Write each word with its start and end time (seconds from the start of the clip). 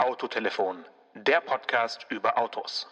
Autotelefon, 0.00 0.78
der 1.14 1.42
Podcast 1.42 2.06
über 2.08 2.38
Autos. 2.38 2.88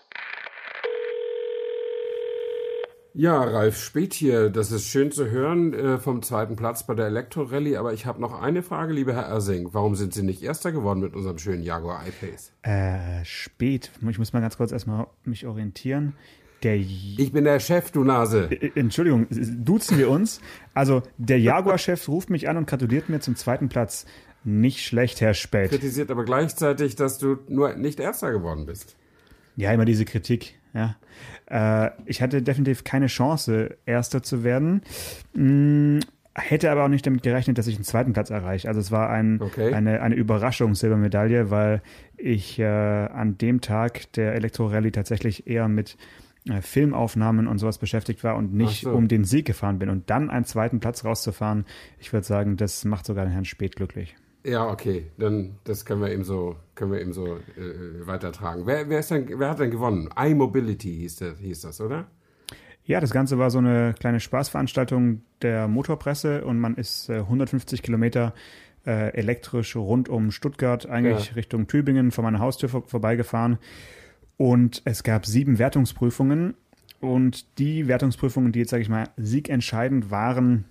Ja, 3.15 3.43
Ralf 3.43 3.79
Spät 3.79 4.13
hier. 4.13 4.51
Das 4.51 4.71
ist 4.71 4.85
schön 4.85 5.11
zu 5.11 5.31
hören 5.31 5.73
äh, 5.73 5.99
vom 5.99 6.23
zweiten 6.23 6.55
Platz 6.55 6.87
bei 6.87 6.95
der 6.95 7.07
Elektro-Rallye. 7.07 7.79
Aber 7.79 7.95
ich 7.95 8.05
habe 8.05 8.21
noch 8.21 8.39
eine 8.39 8.63
Frage, 8.63 8.93
lieber 8.93 9.15
Herr 9.15 9.27
Ersing. 9.27 9.73
Warum 9.73 9.95
sind 9.95 10.13
Sie 10.13 10.23
nicht 10.23 10.43
Erster 10.43 10.71
geworden 10.71 11.01
mit 11.01 11.15
unserem 11.17 11.39
schönen 11.39 11.63
Jaguar 11.63 12.07
I-Pace? 12.07 12.53
Äh, 12.61 13.25
spät. 13.25 13.91
Ich 14.07 14.19
muss 14.19 14.35
mal 14.35 14.41
ganz 14.41 14.59
kurz 14.59 14.71
erstmal 14.71 15.07
mich 15.25 15.47
orientieren. 15.47 16.15
Der 16.63 16.75
ich 16.77 17.31
bin 17.33 17.45
der 17.45 17.61
Chef, 17.61 17.91
du 17.93 18.03
Nase. 18.03 18.49
Entschuldigung, 18.75 19.27
duzen 19.31 19.97
wir 19.99 20.11
uns. 20.11 20.41
Also, 20.75 21.03
der 21.17 21.39
Jaguar-Chef 21.39 22.09
ruft 22.09 22.31
mich 22.31 22.49
an 22.49 22.57
und 22.57 22.67
gratuliert 22.67 23.09
mir 23.09 23.21
zum 23.21 23.37
zweiten 23.37 23.69
Platz. 23.69 24.07
Nicht 24.45 24.85
schlecht, 24.85 25.21
Herr 25.21 25.35
Spät. 25.35 25.71
Kritisiert 25.71 26.11
aber 26.11 26.25
gleichzeitig, 26.25 26.97
dass 26.97 27.19
du 27.19 27.39
nur 27.49 27.75
nicht 27.75 28.01
Erster 28.01 28.33
geworden 28.33 28.67
bist. 28.67 28.97
Ja, 29.57 29.73
immer 29.73 29.85
diese 29.85 30.05
Kritik. 30.05 30.59
Ja. 30.75 30.97
Äh, 31.47 31.91
ich 32.07 32.23
hatte 32.23 32.43
definitiv 32.43 32.85
keine 32.85 33.07
Chance, 33.07 33.77
Erster 33.87 34.23
zu 34.23 34.45
werden. 34.45 34.83
Hm, 35.35 36.01
hätte 36.35 36.71
aber 36.71 36.85
auch 36.85 36.89
nicht 36.89 37.07
damit 37.07 37.23
gerechnet, 37.23 37.59
dass 37.59 37.67
ich 37.67 37.75
einen 37.75 37.85
zweiten 37.85 38.13
Platz 38.13 38.31
erreiche. 38.31 38.69
Also 38.69 38.81
es 38.81 38.91
war 38.91 39.11
ein, 39.11 39.41
okay. 39.41 39.73
eine, 39.73 40.01
eine 40.01 40.15
Überraschung, 40.15 40.75
Silbermedaille, 40.75 41.51
weil 41.51 41.83
ich 42.17 42.59
äh, 42.59 42.65
an 42.65 43.39
dem 43.39 43.61
Tag 43.61 44.13
der 44.13 44.35
Elektro-Rallye 44.35 44.93
tatsächlich 44.93 45.47
eher 45.47 45.69
mit 45.69 45.97
Filmaufnahmen 46.61 47.47
und 47.47 47.59
sowas 47.59 47.79
beschäftigt 47.79 48.25
war 48.25 48.37
und 48.37 48.55
nicht 48.55 48.83
so. 48.83 48.93
um 48.93 49.09
den 49.09 49.25
Sieg 49.25 49.47
gefahren 49.47 49.79
bin. 49.79 49.91
Und 49.91 50.11
dann 50.11 50.31
einen 50.31 50.45
zweiten 50.45 50.81
Platz 50.81 51.05
rauszufahren, 51.05 51.67
ich 51.99 52.13
würde 52.13 52.27
sagen, 52.27 52.57
das 52.57 52.85
macht 52.85 53.07
sogar 53.07 53.25
den 53.25 53.33
Herrn 53.33 53.45
Spät 53.45 53.77
glücklich. 53.77 54.17
Ja, 54.45 54.69
okay, 54.69 55.11
dann 55.19 55.57
das 55.65 55.85
können 55.85 56.01
wir 56.01 56.11
eben 56.11 56.25
so, 56.25 56.57
können 56.75 56.93
wir 56.93 57.01
eben 57.01 57.13
so 57.13 57.37
äh, 57.37 58.07
weitertragen. 58.07 58.67
Wer, 58.67 58.89
wer, 58.89 59.01
ist 59.01 59.11
denn, 59.11 59.29
wer 59.39 59.51
hat 59.51 59.59
denn 59.59 59.71
gewonnen? 59.71 60.09
iMobility 60.17 60.97
hieß 60.97 61.17
das, 61.17 61.39
hieß 61.39 61.61
das, 61.63 61.81
oder? 61.81 62.07
Ja, 62.85 63.01
das 63.01 63.11
Ganze 63.11 63.39
war 63.39 63.51
so 63.51 63.59
eine 63.59 63.95
kleine 63.99 64.21
Spaßveranstaltung 64.21 65.21
der 65.43 65.69
Motorpresse 65.69 66.45
und 66.45 66.59
man 66.59 66.77
ist 66.77 67.11
äh, 67.11 67.17
150 67.17 67.83
Kilometer 67.83 68.33
äh, 68.87 69.13
elektrisch 69.15 69.77
rund 69.77 70.09
um 70.09 70.31
Stuttgart, 70.31 70.87
eigentlich 70.87 71.29
ja. 71.29 71.35
Richtung 71.35 71.67
Tübingen, 71.67 72.13
vor 72.13 72.25
meiner 72.25 72.39
Haustür 72.39 72.71
vor, 72.71 72.85
vorbeigefahren. 72.87 73.59
Und 74.39 74.81
es 74.87 75.03
gab 75.03 75.27
sieben 75.27 75.59
Wertungsprüfungen. 75.59 76.55
Und 77.01 77.59
die 77.59 77.87
Wertungsprüfungen, 77.87 78.53
die 78.53 78.61
jetzt, 78.61 78.71
sage 78.71 78.83
ich 78.83 78.89
mal, 78.89 79.11
siegentscheidend 79.17 80.11
waren, 80.11 80.65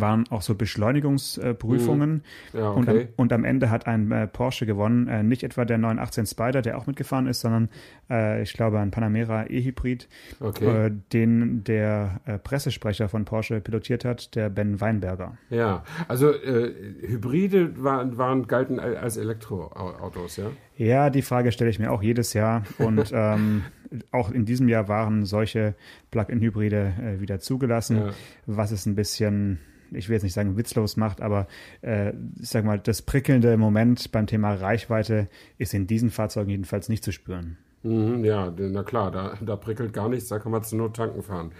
waren 0.00 0.24
auch 0.30 0.42
so 0.42 0.54
Beschleunigungsprüfungen. 0.54 2.22
Mhm. 2.52 2.58
Ja, 2.58 2.70
okay. 2.70 2.78
und, 2.78 2.88
am, 2.88 3.08
und, 3.16 3.32
am, 3.32 3.44
Ende 3.44 3.70
hat 3.70 3.86
ein 3.86 4.10
äh, 4.12 4.26
Porsche 4.26 4.66
gewonnen. 4.66 5.08
Äh, 5.08 5.22
nicht 5.22 5.42
etwa 5.42 5.64
der 5.64 5.78
918 5.78 6.26
Spider, 6.26 6.62
der 6.62 6.78
auch 6.78 6.86
mitgefahren 6.86 7.26
ist, 7.26 7.40
sondern 7.40 7.68
äh, 8.10 8.42
ich 8.42 8.52
glaube 8.52 8.78
ein 8.80 8.90
Panamera 8.90 9.46
E-Hybrid, 9.48 10.08
okay. 10.40 10.86
Äh, 10.86 10.92
den 11.12 11.64
der 11.64 12.20
äh, 12.26 12.38
Pressesprecher 12.38 13.08
von 13.08 13.24
Porsche 13.24 13.60
pilotiert 13.60 14.04
hat, 14.04 14.34
der 14.34 14.48
Ben 14.50 14.80
Weinberger. 14.80 15.36
Ja, 15.50 15.84
also 16.08 16.32
äh, 16.32 16.72
Hybride 17.02 17.82
waren, 17.82 18.18
waren 18.18 18.46
galten 18.46 18.80
als 18.80 19.16
Elektroautos, 19.16 20.36
ja? 20.36 20.50
Ja, 20.76 21.10
die 21.10 21.22
Frage 21.22 21.52
stelle 21.52 21.70
ich 21.70 21.78
mir 21.78 21.90
auch 21.90 22.02
jedes 22.02 22.34
Jahr. 22.34 22.64
Und 22.78 23.10
ähm, 23.14 23.62
auch 24.10 24.30
in 24.30 24.44
diesem 24.44 24.68
Jahr 24.68 24.88
waren 24.88 25.24
solche 25.24 25.74
Plug-in-Hybride 26.10 26.94
äh, 27.00 27.20
wieder 27.20 27.40
zugelassen, 27.40 27.96
ja. 27.96 28.10
was 28.46 28.70
es 28.70 28.86
ein 28.86 28.94
bisschen, 28.94 29.58
ich 29.92 30.08
will 30.08 30.14
jetzt 30.14 30.22
nicht 30.22 30.34
sagen 30.34 30.56
witzlos 30.56 30.96
macht, 30.96 31.20
aber 31.20 31.46
äh, 31.82 32.12
ich 32.40 32.48
sag 32.48 32.64
mal, 32.64 32.78
das 32.78 33.02
prickelnde 33.02 33.56
Moment 33.56 34.12
beim 34.12 34.26
Thema 34.26 34.54
Reichweite 34.54 35.28
ist 35.58 35.74
in 35.74 35.86
diesen 35.86 36.10
Fahrzeugen 36.10 36.50
jedenfalls 36.50 36.88
nicht 36.88 37.04
zu 37.04 37.12
spüren. 37.12 37.56
Mhm, 37.82 38.24
ja, 38.24 38.52
na 38.56 38.82
klar, 38.82 39.10
da, 39.12 39.34
da 39.40 39.54
prickelt 39.54 39.92
gar 39.92 40.08
nichts, 40.08 40.28
da 40.28 40.38
kann 40.38 40.50
man 40.50 40.64
zur 40.64 40.78
Not 40.78 40.96
tanken 40.96 41.22
fahren. 41.22 41.52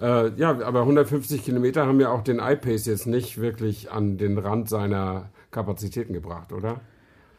Äh, 0.00 0.30
ja, 0.36 0.50
aber 0.62 0.80
150 0.80 1.44
Kilometer 1.44 1.86
haben 1.86 2.00
ja 2.00 2.10
auch 2.10 2.22
den 2.22 2.40
iPace 2.40 2.86
jetzt 2.86 3.06
nicht 3.06 3.40
wirklich 3.40 3.90
an 3.90 4.18
den 4.18 4.38
Rand 4.38 4.68
seiner 4.68 5.30
Kapazitäten 5.50 6.12
gebracht, 6.12 6.52
oder? 6.52 6.80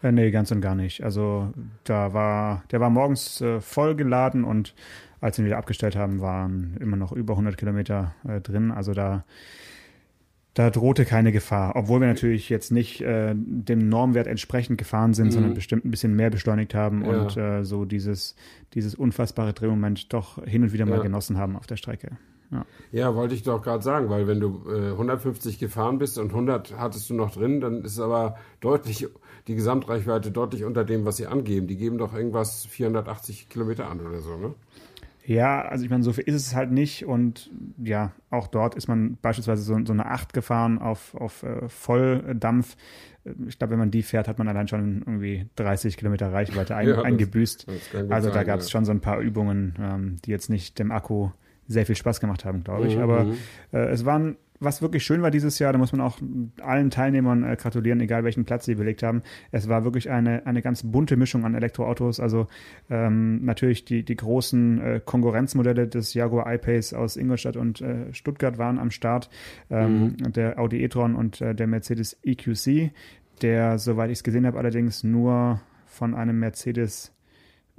Äh, 0.02 0.12
nee, 0.12 0.32
ganz 0.32 0.52
und 0.52 0.62
gar 0.62 0.76
nicht. 0.76 1.04
Also 1.04 1.52
da 1.84 2.14
war, 2.14 2.64
der 2.72 2.80
war 2.80 2.90
morgens 2.90 3.42
äh, 3.42 3.60
voll 3.60 3.96
geladen 3.96 4.44
und 4.44 4.74
als 5.22 5.38
wir 5.38 5.44
ihn 5.44 5.48
wieder 5.48 5.58
abgestellt 5.58 5.96
haben, 5.96 6.22
waren 6.22 6.78
immer 6.80 6.96
noch 6.96 7.12
über 7.12 7.34
100 7.34 7.58
Kilometer 7.58 8.16
äh, 8.28 8.40
drin. 8.40 8.72
Also 8.72 8.94
da, 8.94 9.26
da 10.54 10.70
drohte 10.70 11.04
keine 11.04 11.32
Gefahr. 11.32 11.76
Obwohl 11.76 12.00
wir 12.00 12.08
natürlich 12.08 12.50
jetzt 12.50 12.72
nicht 12.72 13.02
äh, 13.02 13.34
dem 13.36 13.90
Normwert 13.90 14.28
entsprechend 14.28 14.78
gefahren 14.78 15.14
sind, 15.14 15.28
mhm. 15.28 15.32
sondern 15.32 15.54
bestimmt 15.54 15.84
ein 15.84 15.92
bisschen 15.92 16.16
mehr 16.16 16.30
beschleunigt 16.30 16.74
haben 16.74 17.04
ja. 17.04 17.10
und 17.12 17.38
äh, 17.38 17.64
so 17.64 17.84
dieses, 17.84 18.36
dieses 18.74 18.96
unfassbare 18.96 19.54
Drehmoment 19.54 20.14
doch 20.14 20.44
hin 20.46 20.64
und 20.64 20.72
wieder 20.72 20.86
mal 20.86 20.98
ja. 20.98 21.04
genossen 21.04 21.38
haben 21.38 21.58
auf 21.58 21.68
der 21.68 21.78
Strecke. 21.78 22.18
Ja. 22.52 22.66
ja, 22.92 23.16
wollte 23.16 23.36
ich 23.36 23.44
doch 23.44 23.62
gerade 23.62 23.84
sagen, 23.84 24.10
weil 24.10 24.28
wenn 24.28 24.40
du 24.40 24.64
äh, 24.68 24.92
150 24.92 25.60
gefahren 25.60 26.00
bist 26.00 26.18
und 26.18 26.30
100 26.32 26.80
hattest 26.80 27.08
du 27.10 27.14
noch 27.14 27.32
drin, 27.32 27.62
dann 27.62 27.84
ist 27.84 28.00
aber 28.00 28.38
deutlich 28.60 29.08
die 29.50 29.56
Gesamtreichweite 29.56 30.30
deutlich 30.30 30.64
unter 30.64 30.86
dem, 30.86 31.06
was 31.06 31.18
sie 31.18 31.26
angeben. 31.26 31.66
Die 31.66 31.76
geben 31.76 31.98
doch 31.98 32.14
irgendwas 32.14 32.66
480 32.68 33.50
Kilometer 33.50 33.90
an 33.90 34.00
oder 34.00 34.20
so, 34.20 34.38
ne? 34.38 34.54
Ja, 35.26 35.62
also 35.62 35.84
ich 35.84 35.90
meine, 35.90 36.04
so 36.04 36.14
viel 36.14 36.24
ist 36.26 36.36
es 36.36 36.56
halt 36.56 36.72
nicht. 36.72 37.06
Und 37.06 37.50
ja, 37.78 38.12
auch 38.30 38.48
dort 38.48 38.76
ist 38.76 38.88
man 38.88 39.18
beispielsweise 39.22 39.64
so, 39.64 39.76
so 39.84 39.94
eine 39.94 40.06
8 40.06 40.34
gefahren 40.34 40.78
auf, 40.78 41.16
auf 41.16 41.42
äh, 41.42 41.68
Volldampf. 41.68 42.78
Ich 43.48 43.58
glaube, 43.58 43.72
wenn 43.72 43.80
man 43.80 43.92
die 43.92 44.04
fährt, 44.04 44.28
hat 44.28 44.38
man 44.38 44.48
allein 44.48 44.68
schon 44.68 45.00
irgendwie 45.00 45.48
30 45.56 45.98
Kilometer 45.98 46.32
Reichweite 46.32 46.76
ein, 46.76 46.88
ja, 46.90 47.02
eingebüßt. 47.02 47.68
Das, 47.68 48.12
also 48.12 48.30
da 48.30 48.44
gab 48.44 48.60
es 48.60 48.68
ja. 48.68 48.72
schon 48.72 48.86
so 48.86 48.92
ein 48.92 49.02
paar 49.02 49.20
Übungen, 49.20 49.74
ähm, 49.80 50.18
die 50.26 50.32
jetzt 50.32 50.50
nicht 50.50 50.78
dem 50.78 50.92
Akku 50.92 51.30
sehr 51.68 51.88
viel 51.88 51.96
Spaß 51.96 52.20
gemacht 52.20 52.46
haben, 52.46 52.64
glaube 52.64 52.88
ich. 52.88 52.98
Mhm. 52.98 53.02
Aber 53.02 53.24
mhm. 53.24 53.38
äh, 53.72 53.90
es 53.90 54.06
waren 54.06 54.38
was 54.60 54.82
wirklich 54.82 55.04
schön 55.04 55.22
war 55.22 55.32
dieses 55.32 55.60
Jahr, 55.60 55.72
da 55.72 55.80
muss 55.80 55.92
man 55.92 56.02
auch 56.02 56.18
allen 56.62 56.90
Teilnehmern 56.90 57.44
äh, 57.44 57.56
gratulieren, 57.56 58.00
egal 58.02 58.24
welchen 58.24 58.46
Platz 58.46 58.66
sie 58.66 58.76
belegt 58.76 59.04
haben. 59.04 59.22
Es 59.52 59.70
war 59.70 59.84
wirklich 59.84 60.10
eine, 60.10 60.46
eine 60.46 60.62
ganz 60.62 60.84
bunte 60.84 61.16
Mischung 61.16 61.46
an 61.46 61.56
Elektroautos. 61.56 62.20
Also 62.20 62.48
ähm, 62.90 63.44
natürlich 63.46 63.86
die, 63.86 64.04
die 64.04 64.16
großen 64.16 64.82
äh, 64.82 65.02
Konkurrenzmodelle 65.04 65.88
des 65.88 66.14
Jaguar 66.14 66.52
I-Pace 66.54 66.94
aus 66.94 67.16
Ingolstadt 67.16 67.56
und 67.56 67.82
äh, 67.82 68.14
Stuttgart 68.14 68.58
waren 68.58 68.80
am 68.80 68.92
Start. 68.92 69.30
Ähm, 69.70 70.16
mhm. 70.20 70.34
Der 70.34 70.60
Audi 70.60 70.84
e-tron 70.84 71.16
und 71.16 71.42
äh, 71.42 71.56
der 71.56 71.68
Mercedes 71.68 72.18
EQC, 72.24 72.92
der, 73.42 73.80
soweit 73.80 74.10
ich 74.10 74.20
es 74.20 74.24
gesehen 74.24 74.46
habe, 74.46 74.58
allerdings 74.58 75.04
nur 75.04 75.62
von 75.86 76.14
einem 76.14 76.40
Mercedes 76.40 77.14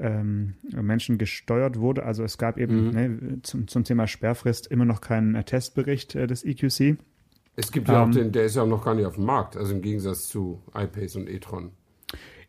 ähm, 0.01 0.55
Menschen 0.71 1.19
gesteuert 1.19 1.79
wurde. 1.79 2.05
Also 2.05 2.25
es 2.25 2.39
gab 2.39 2.59
eben 2.59 2.87
mhm. 2.87 2.91
ne, 2.91 3.39
zum, 3.43 3.69
zum 3.69 3.85
Thema 3.85 4.07
Sperrfrist 4.07 4.67
immer 4.67 4.85
noch 4.85 5.01
keinen 5.01 5.35
äh, 5.35 5.45
Testbericht 5.45 6.15
äh, 6.15 6.27
des 6.27 6.45
EQC. 6.45 6.99
Es 7.57 7.73
gibt 7.73 7.89
ja 7.89 8.03
ähm, 8.03 8.11
auch 8.11 8.15
den, 8.15 8.33
der 8.33 8.45
ist 8.45 8.57
ja 8.57 8.63
auch 8.63 8.69
noch 8.69 8.85
gar 8.85 8.95
nicht 8.95 9.07
auf 9.07 9.17
dem 9.17 9.25
Markt, 9.25 9.57
also 9.57 9.75
im 9.75 9.83
Gegensatz 9.83 10.29
zu 10.29 10.63
iPace 10.75 11.17
und 11.17 11.29
e-tron. 11.29 11.73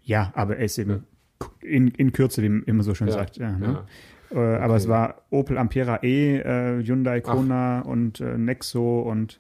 Ja, 0.04 0.32
aber 0.36 0.58
er 0.58 0.66
ist 0.66 0.78
eben 0.78 1.06
ja. 1.42 1.48
in, 1.62 1.90
in 1.90 2.12
Kürze, 2.14 2.42
wie 2.42 2.50
man 2.50 2.64
immer 2.64 2.84
so 2.84 2.96
schön 2.96 3.08
ja, 3.08 3.14
sagt. 3.14 3.38
Ja, 3.38 3.52
ne? 3.52 3.84
äh, 4.32 4.36
okay. 4.36 4.58
Aber 4.58 4.76
es 4.76 4.88
war 4.88 5.22
Opel 5.30 5.58
Ampera 5.58 6.00
E, 6.04 6.38
äh, 6.38 6.84
Hyundai 6.84 7.22
Kona 7.22 7.82
Ach. 7.82 7.86
und 7.86 8.22
äh, 8.22 8.38
Nexo 8.38 9.02
und 9.02 9.40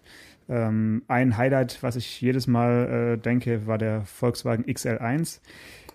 ähm, 0.49 1.03
ein 1.07 1.37
Highlight, 1.37 1.81
was 1.81 1.95
ich 1.95 2.19
jedes 2.19 2.45
Mal 2.45 3.13
äh, 3.13 3.17
denke, 3.17 3.67
war 3.67 3.77
der 3.77 4.03
Volkswagen 4.03 4.65
XL1. 4.65 5.39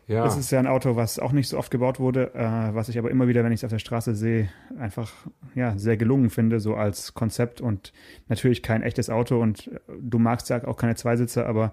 Ja. 0.08 0.22
Das 0.22 0.36
ist 0.36 0.52
ja 0.52 0.60
ein 0.60 0.68
Auto, 0.68 0.94
was 0.94 1.18
auch 1.18 1.32
nicht 1.32 1.48
so 1.48 1.58
oft 1.58 1.70
gebaut 1.70 1.98
wurde, 1.98 2.32
äh, 2.34 2.74
was 2.74 2.88
ich 2.88 2.98
aber 2.98 3.10
immer 3.10 3.26
wieder, 3.26 3.42
wenn 3.42 3.50
ich 3.50 3.60
es 3.60 3.64
auf 3.64 3.72
der 3.72 3.80
Straße 3.80 4.14
sehe, 4.14 4.48
einfach 4.78 5.12
ja 5.56 5.76
sehr 5.76 5.96
gelungen 5.96 6.30
finde, 6.30 6.60
so 6.60 6.76
als 6.76 7.14
Konzept 7.14 7.60
und 7.60 7.92
natürlich 8.28 8.62
kein 8.62 8.82
echtes 8.82 9.10
Auto 9.10 9.40
und 9.40 9.66
äh, 9.66 9.80
du 10.00 10.20
magst 10.20 10.48
ja 10.48 10.64
auch 10.64 10.76
keine 10.76 10.94
Zweisitzer, 10.94 11.46
aber 11.46 11.72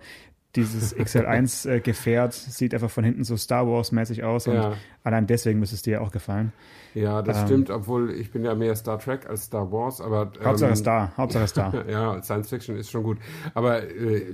dieses 0.55 0.95
XL1-Gefährt 0.97 2.33
äh, 2.33 2.49
sieht 2.51 2.73
einfach 2.73 2.89
von 2.89 3.03
hinten 3.03 3.23
so 3.23 3.37
Star 3.37 3.67
Wars-mäßig 3.67 4.23
aus 4.23 4.47
und 4.47 4.55
ja. 4.55 4.73
allein 5.03 5.27
deswegen 5.27 5.59
müsste 5.59 5.75
es 5.75 5.83
dir 5.83 6.01
auch 6.01 6.11
gefallen. 6.11 6.53
Ja, 6.95 7.21
das 7.21 7.41
ähm, 7.41 7.45
stimmt, 7.45 7.69
obwohl 7.69 8.11
ich 8.11 8.31
bin 8.31 8.43
ja 8.43 8.55
mehr 8.55 8.75
Star 8.75 8.97
Trek 8.97 9.27
als 9.29 9.43
Star 9.45 9.71
Wars, 9.71 10.01
aber 10.01 10.31
ähm, 10.39 10.45
Hauptsache 10.45 10.75
Star, 10.75 11.13
Hauptsache 11.17 11.47
Star. 11.47 11.87
ja, 11.89 12.21
Science 12.23 12.49
Fiction 12.49 12.77
ist 12.77 12.89
schon 12.89 13.03
gut, 13.03 13.19
aber 13.53 13.83
äh, 13.83 14.33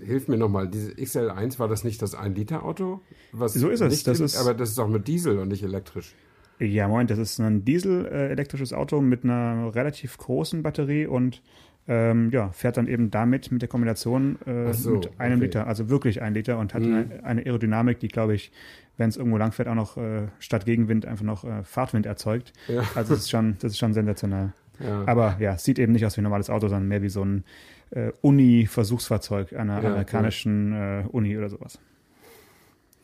hilf 0.00 0.28
mir 0.28 0.36
nochmal, 0.36 0.68
diese 0.68 0.92
XL1 0.92 1.58
war 1.58 1.68
das 1.68 1.84
nicht 1.84 2.00
das 2.02 2.16
1-Liter-Auto? 2.16 3.00
So 3.32 3.68
ist 3.68 3.80
es. 3.80 4.02
Das 4.04 4.20
ist, 4.20 4.36
aber 4.36 4.54
das 4.54 4.70
ist 4.70 4.78
auch 4.78 4.88
mit 4.88 5.08
Diesel 5.08 5.38
und 5.38 5.48
nicht 5.48 5.62
elektrisch. 5.62 6.14
Ja, 6.58 6.88
Moment, 6.88 7.10
das 7.10 7.18
ist 7.18 7.38
ein 7.38 7.64
Diesel-elektrisches 7.64 8.72
äh, 8.72 8.76
Auto 8.76 9.00
mit 9.00 9.24
einer 9.24 9.74
relativ 9.74 10.16
großen 10.16 10.62
Batterie 10.62 11.06
und 11.06 11.42
ähm, 11.88 12.30
ja, 12.30 12.50
fährt 12.50 12.78
dann 12.78 12.88
eben 12.88 13.10
damit 13.10 13.52
mit 13.52 13.62
der 13.62 13.68
Kombination 13.68 14.40
äh, 14.46 14.72
so, 14.72 14.92
mit 14.92 15.20
einem 15.20 15.36
okay. 15.36 15.44
Liter, 15.44 15.66
also 15.66 15.88
wirklich 15.88 16.20
ein 16.22 16.34
Liter 16.34 16.58
und 16.58 16.74
hat 16.74 16.82
mhm. 16.82 16.94
eine, 16.94 17.24
eine, 17.24 17.40
Aerodynamik, 17.42 18.00
die, 18.00 18.08
glaube 18.08 18.34
ich, 18.34 18.50
wenn 18.96 19.08
es 19.08 19.16
irgendwo 19.16 19.36
lang 19.36 19.52
fährt, 19.52 19.68
auch 19.68 19.74
noch 19.74 19.96
äh, 19.96 20.28
statt 20.38 20.64
Gegenwind 20.64 21.06
einfach 21.06 21.24
noch 21.24 21.44
äh, 21.44 21.62
Fahrtwind 21.62 22.06
erzeugt. 22.06 22.52
Ja. 22.66 22.82
Also 22.94 23.14
das 23.14 23.24
ist 23.24 23.30
schon, 23.30 23.56
das 23.60 23.72
ist 23.72 23.78
schon 23.78 23.92
sensationell. 23.92 24.52
Ja. 24.80 25.04
Aber 25.06 25.36
ja, 25.38 25.56
sieht 25.58 25.78
eben 25.78 25.92
nicht 25.92 26.04
aus 26.04 26.16
wie 26.16 26.22
ein 26.22 26.24
normales 26.24 26.50
Auto, 26.50 26.68
sondern 26.68 26.88
mehr 26.88 27.02
wie 27.02 27.08
so 27.08 27.24
ein 27.24 27.44
äh, 27.90 28.12
Uni-Versuchsfahrzeug 28.20 29.52
einer 29.54 29.82
ja, 29.82 29.88
amerikanischen 29.88 30.72
äh, 30.72 31.04
Uni 31.10 31.36
oder 31.36 31.48
sowas. 31.48 31.78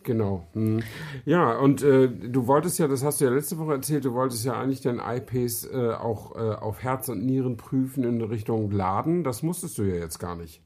Genau. 0.02 0.46
Hm. 0.55 0.82
Ja, 1.25 1.56
und 1.58 1.82
äh, 1.82 2.08
du 2.08 2.46
wolltest 2.46 2.79
ja, 2.79 2.88
das 2.88 3.05
hast 3.05 3.20
du 3.20 3.25
ja 3.26 3.31
letzte 3.31 3.58
Woche 3.58 3.75
erzählt, 3.75 4.05
du 4.05 4.14
wolltest 4.14 4.44
ja 4.44 4.61
eigentlich 4.61 4.81
dein 4.81 4.99
iPace 4.99 5.70
äh, 5.73 5.93
auch 5.93 6.34
äh, 6.34 6.38
auf 6.38 6.82
Herz 6.82 7.08
und 7.08 7.25
Nieren 7.25 7.56
prüfen 7.56 8.05
in 8.05 8.20
Richtung 8.20 8.70
Laden. 8.70 9.25
Das 9.25 9.43
musstest 9.43 9.79
du 9.79 9.84
ja 9.84 9.96
jetzt 9.96 10.19
gar 10.19 10.37
nicht. 10.37 10.61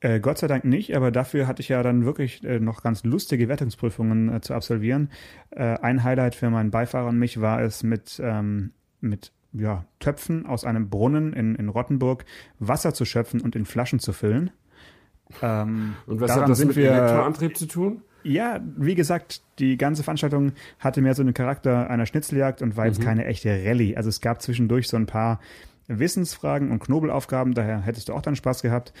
Äh, 0.00 0.20
Gott 0.20 0.38
sei 0.38 0.46
Dank 0.46 0.64
nicht, 0.64 0.96
aber 0.96 1.10
dafür 1.10 1.46
hatte 1.46 1.60
ich 1.60 1.68
ja 1.68 1.82
dann 1.82 2.04
wirklich 2.04 2.42
äh, 2.44 2.58
noch 2.58 2.82
ganz 2.82 3.04
lustige 3.04 3.48
Wertungsprüfungen 3.48 4.32
äh, 4.32 4.40
zu 4.40 4.54
absolvieren. 4.54 5.10
Ein 5.50 6.04
Highlight 6.04 6.36
für 6.36 6.48
meinen 6.48 6.70
Beifahrer 6.70 7.08
und 7.08 7.18
mich 7.18 7.40
war 7.40 7.60
es 7.60 7.82
mit, 7.82 8.20
ähm, 8.22 8.70
mit 9.00 9.32
ja, 9.52 9.84
Töpfen 9.98 10.46
aus 10.46 10.64
einem 10.64 10.88
Brunnen 10.88 11.32
in, 11.32 11.54
in 11.54 11.68
Rottenburg 11.68 12.24
Wasser 12.58 12.94
zu 12.94 13.04
schöpfen 13.04 13.40
und 13.40 13.56
in 13.56 13.64
Flaschen 13.64 13.98
zu 13.98 14.12
füllen. 14.12 14.50
Ähm, 15.42 15.94
und 16.06 16.20
was 16.20 16.34
hat 16.34 16.48
das 16.48 16.64
mit 16.64 16.76
wir, 16.76 16.90
Elektroantrieb 16.90 17.56
zu 17.56 17.66
tun? 17.66 18.02
Ja, 18.22 18.60
wie 18.76 18.94
gesagt, 18.94 19.42
die 19.58 19.76
ganze 19.76 20.02
Veranstaltung 20.02 20.52
hatte 20.78 21.00
mehr 21.00 21.14
so 21.14 21.22
einen 21.22 21.34
Charakter 21.34 21.88
einer 21.88 22.06
Schnitzeljagd 22.06 22.62
und 22.62 22.76
war 22.76 22.86
jetzt 22.86 23.00
mhm. 23.00 23.04
keine 23.04 23.24
echte 23.24 23.48
Rallye. 23.64 23.96
Also 23.96 24.08
es 24.08 24.20
gab 24.20 24.42
zwischendurch 24.42 24.88
so 24.88 24.96
ein 24.96 25.06
paar 25.06 25.40
Wissensfragen 25.86 26.70
und 26.70 26.80
Knobelaufgaben, 26.80 27.54
daher 27.54 27.80
hättest 27.80 28.08
du 28.08 28.14
auch 28.14 28.22
dann 28.22 28.36
Spaß 28.36 28.62
gehabt. 28.62 28.92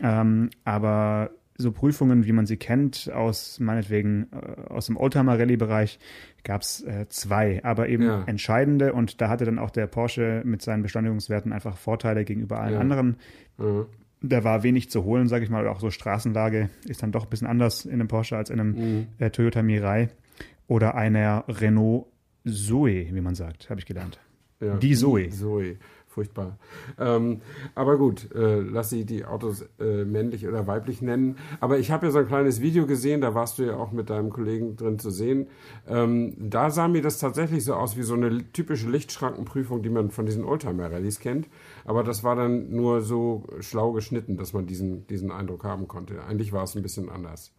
Ähm, 0.00 0.50
aber 0.64 1.30
so 1.56 1.72
Prüfungen, 1.72 2.24
wie 2.24 2.32
man 2.32 2.46
sie 2.46 2.56
kennt, 2.56 3.10
aus 3.12 3.58
meinetwegen 3.58 4.28
äh, 4.32 4.68
aus 4.70 4.86
dem 4.86 4.96
Oldtimer-Rallye-Bereich, 4.96 5.98
gab 6.48 6.62
es 6.62 6.82
äh, 6.82 7.06
zwei, 7.10 7.62
aber 7.62 7.88
eben 7.88 8.04
ja. 8.04 8.24
entscheidende 8.24 8.94
und 8.94 9.20
da 9.20 9.28
hatte 9.28 9.44
dann 9.44 9.58
auch 9.58 9.70
der 9.70 9.86
Porsche 9.86 10.42
mit 10.44 10.62
seinen 10.62 10.82
Beschleunigungswerten 10.82 11.52
einfach 11.52 11.76
Vorteile 11.76 12.24
gegenüber 12.24 12.58
allen 12.58 12.74
ja. 12.74 12.80
anderen. 12.80 13.16
Mhm 13.58 13.86
da 14.20 14.42
war 14.42 14.64
wenig 14.64 14.90
zu 14.90 15.04
holen, 15.04 15.28
sage 15.28 15.44
ich 15.44 15.50
mal. 15.50 15.68
Auch 15.68 15.78
so 15.78 15.90
Straßenlage 15.90 16.70
ist 16.86 17.04
dann 17.04 17.12
doch 17.12 17.24
ein 17.24 17.30
bisschen 17.30 17.46
anders 17.46 17.84
in 17.84 17.92
einem 17.92 18.08
Porsche 18.08 18.36
als 18.36 18.50
in 18.50 18.58
einem 18.58 18.70
mhm. 18.72 19.06
äh, 19.18 19.30
Toyota 19.30 19.62
Mirai 19.62 20.08
oder 20.66 20.96
einer 20.96 21.44
Renault 21.46 22.06
Zoe, 22.44 23.06
wie 23.12 23.20
man 23.20 23.36
sagt, 23.36 23.70
habe 23.70 23.78
ich 23.78 23.86
gelernt. 23.86 24.18
Ja, 24.60 24.76
die 24.76 24.94
Zoe. 24.94 25.28
Zoe 25.28 25.76
furchtbar. 26.18 26.58
Ähm, 26.98 27.42
aber 27.76 27.96
gut, 27.96 28.34
äh, 28.34 28.58
lass 28.58 28.90
sie 28.90 29.04
die 29.04 29.24
Autos 29.24 29.64
äh, 29.78 30.04
männlich 30.04 30.48
oder 30.48 30.66
weiblich 30.66 31.00
nennen. 31.00 31.36
Aber 31.60 31.78
ich 31.78 31.92
habe 31.92 32.06
ja 32.06 32.12
so 32.12 32.18
ein 32.18 32.26
kleines 32.26 32.60
Video 32.60 32.86
gesehen, 32.86 33.20
da 33.20 33.36
warst 33.36 33.60
du 33.60 33.62
ja 33.62 33.76
auch 33.76 33.92
mit 33.92 34.10
deinem 34.10 34.30
Kollegen 34.30 34.74
drin 34.74 34.98
zu 34.98 35.10
sehen. 35.10 35.46
Ähm, 35.86 36.34
da 36.36 36.70
sah 36.70 36.88
mir 36.88 37.02
das 37.02 37.20
tatsächlich 37.20 37.64
so 37.64 37.74
aus 37.74 37.96
wie 37.96 38.02
so 38.02 38.14
eine 38.14 38.50
typische 38.52 38.90
Lichtschrankenprüfung, 38.90 39.80
die 39.80 39.90
man 39.90 40.10
von 40.10 40.26
diesen 40.26 40.44
Oldtimer-Rallyes 40.44 41.20
kennt. 41.20 41.46
Aber 41.84 42.02
das 42.02 42.24
war 42.24 42.34
dann 42.34 42.74
nur 42.74 43.00
so 43.00 43.44
schlau 43.60 43.92
geschnitten, 43.92 44.36
dass 44.36 44.52
man 44.52 44.66
diesen, 44.66 45.06
diesen 45.06 45.30
Eindruck 45.30 45.62
haben 45.62 45.86
konnte. 45.86 46.24
Eigentlich 46.24 46.52
war 46.52 46.64
es 46.64 46.74
ein 46.74 46.82
bisschen 46.82 47.08
anders. 47.10 47.52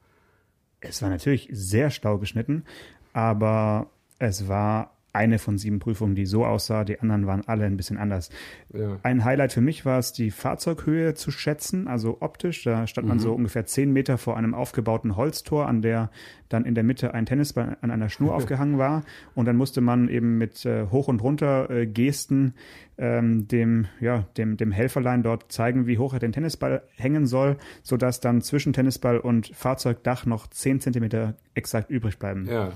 Es 0.81 1.01
war 1.01 1.09
natürlich 1.09 1.47
sehr 1.53 1.91
schlau 1.91 2.17
geschnitten, 2.17 2.65
aber 3.13 3.87
es 4.17 4.49
war 4.49 4.98
eine 5.13 5.39
von 5.39 5.57
sieben 5.57 5.79
Prüfungen, 5.79 6.15
die 6.15 6.25
so 6.25 6.45
aussah. 6.45 6.83
Die 6.83 6.99
anderen 6.99 7.25
waren 7.25 7.47
alle 7.47 7.65
ein 7.65 7.77
bisschen 7.77 7.97
anders. 7.97 8.29
Ja. 8.73 8.97
Ein 9.03 9.25
Highlight 9.25 9.53
für 9.53 9.61
mich 9.61 9.85
war 9.85 9.99
es, 9.99 10.13
die 10.13 10.31
Fahrzeughöhe 10.31 11.13
zu 11.15 11.31
schätzen, 11.31 11.87
also 11.87 12.17
optisch. 12.19 12.63
Da 12.63 12.85
stand 12.87 13.05
mhm. 13.05 13.09
man 13.09 13.19
so 13.19 13.33
ungefähr 13.33 13.65
zehn 13.65 13.91
Meter 13.91 14.17
vor 14.17 14.37
einem 14.37 14.53
aufgebauten 14.53 15.15
Holztor, 15.15 15.67
an 15.67 15.81
der 15.81 16.11
dann 16.49 16.65
in 16.65 16.75
der 16.75 16.83
Mitte 16.83 17.13
ein 17.13 17.25
Tennisball 17.25 17.77
an 17.81 17.91
einer 17.91 18.09
Schnur 18.09 18.35
aufgehangen 18.35 18.77
war. 18.77 19.03
Und 19.35 19.45
dann 19.45 19.55
musste 19.55 19.81
man 19.81 20.09
eben 20.09 20.37
mit 20.37 20.65
äh, 20.65 20.87
Hoch- 20.87 21.07
und 21.07 21.21
Runter 21.21 21.69
äh, 21.69 21.87
Gesten 21.87 22.53
ähm, 22.97 23.47
dem, 23.47 23.87
ja, 23.99 24.25
dem, 24.37 24.57
dem 24.57 24.71
Helferlein 24.71 25.23
dort 25.23 25.51
zeigen, 25.51 25.87
wie 25.87 25.97
hoch 25.97 26.13
er 26.13 26.19
den 26.19 26.33
Tennisball 26.33 26.83
hängen 26.95 27.25
soll, 27.25 27.57
sodass 27.81 28.19
dann 28.19 28.41
zwischen 28.41 28.73
Tennisball 28.73 29.19
und 29.19 29.47
Fahrzeugdach 29.55 30.25
noch 30.25 30.47
zehn 30.47 30.81
Zentimeter 30.81 31.35
exakt 31.53 31.89
übrig 31.89 32.19
bleiben. 32.19 32.45
Ja. 32.45 32.71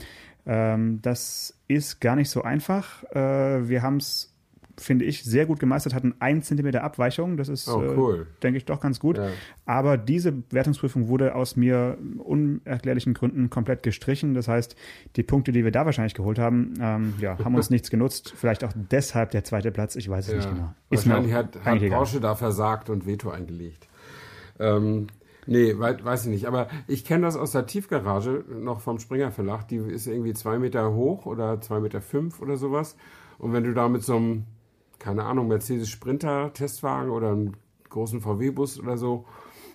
Ähm, 0.46 1.02
das 1.02 1.58
ist 1.68 2.02
gar 2.02 2.16
nicht 2.16 2.30
so 2.30 2.42
einfach. 2.42 3.04
Äh, 3.12 3.68
wir 3.70 3.82
haben 3.82 3.98
es 3.98 4.34
finde 4.78 5.06
ich, 5.06 5.24
sehr 5.24 5.46
gut 5.46 5.60
gemeistert, 5.60 5.94
hatten 5.94 6.16
ein 6.20 6.42
Zentimeter 6.42 6.84
Abweichung. 6.84 7.38
Das 7.38 7.48
ist, 7.48 7.68
oh, 7.68 7.80
cool. 7.96 8.28
äh, 8.30 8.42
denke 8.42 8.58
ich, 8.58 8.66
doch 8.66 8.80
ganz 8.80 9.00
gut. 9.00 9.18
Ja. 9.18 9.30
Aber 9.66 9.98
diese 9.98 10.34
Wertungsprüfung 10.50 11.08
wurde 11.08 11.36
aus 11.36 11.56
mir 11.56 11.98
unerklärlichen 12.18 13.14
Gründen 13.14 13.50
komplett 13.50 13.84
gestrichen. 13.84 14.34
Das 14.34 14.48
heißt, 14.48 14.76
die 15.16 15.24
Punkte, 15.24 15.52
die 15.52 15.64
wir 15.64 15.72
da 15.72 15.86
wahrscheinlich 15.86 16.16
geholt 16.16 16.40
haben, 16.40 16.74
ähm, 16.80 17.14
ja, 17.20 17.38
haben 17.44 17.56
uns 17.56 17.70
nichts 17.70 17.90
genutzt. 17.90 18.34
Vielleicht 18.36 18.64
auch 18.64 18.74
deshalb 18.76 19.32
der 19.32 19.44
zweite 19.44 19.72
Platz. 19.72 19.96
Ich 19.96 20.10
weiß 20.10 20.26
es 20.28 20.32
ja. 20.32 20.38
nicht 20.38 20.50
genau. 20.50 20.74
Ist 20.90 21.08
wahrscheinlich 21.08 21.34
hat, 21.34 21.64
hat 21.64 21.90
Porsche 21.90 22.20
da 22.20 22.36
versagt 22.36 22.90
und 22.90 23.06
Veto 23.06 23.30
eingelegt. 23.30 23.88
Ähm, 24.60 25.08
Nee, 25.46 25.78
weiß 25.78 26.26
ich 26.26 26.32
nicht. 26.32 26.46
Aber 26.48 26.68
ich 26.88 27.04
kenne 27.04 27.26
das 27.26 27.36
aus 27.36 27.52
der 27.52 27.66
Tiefgarage 27.66 28.46
noch 28.50 28.80
vom 28.80 29.00
Springer 29.00 29.32
Verlag. 29.32 29.68
Die 29.68 29.78
ist 29.78 30.08
irgendwie 30.08 30.34
zwei 30.34 30.58
Meter 30.58 30.94
hoch 30.94 31.26
oder 31.26 31.60
zwei 31.62 31.80
Meter 31.80 32.02
fünf 32.02 32.42
oder 32.42 32.58
sowas. 32.58 32.96
Und 33.40 33.54
wenn 33.54 33.64
du 33.64 33.74
da 33.74 33.90
mit 33.90 34.04
so 34.04 34.16
einem, 34.16 34.46
keine 35.00 35.24
Ahnung, 35.24 35.48
Mercedes 35.48 35.90
Sprinter 35.90 36.54
Testwagen 36.54 37.12
oder 37.12 37.32
einem 37.32 37.54
großen 37.90 38.22
VW-Bus 38.22 38.80
oder 38.80 38.98
so 38.98 39.26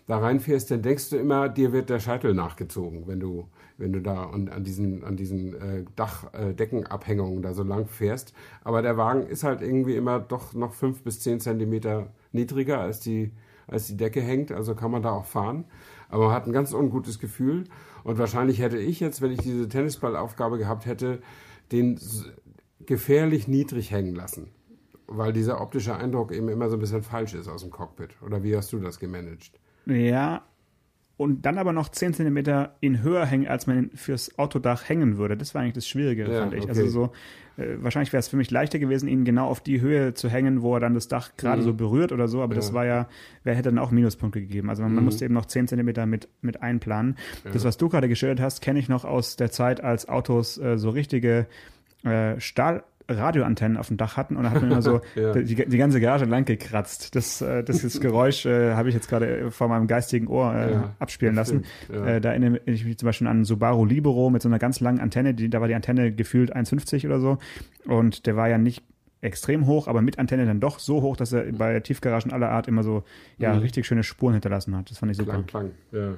da 0.06 0.19
reinfährst, 0.19 0.70
dann 0.70 0.81
denkst 0.82 1.11
du 1.11 1.17
immer, 1.17 1.50
dir 1.50 1.73
wird 1.73 1.91
der 1.91 2.00
Scheitel 2.00 2.32
nachgezogen, 2.32 3.06
wenn 3.06 3.20
du, 3.20 3.47
wenn 3.76 3.93
du 3.93 4.00
da 4.00 4.31
an, 4.31 4.49
an 4.49 4.65
diesen, 4.65 5.05
an 5.05 5.17
diesen 5.17 5.55
äh, 5.55 5.85
Dachdeckenabhängungen 5.97 7.41
äh, 7.41 7.43
da 7.43 7.53
so 7.53 7.62
lang 7.62 7.87
fährst. 7.87 8.32
Aber 8.65 8.81
der 8.81 8.97
Wagen 8.97 9.26
ist 9.26 9.44
halt 9.44 9.61
irgendwie 9.61 9.97
immer 9.97 10.19
doch 10.19 10.55
noch 10.55 10.73
fünf 10.73 11.03
bis 11.03 11.20
zehn 11.20 11.41
Zentimeter 11.41 12.09
niedriger 12.32 12.81
als 12.81 13.00
die 13.00 13.32
als 13.69 13.87
die 13.87 13.97
Decke 13.97 14.20
hängt, 14.20 14.50
also 14.50 14.75
kann 14.75 14.91
man 14.91 15.03
da 15.03 15.12
auch 15.12 15.26
fahren. 15.26 15.65
Aber 16.09 16.26
man 16.26 16.35
hat 16.35 16.47
ein 16.47 16.53
ganz 16.53 16.73
ungutes 16.73 17.19
Gefühl. 17.19 17.65
Und 18.03 18.19
wahrscheinlich 18.19 18.61
hätte 18.61 18.79
ich 18.79 19.00
jetzt, 19.00 19.23
wenn 19.23 19.31
ich 19.31 19.38
diese 19.38 19.69
Tennisballaufgabe 19.69 20.59
gehabt 20.59 20.87
hätte, 20.87 21.20
den 21.70 22.00
gefährlich 22.87 23.47
niedrig 23.47 23.91
hängen 23.91 24.15
lassen. 24.15 24.49
Weil 25.06 25.32
dieser 25.32 25.61
optische 25.61 25.94
Eindruck 25.94 26.32
eben 26.32 26.49
immer 26.49 26.69
so 26.69 26.76
ein 26.76 26.81
bisschen 26.81 27.03
falsch 27.03 27.35
ist 27.35 27.49
aus 27.49 27.62
dem 27.62 27.70
Cockpit. 27.70 28.11
Oder 28.23 28.43
wie 28.43 28.56
hast 28.56 28.73
du 28.73 28.79
das 28.79 28.99
gemanagt? 28.99 29.53
Ja, 29.87 30.43
und 31.19 31.44
dann 31.44 31.59
aber 31.59 31.73
noch 31.73 31.88
10 31.88 32.15
cm 32.15 32.69
in 32.81 33.03
höher 33.03 33.26
hängen, 33.26 33.49
als 33.49 33.67
man 33.67 33.91
fürs 33.94 34.38
Autodach 34.38 34.88
hängen 34.88 35.19
würde. 35.19 35.37
Das 35.37 35.53
war 35.53 35.61
eigentlich 35.61 35.75
das 35.75 35.87
Schwierige, 35.87 36.31
ja, 36.31 36.41
fand 36.41 36.55
ich. 36.55 36.69
Also 36.69 36.70
okay. 36.70 36.81
Also 36.81 37.12
so, 37.56 37.62
äh, 37.62 37.76
wahrscheinlich 37.82 38.12
wäre 38.12 38.20
es 38.20 38.29
für 38.29 38.37
mich 38.37 38.53
leichter 38.53 38.79
gewesen, 38.79 39.09
ihn 39.09 39.25
genau 39.25 39.49
auf 39.49 39.61
die 39.61 39.81
Höhe 39.81 40.15
zu 40.15 40.29
hängen, 40.29 40.62
wo 40.62 40.75
er 40.75 40.81
dann 40.81 40.94
das 40.94 41.09
Dach 41.09 41.32
gerade 41.37 41.61
mhm. 41.61 41.67
so 41.67 41.75
berührt 41.75 42.12
oder 42.12 42.29
so, 42.29 42.41
aber 42.41 42.55
ja. 42.55 42.61
das 42.61 42.73
war 42.73 42.87
ja, 42.87 43.09
wer 43.43 43.56
hätte 43.56 43.70
dann 43.70 43.81
auch 43.81 43.91
Minuspunkte 43.91 44.41
gegeben. 44.41 44.70
Also 44.70 44.82
man, 44.82 44.93
mhm. 44.93 44.97
man 44.97 45.05
musste 45.06 45.25
eben 45.25 45.34
noch 45.34 45.46
10 45.46 45.67
cm 45.67 46.08
mit, 46.08 46.29
mit 46.41 46.63
einplanen. 46.63 47.17
Ja. 47.44 47.51
Das, 47.51 47.65
was 47.65 47.77
du 47.77 47.89
gerade 47.89 48.08
geschildert 48.08 48.41
hast, 48.41 48.63
kenne 48.63 48.79
ich 48.79 48.89
noch 48.89 49.05
aus 49.05 49.34
der 49.34 49.51
Zeit, 49.51 49.82
als 49.82 50.08
Autos 50.08 50.56
äh, 50.56 50.79
so 50.79 50.91
richtige 50.91 51.48
äh, 52.05 52.39
Stahl 52.39 52.84
Radioantennen 53.08 53.79
auf 53.79 53.88
dem 53.88 53.96
Dach 53.96 54.17
hatten 54.17 54.36
und 54.36 54.44
da 54.44 54.50
hat 54.50 54.60
man 54.60 54.70
immer 54.70 54.82
so 54.82 55.00
ja. 55.15 55.32
die, 55.32 55.55
die, 55.55 55.79
ganze 55.79 56.00
Garage 56.00 56.27
lang 56.27 56.44
gekratzt. 56.44 57.15
Das, 57.15 57.41
äh, 57.41 57.65
das, 57.65 57.82
das 57.82 58.00
Geräusch 58.00 58.44
äh, 58.44 58.74
habe 58.74 58.88
ich 58.88 58.94
jetzt 58.94 59.08
gerade 59.08 59.50
vor 59.50 59.69
meinem 59.69 59.86
geistigen 59.86 60.27
Ohr 60.29 60.55
äh, 60.55 60.72
ja, 60.72 60.94
abspielen 60.98 61.34
lassen. 61.34 61.65
Ja. 61.93 62.06
Äh, 62.06 62.20
da 62.20 62.31
erinnere 62.31 62.60
ich 62.67 62.84
mich 62.84 62.98
zum 62.98 63.06
Beispiel 63.06 63.27
an 63.27 63.44
Subaru 63.44 63.84
Libero 63.84 64.31
mit 64.31 64.43
so 64.43 64.48
einer 64.48 64.58
ganz 64.58 64.81
langen 64.81 65.00
Antenne. 65.00 65.34
Die, 65.34 65.48
da 65.48 65.60
war 65.60 65.69
die 65.69 65.74
Antenne 65.74 66.12
gefühlt 66.12 66.55
1,50 66.55 67.06
oder 67.06 67.20
so 67.20 67.38
und 67.86 68.27
der 68.27 68.36
war 68.36 68.48
ja 68.48 68.58
nicht 68.58 68.84
extrem 69.20 69.67
hoch, 69.67 69.88
aber 69.88 70.03
mit 70.03 70.19
Antenne 70.19 70.46
dann 70.46 70.60
doch 70.60 70.79
so 70.79 71.03
hoch, 71.03 71.17
dass 71.17 71.32
er 71.32 71.50
bei 71.53 71.81
Tiefgaragen 71.81 72.32
aller 72.32 72.50
Art 72.50 72.69
immer 72.69 72.82
so 72.82 73.03
ja 73.38 73.55
mhm. 73.55 73.60
richtig 73.60 73.86
schöne 73.86 74.03
Spuren 74.03 74.34
hinterlassen 74.34 74.77
hat. 74.77 74.91
Das 74.91 74.98
fand 74.98 75.12
ich 75.12 75.19
super. 75.19 75.32
Klang, 75.32 75.46
klang. 75.46 75.70
Ja. 75.93 76.15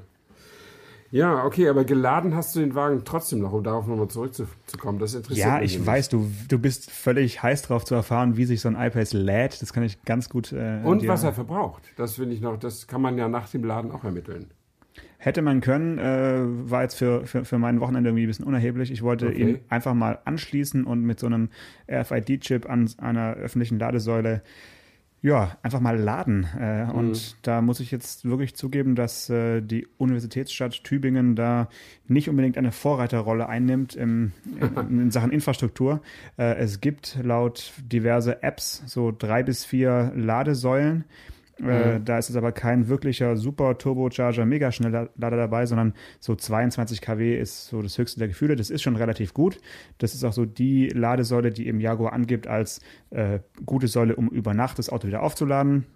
Ja, 1.12 1.44
okay, 1.44 1.68
aber 1.68 1.84
geladen 1.84 2.36
hast 2.36 2.54
du 2.54 2.60
den 2.60 2.74
Wagen 2.74 3.02
trotzdem 3.04 3.40
noch, 3.40 3.52
um 3.52 3.64
darauf 3.64 3.86
nochmal 3.86 4.08
zurückzukommen. 4.08 5.00
Das 5.00 5.14
interessiert 5.14 5.46
ja, 5.46 5.58
mich. 5.58 5.74
Ja, 5.74 5.80
ich 5.80 5.86
weiß, 5.86 6.08
du, 6.08 6.30
du 6.48 6.58
bist 6.58 6.90
völlig 6.90 7.42
heiß 7.42 7.62
drauf 7.62 7.84
zu 7.84 7.96
erfahren, 7.96 8.36
wie 8.36 8.44
sich 8.44 8.60
so 8.60 8.68
ein 8.68 8.76
iPad 8.76 9.12
lädt. 9.12 9.60
Das 9.60 9.72
kann 9.72 9.82
ich 9.82 10.02
ganz 10.04 10.28
gut. 10.28 10.52
Äh, 10.52 10.80
Und 10.84 11.06
was 11.08 11.24
er 11.24 11.32
verbraucht. 11.32 11.82
Das 11.96 12.14
finde 12.14 12.34
ich 12.34 12.40
noch, 12.40 12.56
das 12.58 12.86
kann 12.86 13.02
man 13.02 13.18
ja 13.18 13.28
nach 13.28 13.48
dem 13.48 13.64
Laden 13.64 13.90
auch 13.90 14.04
ermitteln. 14.04 14.50
Hätte 15.18 15.42
man 15.42 15.60
können, 15.60 15.98
äh, 15.98 16.70
war 16.70 16.82
jetzt 16.82 16.94
für, 16.94 17.26
für, 17.26 17.44
für 17.44 17.58
mein 17.58 17.80
Wochenende 17.80 18.08
irgendwie 18.08 18.24
ein 18.24 18.28
bisschen 18.28 18.46
unerheblich. 18.46 18.90
Ich 18.90 19.02
wollte 19.02 19.26
okay. 19.28 19.50
ihn 19.50 19.58
einfach 19.68 19.94
mal 19.94 20.18
anschließen 20.24 20.84
und 20.84 21.02
mit 21.02 21.20
so 21.20 21.26
einem 21.26 21.50
RFID-Chip 21.90 22.70
an 22.70 22.88
einer 22.98 23.34
öffentlichen 23.34 23.78
Ladesäule 23.78 24.42
ja, 25.22 25.56
einfach 25.62 25.80
mal 25.80 25.98
laden. 25.98 26.46
Äh, 26.58 26.86
mhm. 26.86 26.90
Und 26.92 27.36
da 27.42 27.60
muss 27.60 27.80
ich 27.80 27.90
jetzt 27.90 28.24
wirklich 28.24 28.54
zugeben, 28.54 28.94
dass 28.94 29.28
äh, 29.28 29.60
die 29.60 29.86
Universitätsstadt 29.98 30.82
Tübingen 30.82 31.36
da 31.36 31.68
nicht 32.08 32.28
unbedingt 32.30 32.56
eine 32.56 32.72
Vorreiterrolle 32.72 33.48
einnimmt 33.48 33.94
im, 33.94 34.32
in, 34.58 34.76
in 35.00 35.10
Sachen 35.10 35.30
Infrastruktur. 35.30 36.00
Äh, 36.38 36.54
es 36.56 36.80
gibt 36.80 37.18
laut 37.22 37.72
diverse 37.78 38.42
Apps 38.42 38.82
so 38.86 39.12
drei 39.16 39.42
bis 39.42 39.64
vier 39.64 40.12
Ladesäulen. 40.14 41.04
Äh, 41.62 41.98
mhm. 41.98 42.04
da 42.04 42.18
ist 42.18 42.30
es 42.30 42.36
aber 42.36 42.52
kein 42.52 42.88
wirklicher 42.88 43.36
super 43.36 43.76
Turbocharger 43.76 44.46
Megaschneller 44.46 45.10
Lader 45.16 45.36
dabei, 45.36 45.66
sondern 45.66 45.94
so 46.18 46.34
22 46.34 47.00
kW 47.00 47.38
ist 47.38 47.66
so 47.66 47.82
das 47.82 47.98
höchste 47.98 48.18
der 48.18 48.28
Gefühle. 48.28 48.56
Das 48.56 48.70
ist 48.70 48.82
schon 48.82 48.96
relativ 48.96 49.34
gut. 49.34 49.58
Das 49.98 50.14
ist 50.14 50.24
auch 50.24 50.32
so 50.32 50.46
die 50.46 50.88
Ladesäule, 50.88 51.50
die 51.50 51.66
eben 51.66 51.80
Jaguar 51.80 52.12
angibt 52.12 52.46
als 52.46 52.80
äh, 53.10 53.40
gute 53.66 53.88
Säule, 53.88 54.16
um 54.16 54.28
über 54.28 54.54
Nacht 54.54 54.78
das 54.78 54.88
Auto 54.88 55.06
wieder 55.06 55.22
aufzuladen. 55.22 55.86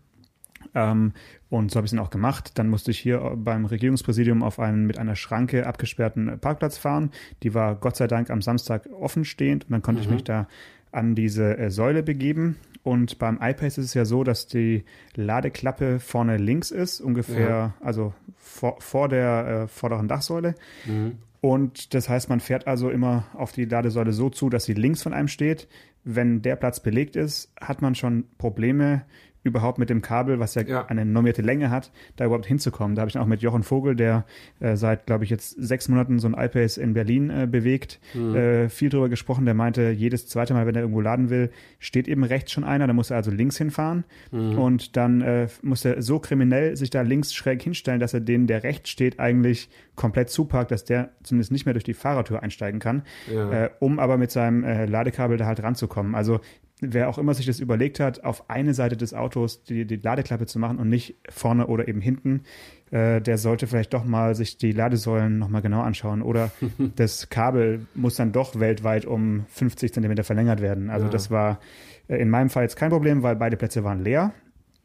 Ähm, 0.74 1.12
und 1.50 1.70
so 1.70 1.76
habe 1.76 1.86
ich 1.86 1.92
es 1.92 1.96
dann 1.96 2.04
auch 2.04 2.10
gemacht. 2.10 2.58
Dann 2.58 2.68
musste 2.68 2.90
ich 2.90 2.98
hier 2.98 3.18
beim 3.36 3.64
Regierungspräsidium 3.64 4.42
auf 4.42 4.58
einen 4.58 4.86
mit 4.86 4.98
einer 4.98 5.16
Schranke 5.16 5.66
abgesperrten 5.66 6.38
Parkplatz 6.40 6.78
fahren. 6.78 7.10
Die 7.42 7.54
war 7.54 7.74
Gott 7.76 7.96
sei 7.96 8.06
Dank 8.06 8.30
am 8.30 8.42
Samstag 8.42 8.88
offenstehend 8.90 9.64
und 9.64 9.72
dann 9.72 9.82
konnte 9.82 10.00
mhm. 10.00 10.06
ich 10.06 10.12
mich 10.12 10.24
da 10.24 10.48
an 10.94 11.14
diese 11.14 11.58
äh, 11.58 11.70
Säule 11.70 12.02
begeben. 12.02 12.56
Und 12.82 13.18
beim 13.18 13.38
iPace 13.40 13.78
ist 13.78 13.86
es 13.86 13.94
ja 13.94 14.04
so, 14.04 14.24
dass 14.24 14.46
die 14.46 14.84
Ladeklappe 15.14 16.00
vorne 16.00 16.36
links 16.36 16.70
ist, 16.70 17.00
ungefähr, 17.00 17.48
ja. 17.48 17.74
also 17.80 18.12
vor, 18.36 18.76
vor 18.80 19.08
der 19.08 19.64
äh, 19.64 19.68
vorderen 19.68 20.06
Dachsäule. 20.06 20.54
Mhm. 20.84 21.12
Und 21.40 21.94
das 21.94 22.08
heißt, 22.08 22.28
man 22.28 22.40
fährt 22.40 22.66
also 22.66 22.90
immer 22.90 23.26
auf 23.34 23.52
die 23.52 23.64
Ladesäule 23.64 24.12
so 24.12 24.30
zu, 24.30 24.50
dass 24.50 24.64
sie 24.64 24.74
links 24.74 25.02
von 25.02 25.12
einem 25.12 25.28
steht. 25.28 25.68
Wenn 26.02 26.42
der 26.42 26.56
Platz 26.56 26.80
belegt 26.80 27.16
ist, 27.16 27.52
hat 27.60 27.82
man 27.82 27.94
schon 27.94 28.24
Probleme, 28.38 29.04
überhaupt 29.44 29.78
mit 29.78 29.90
dem 29.90 30.02
Kabel, 30.02 30.40
was 30.40 30.54
ja, 30.54 30.62
ja, 30.62 30.86
eine 30.86 31.04
normierte 31.04 31.42
Länge 31.42 31.70
hat, 31.70 31.92
da 32.16 32.24
überhaupt 32.24 32.46
hinzukommen. 32.46 32.96
Da 32.96 33.02
habe 33.02 33.10
ich 33.10 33.12
dann 33.12 33.22
auch 33.22 33.28
mit 33.28 33.42
Jochen 33.42 33.62
Vogel, 33.62 33.94
der 33.94 34.24
äh, 34.58 34.74
seit, 34.74 35.06
glaube 35.06 35.24
ich, 35.24 35.30
jetzt 35.30 35.50
sechs 35.50 35.88
Monaten 35.88 36.18
so 36.18 36.26
ein 36.26 36.34
iPace 36.34 36.78
in 36.78 36.94
Berlin 36.94 37.30
äh, 37.30 37.46
bewegt, 37.46 38.00
mhm. 38.14 38.34
äh, 38.34 38.68
viel 38.68 38.88
drüber 38.88 39.08
gesprochen. 39.08 39.44
Der 39.44 39.54
meinte, 39.54 39.90
jedes 39.90 40.26
zweite 40.26 40.54
Mal, 40.54 40.66
wenn 40.66 40.74
er 40.74 40.80
irgendwo 40.80 41.02
laden 41.02 41.30
will, 41.30 41.50
steht 41.78 42.08
eben 42.08 42.24
rechts 42.24 42.52
schon 42.52 42.64
einer, 42.64 42.86
da 42.86 42.92
muss 42.94 43.10
er 43.10 43.18
also 43.18 43.30
links 43.30 43.58
hinfahren 43.58 44.04
mhm. 44.32 44.58
und 44.58 44.96
dann 44.96 45.20
äh, 45.20 45.48
muss 45.62 45.84
er 45.84 46.00
so 46.02 46.18
kriminell 46.18 46.76
sich 46.76 46.90
da 46.90 47.02
links 47.02 47.34
schräg 47.34 47.62
hinstellen, 47.62 48.00
dass 48.00 48.14
er 48.14 48.20
den, 48.20 48.46
der 48.46 48.62
rechts 48.62 48.90
steht, 48.90 49.20
eigentlich 49.20 49.68
komplett 49.94 50.30
zuparkt, 50.30 50.70
dass 50.70 50.84
der 50.84 51.10
zumindest 51.22 51.52
nicht 51.52 51.66
mehr 51.66 51.74
durch 51.74 51.84
die 51.84 51.94
Fahrertür 51.94 52.42
einsteigen 52.42 52.80
kann, 52.80 53.02
ja. 53.32 53.64
äh, 53.64 53.70
um 53.78 53.98
aber 53.98 54.16
mit 54.16 54.30
seinem 54.30 54.64
äh, 54.64 54.86
Ladekabel 54.86 55.36
da 55.36 55.46
halt 55.46 55.62
ranzukommen. 55.62 56.14
Also 56.14 56.40
wer 56.80 57.08
auch 57.08 57.18
immer 57.18 57.34
sich 57.34 57.46
das 57.46 57.60
überlegt 57.60 58.00
hat, 58.00 58.24
auf 58.24 58.50
eine 58.50 58.74
Seite 58.74 58.96
des 58.96 59.14
Autos 59.14 59.62
die, 59.64 59.86
die 59.86 59.96
Ladeklappe 59.96 60.46
zu 60.46 60.58
machen 60.58 60.78
und 60.78 60.88
nicht 60.88 61.16
vorne 61.28 61.66
oder 61.66 61.88
eben 61.88 62.00
hinten, 62.00 62.42
äh, 62.90 63.20
der 63.20 63.38
sollte 63.38 63.66
vielleicht 63.66 63.94
doch 63.94 64.04
mal 64.04 64.34
sich 64.34 64.58
die 64.58 64.72
Ladesäulen 64.72 65.38
nochmal 65.38 65.62
genau 65.62 65.82
anschauen. 65.82 66.22
Oder 66.22 66.50
das 66.96 67.28
Kabel 67.28 67.86
muss 67.94 68.16
dann 68.16 68.32
doch 68.32 68.58
weltweit 68.58 69.04
um 69.06 69.44
50 69.48 69.92
Zentimeter 69.92 70.24
verlängert 70.24 70.60
werden. 70.60 70.90
Also 70.90 71.06
ja. 71.06 71.12
das 71.12 71.30
war 71.30 71.60
äh, 72.08 72.16
in 72.16 72.30
meinem 72.30 72.50
Fall 72.50 72.64
jetzt 72.64 72.76
kein 72.76 72.90
Problem, 72.90 73.22
weil 73.22 73.36
beide 73.36 73.56
Plätze 73.56 73.84
waren 73.84 74.00
leer. 74.00 74.32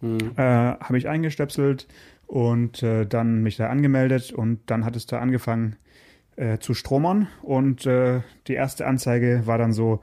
Mhm. 0.01 0.31
Äh, 0.38 0.41
Habe 0.41 0.98
ich 0.98 1.08
eingestöpselt 1.08 1.88
und 2.27 2.84
äh, 2.84 3.05
dann 3.05 3.41
mich 3.41 3.58
da 3.58 3.67
angemeldet 3.67 4.31
und 4.31 4.60
dann 4.67 4.86
hat 4.86 4.96
es 4.96 5.08
da 5.08 5.19
angefangen 5.19 5.75
äh, 6.36 6.60
zu 6.60 6.74
stromern 6.74 7.27
und 7.41 7.86
die 7.86 8.53
erste 8.53 8.86
Anzeige 8.86 9.41
war 9.46 9.58
dann 9.58 9.74
so, 9.74 10.01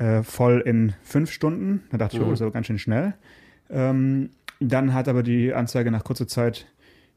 äh, 0.00 0.22
voll 0.22 0.62
in 0.64 0.94
fünf 1.02 1.30
Stunden. 1.30 1.82
Da 1.90 1.98
dachte 1.98 2.16
ich, 2.16 2.22
oh, 2.22 2.24
mhm. 2.24 2.30
das 2.30 2.40
ist 2.40 2.42
aber 2.42 2.52
ganz 2.52 2.66
schön 2.66 2.78
schnell. 2.78 3.14
Ähm, 3.68 4.30
dann 4.58 4.94
hat 4.94 5.08
aber 5.08 5.22
die 5.22 5.52
Anzeige 5.52 5.90
nach 5.90 6.04
kurzer 6.04 6.26
Zeit 6.26 6.66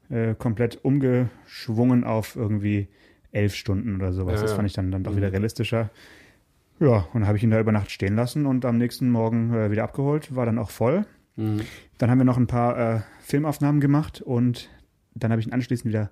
äh, 0.10 0.36
komplett 0.36 0.84
umgeschwungen 0.84 2.04
auf 2.04 2.36
irgendwie 2.36 2.90
elf 3.32 3.56
Stunden 3.56 3.96
oder 3.96 4.12
sowas. 4.12 4.36
Ja, 4.36 4.42
das 4.42 4.54
fand 4.54 4.68
ich 4.68 4.74
dann, 4.74 4.92
dann 4.92 5.04
doch 5.04 5.14
mhm. 5.14 5.18
wieder 5.18 5.32
realistischer. 5.32 5.90
Ja, 6.80 7.08
und 7.14 7.22
dann 7.22 7.28
habe 7.28 7.38
ich 7.38 7.44
ihn 7.44 7.52
da 7.52 7.60
über 7.60 7.72
Nacht 7.72 7.90
stehen 7.90 8.16
lassen 8.16 8.46
und 8.46 8.66
am 8.66 8.78
nächsten 8.78 9.10
Morgen 9.10 9.54
äh, 9.54 9.72
wieder 9.72 9.84
abgeholt, 9.84 10.36
war 10.36 10.46
dann 10.46 10.60
auch 10.60 10.70
voll. 10.70 11.06
Mhm. 11.38 11.62
Dann 11.98 12.12
haben 12.12 12.18
wir 12.18 12.26
noch 12.26 12.38
ein 12.38 12.48
paar 12.48 12.78
äh, 12.78 13.00
Filmaufnahmen 13.22 13.80
gemacht 13.80 14.22
und 14.22 14.70
dann 15.16 15.32
habe 15.32 15.40
ich 15.40 15.48
ihn 15.48 15.54
anschließend 15.54 15.90
wieder 15.90 16.12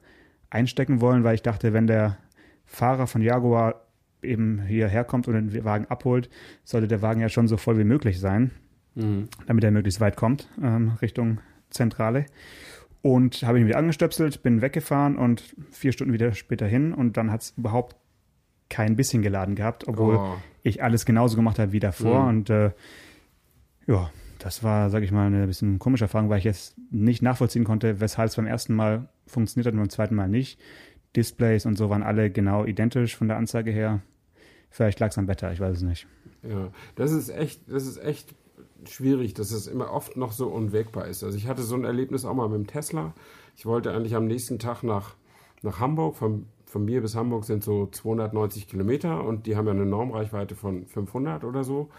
einstecken 0.49 1.01
wollen, 1.01 1.23
weil 1.25 1.35
ich 1.35 1.41
dachte, 1.41 1.73
wenn 1.73 1.87
der 1.87 2.17
Fahrer 2.65 3.07
von 3.07 3.21
Jaguar 3.21 3.81
eben 4.23 4.61
hierher 4.63 5.03
kommt 5.03 5.27
und 5.27 5.33
den 5.33 5.63
Wagen 5.63 5.85
abholt, 5.85 6.29
sollte 6.63 6.87
der 6.87 7.01
Wagen 7.01 7.21
ja 7.21 7.29
schon 7.29 7.47
so 7.47 7.57
voll 7.57 7.77
wie 7.77 7.83
möglich 7.83 8.19
sein, 8.19 8.51
mhm. 8.95 9.27
damit 9.47 9.63
er 9.63 9.71
möglichst 9.71 10.01
weit 10.01 10.15
kommt, 10.15 10.47
ähm, 10.61 10.93
Richtung 11.01 11.39
Zentrale. 11.69 12.25
Und 13.01 13.43
habe 13.43 13.59
ihn 13.59 13.65
wieder 13.65 13.77
angestöpselt, 13.77 14.43
bin 14.43 14.61
weggefahren 14.61 15.17
und 15.17 15.55
vier 15.71 15.91
Stunden 15.91 16.13
wieder 16.13 16.33
später 16.33 16.67
hin 16.67 16.93
und 16.93 17.17
dann 17.17 17.31
hat 17.31 17.41
es 17.41 17.53
überhaupt 17.57 17.95
kein 18.69 18.95
bisschen 18.95 19.21
geladen 19.21 19.55
gehabt, 19.55 19.87
obwohl 19.87 20.15
oh. 20.15 20.37
ich 20.61 20.83
alles 20.83 21.05
genauso 21.05 21.35
gemacht 21.35 21.59
habe 21.59 21.71
wie 21.71 21.79
davor. 21.79 22.23
Mhm. 22.23 22.29
Und 22.29 22.49
äh, 22.49 22.71
ja, 23.87 24.11
das 24.39 24.63
war, 24.63 24.89
sage 24.89 25.05
ich 25.05 25.11
mal, 25.11 25.27
eine 25.27 25.45
bisschen 25.45 25.77
komische 25.77 26.05
Erfahrung, 26.05 26.29
weil 26.29 26.39
ich 26.39 26.43
jetzt 26.43 26.75
nicht 26.89 27.21
nachvollziehen 27.21 27.63
konnte, 27.63 27.99
weshalb 27.99 28.29
es 28.29 28.35
beim 28.35 28.47
ersten 28.47 28.73
Mal 28.73 29.09
funktioniert 29.27 29.67
hat 29.67 29.73
und 29.73 29.79
beim 29.79 29.89
zweiten 29.89 30.15
Mal 30.15 30.29
nicht. 30.29 30.59
Displays 31.15 31.65
und 31.65 31.77
so 31.77 31.89
waren 31.89 32.03
alle 32.03 32.29
genau 32.29 32.65
identisch 32.65 33.15
von 33.15 33.27
der 33.27 33.37
Anzeige 33.37 33.71
her. 33.71 34.01
Vielleicht 34.69 34.99
lag 34.99 35.09
es 35.09 35.17
am 35.17 35.27
Wetter, 35.27 35.51
ich 35.51 35.59
weiß 35.59 35.77
es 35.77 35.83
nicht. 35.83 36.07
Ja, 36.43 36.71
das 36.95 37.11
ist 37.11 37.29
echt, 37.29 37.61
das 37.67 37.85
ist 37.85 37.97
echt 37.97 38.33
schwierig, 38.87 39.33
dass 39.33 39.51
es 39.51 39.67
immer 39.67 39.91
oft 39.91 40.17
noch 40.17 40.31
so 40.31 40.47
unwegbar 40.47 41.07
ist. 41.07 41.23
Also 41.23 41.37
ich 41.37 41.47
hatte 41.47 41.61
so 41.61 41.75
ein 41.75 41.83
Erlebnis 41.83 42.25
auch 42.25 42.33
mal 42.33 42.47
mit 42.47 42.57
dem 42.57 42.67
Tesla. 42.67 43.13
Ich 43.55 43.65
wollte 43.65 43.91
eigentlich 43.93 44.15
am 44.15 44.25
nächsten 44.25 44.59
Tag 44.59 44.83
nach, 44.83 45.15
nach 45.61 45.79
Hamburg. 45.79 46.15
Von, 46.15 46.47
von 46.65 46.85
mir 46.85 47.01
bis 47.01 47.15
Hamburg 47.15 47.43
sind 47.43 47.63
so 47.63 47.87
290 47.87 48.67
Kilometer 48.67 49.23
und 49.23 49.45
die 49.45 49.55
haben 49.55 49.67
ja 49.67 49.73
eine 49.73 49.85
Normreichweite 49.85 50.55
von 50.55 50.85
500 50.87 51.43
oder 51.43 51.63
so. 51.63 51.89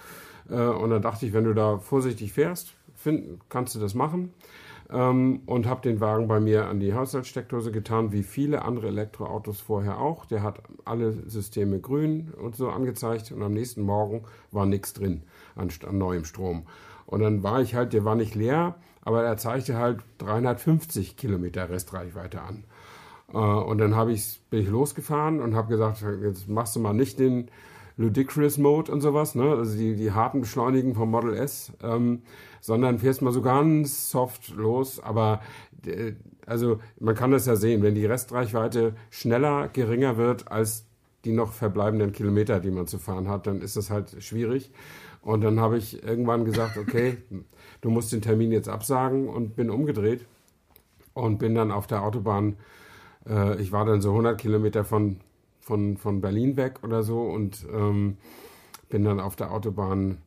Äh, 0.48 0.54
und 0.54 0.90
dann 0.90 1.02
dachte 1.02 1.26
ich, 1.26 1.32
wenn 1.32 1.44
du 1.44 1.54
da 1.54 1.78
vorsichtig 1.78 2.32
fährst, 2.32 2.74
find, 2.94 3.38
kannst 3.48 3.74
du 3.74 3.80
das 3.80 3.94
machen 3.94 4.32
ähm, 4.92 5.40
und 5.46 5.66
habe 5.66 5.80
den 5.80 6.00
Wagen 6.00 6.28
bei 6.28 6.38
mir 6.38 6.66
an 6.66 6.78
die 6.78 6.94
Haushaltssteckdose 6.94 7.72
getan, 7.72 8.12
wie 8.12 8.22
viele 8.22 8.62
andere 8.62 8.88
Elektroautos 8.88 9.60
vorher 9.60 9.98
auch. 9.98 10.26
Der 10.26 10.42
hat 10.42 10.62
alle 10.84 11.12
Systeme 11.28 11.80
grün 11.80 12.32
und 12.32 12.56
so 12.56 12.68
angezeigt 12.68 13.32
und 13.32 13.42
am 13.42 13.54
nächsten 13.54 13.82
Morgen 13.82 14.24
war 14.50 14.66
nichts 14.66 14.92
drin 14.92 15.22
an, 15.56 15.70
an 15.88 15.98
neuem 15.98 16.24
Strom. 16.24 16.66
Und 17.06 17.20
dann 17.20 17.42
war 17.42 17.60
ich 17.60 17.74
halt, 17.74 17.92
der 17.92 18.04
war 18.04 18.14
nicht 18.14 18.34
leer, 18.34 18.74
aber 19.02 19.24
er 19.24 19.36
zeigte 19.36 19.76
halt 19.76 20.00
350 20.18 21.16
Kilometer 21.16 21.68
Restreichweite 21.68 22.42
an. 22.42 22.64
Äh, 23.32 23.38
und 23.38 23.78
dann 23.78 23.96
hab 23.96 24.08
ich, 24.08 24.40
bin 24.50 24.60
ich 24.60 24.68
losgefahren 24.68 25.40
und 25.40 25.54
habe 25.54 25.68
gesagt, 25.68 26.04
jetzt 26.22 26.48
machst 26.48 26.76
du 26.76 26.80
mal 26.80 26.92
nicht 26.92 27.18
den 27.18 27.48
Ludicrous 27.96 28.58
Mode 28.58 28.90
und 28.90 29.00
sowas, 29.00 29.34
ne? 29.34 29.44
also 29.44 29.76
die, 29.76 29.96
die 29.96 30.12
harten 30.12 30.40
Beschleunigen 30.40 30.94
vom 30.94 31.10
Model 31.10 31.34
S. 31.34 31.72
Ähm, 31.82 32.22
sondern 32.62 33.00
fährst 33.00 33.22
mal 33.22 33.32
so 33.32 33.42
ganz 33.42 34.10
soft 34.10 34.54
los. 34.54 35.00
Aber 35.00 35.42
äh, 35.84 36.12
also 36.46 36.78
man 36.98 37.14
kann 37.14 37.32
das 37.32 37.44
ja 37.46 37.56
sehen, 37.56 37.82
wenn 37.82 37.94
die 37.94 38.06
Restreichweite 38.06 38.94
schneller, 39.10 39.68
geringer 39.68 40.16
wird 40.16 40.50
als 40.50 40.86
die 41.24 41.32
noch 41.32 41.52
verbleibenden 41.52 42.12
Kilometer, 42.12 42.60
die 42.60 42.70
man 42.70 42.86
zu 42.86 42.98
fahren 42.98 43.28
hat, 43.28 43.46
dann 43.46 43.60
ist 43.60 43.76
das 43.76 43.90
halt 43.90 44.22
schwierig. 44.22 44.72
Und 45.20 45.42
dann 45.42 45.60
habe 45.60 45.76
ich 45.76 46.02
irgendwann 46.02 46.44
gesagt, 46.44 46.78
okay, 46.78 47.18
du 47.80 47.90
musst 47.90 48.12
den 48.12 48.22
Termin 48.22 48.50
jetzt 48.50 48.68
absagen 48.68 49.28
und 49.28 49.54
bin 49.54 49.70
umgedreht 49.70 50.24
und 51.14 51.38
bin 51.38 51.54
dann 51.54 51.70
auf 51.70 51.86
der 51.86 52.02
Autobahn, 52.02 52.56
äh, 53.28 53.60
ich 53.60 53.70
war 53.70 53.84
dann 53.84 54.00
so 54.00 54.10
100 54.10 54.40
Kilometer 54.40 54.84
von, 54.84 55.20
von, 55.62 55.96
von 55.96 56.20
Berlin 56.20 56.56
weg 56.56 56.80
oder 56.82 57.02
so 57.02 57.22
und 57.22 57.66
ähm, 57.72 58.18
bin 58.90 59.04
dann 59.04 59.20
auf 59.20 59.36
der 59.36 59.52
Autobahn 59.52 60.18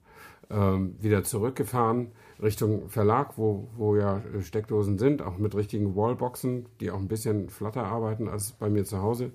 ähm, 0.50 0.96
wieder 1.00 1.24
zurückgefahren 1.24 2.12
Richtung 2.42 2.90
Verlag, 2.90 3.38
wo, 3.38 3.68
wo 3.78 3.96
ja 3.96 4.22
Steckdosen 4.42 4.98
sind, 4.98 5.22
auch 5.22 5.38
mit 5.38 5.56
richtigen 5.56 5.96
Wallboxen, 5.96 6.66
die 6.80 6.92
auch 6.92 7.00
ein 7.00 7.08
bisschen 7.08 7.50
flatter 7.50 7.86
arbeiten 7.86 8.28
als 8.28 8.52
bei 8.52 8.70
mir 8.70 8.84
zu 8.84 9.02
Hause. 9.02 9.32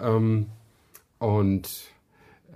Ähm, 0.00 0.46
und 1.18 1.68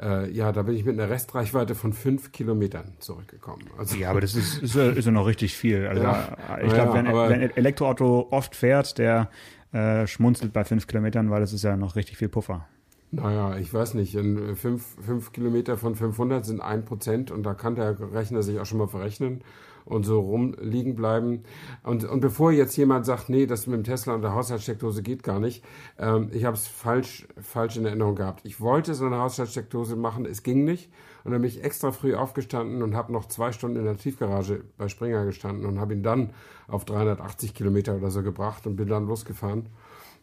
äh, 0.01 0.31
ja, 0.31 0.53
da 0.53 0.63
bin 0.63 0.75
ich 0.77 0.85
mit 0.85 0.99
einer 0.99 1.11
Restreichweite 1.11 1.75
von 1.75 1.93
fünf 1.93 2.33
Kilometern 2.33 2.95
zurückgekommen. 2.99 3.65
Also, 3.79 3.97
ja, 3.97 4.11
aber 4.11 4.21
das 4.21 4.35
ist, 4.35 4.63
ist, 4.63 4.75
ist 4.75 5.05
ja 5.05 5.11
noch 5.11 5.27
richtig 5.27 5.57
viel. 5.57 5.87
Also 5.87 6.03
ja, 6.03 6.37
ich 6.63 6.73
glaube, 6.73 6.95
wenn, 6.95 7.07
wenn 7.07 7.43
ein 7.43 7.57
Elektroauto 7.57 8.29
oft 8.31 8.57
fährt, 8.57 8.99
der 8.99 9.31
äh, 9.73 10.07
schmunzelt 10.07 10.53
bei 10.53 10.65
fünf 10.65 10.87
Kilometern, 10.87 11.31
weil 11.31 11.41
das 11.41 11.53
ist 11.53 11.63
ja 11.63 11.77
noch 11.77 11.97
richtig 11.97 12.19
viel 12.19 12.29
Puffer. 12.29 12.67
Naja, 13.13 13.57
ich 13.57 13.73
weiß 13.73 13.95
nicht. 13.95 14.15
In 14.15 14.57
fünf, 14.57 14.85
fünf 15.05 15.33
Kilometer 15.33 15.77
von 15.77 15.95
500 15.95 16.45
sind 16.45 16.61
ein 16.61 16.85
Prozent 16.85 17.31
und 17.31 17.45
da 17.45 17.55
kann 17.55 17.77
der 17.77 17.97
Rechner 18.13 18.43
sich 18.43 18.59
auch 18.59 18.67
schon 18.67 18.79
mal 18.79 18.89
verrechnen 18.89 19.43
und 19.87 20.05
so 20.05 20.21
rumliegen 20.21 20.97
bleiben. 20.97 21.45
Und, 21.83 22.05
und 22.05 22.21
bevor 22.21 22.53
jetzt 22.53 22.77
jemand 22.77 23.07
sagt, 23.07 23.29
nee, 23.29 23.47
das 23.47 23.67
mit 23.67 23.77
dem 23.77 23.85
Tesla 23.85 24.15
und 24.15 24.23
der 24.23 24.35
Haushaltssteckdose 24.35 25.03
geht 25.03 25.23
gar 25.23 25.39
nicht, 25.41 25.65
ähm, 25.99 26.29
ich 26.33 26.45
habe 26.45 26.57
es 26.57 26.67
falsch, 26.67 27.27
falsch 27.41 27.77
in 27.77 27.87
Erinnerung 27.87 28.17
gehabt. 28.17 28.41
Ich 28.45 28.61
wollte 28.61 28.95
so 28.95 29.07
eine 29.07 29.19
Haushaltssteckdose 29.19 29.97
machen, 29.97 30.27
es 30.27 30.43
ging 30.43 30.65
nicht. 30.65 30.91
Und 31.27 31.33
dann 31.33 31.43
bin 31.43 31.51
ich 31.51 31.65
extra 31.65 31.91
früh 31.91 32.15
aufgestanden 32.15 32.83
und 32.83 32.95
habe 32.95 33.13
noch 33.13 33.27
zwei 33.27 33.51
Stunden 33.51 33.77
in 33.79 33.85
der 33.85 33.97
Tiefgarage 33.97 34.63
bei 34.79 34.87
Springer 34.87 35.25
gestanden 35.25 35.67
und 35.67 35.81
habe 35.81 35.93
ihn 35.93 36.05
dann 36.05 36.31
auf 36.69 36.85
380 36.85 37.53
Kilometer 37.53 37.97
oder 37.97 38.13
so 38.13 38.23
gebracht 38.23 38.65
und 38.69 38.77
bin 38.77 38.87
dann 38.87 39.09
losgefahren. 39.09 39.67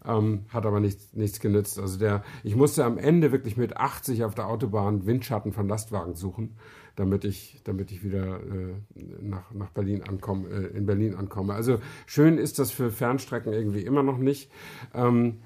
Ähm, 0.05 0.45
hat 0.47 0.65
aber 0.65 0.79
nichts, 0.79 1.13
nichts 1.13 1.41
genützt. 1.41 1.77
Also 1.77 1.99
der, 1.99 2.23
ich 2.43 2.55
musste 2.55 2.85
am 2.85 2.97
Ende 2.97 3.33
wirklich 3.33 3.57
mit 3.57 3.75
80 3.75 4.23
auf 4.23 4.33
der 4.33 4.47
Autobahn 4.47 5.05
Windschatten 5.05 5.51
von 5.51 5.67
Lastwagen 5.67 6.15
suchen, 6.15 6.55
damit 6.95 7.25
ich, 7.25 7.59
damit 7.65 7.91
ich 7.91 8.01
wieder 8.01 8.39
äh, 8.39 8.75
nach, 9.21 9.51
nach 9.53 9.71
Berlin 9.71 10.03
ankomme, 10.07 10.47
äh, 10.47 10.77
in 10.77 10.85
Berlin 10.85 11.15
ankomme. 11.15 11.53
Also 11.53 11.79
schön 12.05 12.37
ist 12.37 12.59
das 12.59 12.71
für 12.71 12.91
Fernstrecken 12.91 13.51
irgendwie 13.51 13.81
immer 13.81 14.03
noch 14.03 14.17
nicht. 14.17 14.49
Ähm, 14.93 15.39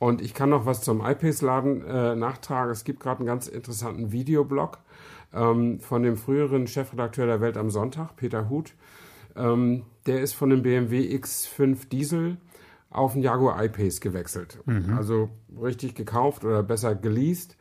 und 0.00 0.20
ich 0.20 0.34
kann 0.34 0.50
noch 0.50 0.66
was 0.66 0.82
zum 0.82 1.04
iPace-Laden 1.04 1.82
äh, 1.82 2.16
nachtragen. 2.16 2.72
Es 2.72 2.82
gibt 2.82 2.98
gerade 2.98 3.20
einen 3.20 3.26
ganz 3.26 3.46
interessanten 3.46 4.10
Videoblog 4.10 4.78
ähm, 5.34 5.80
von 5.80 6.02
dem 6.02 6.16
früheren 6.16 6.66
Chefredakteur 6.66 7.26
der 7.26 7.40
Welt 7.40 7.56
am 7.56 7.70
Sonntag, 7.70 8.16
Peter 8.16 8.48
Huth 8.48 8.74
Ähm, 9.36 9.82
der 10.06 10.20
ist 10.20 10.34
von 10.34 10.50
dem 10.50 10.62
BMW 10.62 11.12
X5 11.16 11.88
Diesel 11.88 12.36
auf 12.90 13.14
den 13.14 13.22
Jaguar 13.22 13.62
I-Pace 13.64 14.00
gewechselt. 14.00 14.60
Mhm. 14.66 14.94
Also 14.96 15.28
richtig 15.60 15.96
gekauft 15.96 16.44
oder 16.44 16.62
besser 16.62 16.94
geleast. 16.94 17.56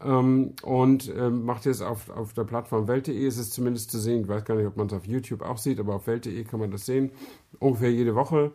Ähm, 0.00 0.54
und 0.62 1.12
ähm, 1.14 1.44
macht 1.44 1.66
jetzt 1.66 1.82
auf, 1.82 2.08
auf 2.08 2.32
der 2.32 2.44
Plattform 2.44 2.88
Welt.de, 2.88 3.26
ist 3.26 3.36
es 3.36 3.50
zumindest 3.50 3.90
zu 3.90 3.98
sehen. 3.98 4.22
Ich 4.22 4.28
weiß 4.28 4.44
gar 4.44 4.54
nicht, 4.54 4.66
ob 4.66 4.76
man 4.76 4.86
es 4.86 4.92
auf 4.92 5.06
YouTube 5.06 5.42
auch 5.42 5.58
sieht, 5.58 5.80
aber 5.80 5.96
auf 5.96 6.06
Welt.de 6.06 6.44
kann 6.44 6.60
man 6.60 6.70
das 6.70 6.86
sehen. 6.86 7.10
Ungefähr 7.58 7.92
jede 7.92 8.14
Woche 8.14 8.52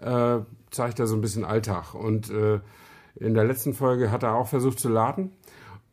äh, 0.00 0.38
zeigt 0.70 1.00
er 1.00 1.06
so 1.06 1.16
ein 1.16 1.20
bisschen 1.20 1.44
Alltag. 1.44 1.94
Und 1.94 2.30
äh, 2.30 2.60
in 3.16 3.34
der 3.34 3.44
letzten 3.44 3.74
Folge 3.74 4.10
hat 4.10 4.22
er 4.22 4.34
auch 4.34 4.46
versucht 4.46 4.78
zu 4.78 4.88
laden 4.88 5.32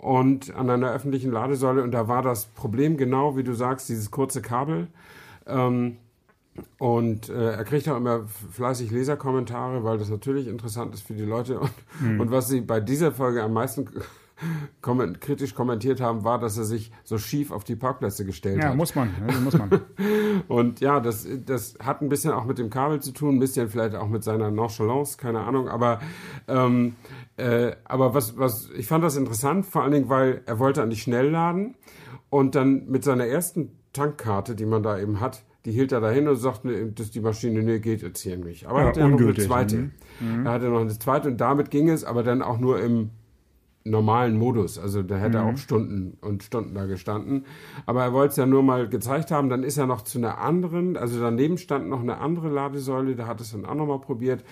und 0.02 0.56
an 0.56 0.68
einer 0.68 0.92
öffentlichen 0.92 1.32
Ladesäule 1.32 1.84
und 1.84 1.92
da 1.92 2.08
war 2.08 2.24
das 2.24 2.46
Problem 2.46 2.98
genau, 2.98 3.38
wie 3.38 3.44
du 3.44 3.54
sagst, 3.54 3.88
dieses 3.88 4.10
kurze 4.10 4.42
Kabel. 4.42 4.88
Ähm, 5.46 5.98
und 6.80 7.30
äh, 7.30 7.52
er 7.52 7.64
kriegt 7.64 7.88
auch 7.88 7.98
immer 7.98 8.26
fleißig 8.52 8.90
Leserkommentare, 8.90 9.84
weil 9.84 10.00
das 10.00 10.10
natürlich 10.10 10.48
interessant 10.48 10.96
ist 10.96 11.06
für 11.06 11.14
die 11.14 11.24
Leute. 11.24 11.60
Und, 11.62 11.72
mhm. 12.02 12.20
und 12.20 12.32
was 12.32 12.48
sie 12.48 12.62
bei 12.62 12.80
dieser 12.80 13.12
Folge 13.12 13.44
am 13.44 13.54
meisten 13.54 13.88
komment 14.82 15.22
kritisch 15.22 15.56
kommentiert 15.56 16.02
haben, 16.02 16.24
war, 16.24 16.40
dass 16.40 16.58
er 16.58 16.64
sich 16.64 16.92
so 17.04 17.18
schief 17.18 17.52
auf 17.52 17.64
die 17.64 17.76
Parkplätze 17.76 18.26
gestellt 18.26 18.58
ja, 18.58 18.64
hat. 18.64 18.70
Ja, 18.72 18.76
muss 18.76 18.96
man. 18.96 19.10
Muss 19.44 19.54
man. 19.58 19.70
und 20.48 20.80
ja, 20.80 21.00
das, 21.00 21.28
das 21.46 21.78
hat 21.84 22.02
ein 22.02 22.10
bisschen 22.10 22.32
auch 22.32 22.46
mit 22.46 22.58
dem 22.58 22.70
Kabel 22.70 23.02
zu 23.02 23.12
tun, 23.12 23.36
ein 23.36 23.40
bisschen 23.40 23.70
vielleicht 23.70 23.96
auch 23.96 24.08
mit 24.08 24.24
seiner 24.24 24.52
Nonchalance, 24.52 25.18
keine 25.18 25.42
Ahnung. 25.42 25.68
Aber, 25.68 26.00
ähm, 26.48 26.96
äh, 27.38 27.74
aber 27.86 28.14
was, 28.14 28.38
was, 28.38 28.70
ich 28.76 28.88
fand 28.88 29.04
das 29.04 29.16
interessant, 29.16 29.66
vor 29.66 29.84
allen 29.84 29.92
Dingen, 29.92 30.10
weil 30.10 30.42
er 30.46 30.60
wollte 30.60 30.82
an 30.82 30.90
die 30.90 30.98
Schnellladen 30.98 31.76
und 32.30 32.56
dann 32.56 32.88
mit 32.88 33.04
seiner 33.04 33.26
ersten 33.26 33.78
Tankkarte, 33.94 34.56
die 34.56 34.66
man 34.66 34.84
da 34.84 34.98
eben 34.98 35.20
hat, 35.20 35.44
die 35.66 35.72
hielt 35.72 35.92
er 35.92 36.02
dahin 36.02 36.28
und 36.28 36.38
sagte, 36.38 36.88
dass 36.88 37.12
die 37.12 37.20
Maschine, 37.20 37.62
nee, 37.62 37.80
geht 37.80 38.02
jetzt 38.02 38.22
hier 38.22 38.38
nicht. 38.38 38.66
Aber 38.66 38.80
ja, 38.80 38.86
er 38.86 38.90
hatte 38.90 39.08
noch 39.08 39.20
eine 39.20 39.34
zweite. 39.36 39.78
Mhm. 40.20 40.46
Er 40.46 40.52
hatte 40.52 40.70
noch 40.70 40.82
eine 40.82 40.98
zweite 40.98 41.28
und 41.28 41.38
damit 41.40 41.70
ging 41.70 41.90
es, 41.90 42.04
aber 42.04 42.24
dann 42.24 42.42
auch 42.42 42.58
nur 42.58 42.82
im 42.82 43.12
normalen 43.84 44.38
Modus. 44.38 44.78
Also 44.78 45.02
da 45.02 45.18
hätte 45.18 45.38
er 45.38 45.46
mhm. 45.46 45.54
auch 45.54 45.58
Stunden 45.58 46.18
und 46.22 46.44
Stunden 46.44 46.74
da 46.76 46.86
gestanden. 46.86 47.46
Aber 47.86 48.04
er 48.04 48.14
wollte 48.14 48.32
es 48.32 48.38
ja 48.38 48.46
nur 48.46 48.64
mal 48.64 48.88
gezeigt 48.88 49.32
haben. 49.32 49.50
Dann 49.50 49.64
ist 49.64 49.78
er 49.78 49.88
noch 49.88 50.02
zu 50.02 50.18
einer 50.18 50.38
anderen, 50.38 50.98
also 50.98 51.20
daneben 51.20 51.58
stand 51.58 51.90
noch 51.90 52.02
eine 52.02 52.18
andere 52.20 52.50
Ladesäule, 52.50 53.16
da 53.16 53.28
hat 53.28 53.42
es 53.42 53.52
dann 53.52 53.66
auch 53.66 53.76
nochmal 53.76 54.00
probiert. 54.00 54.44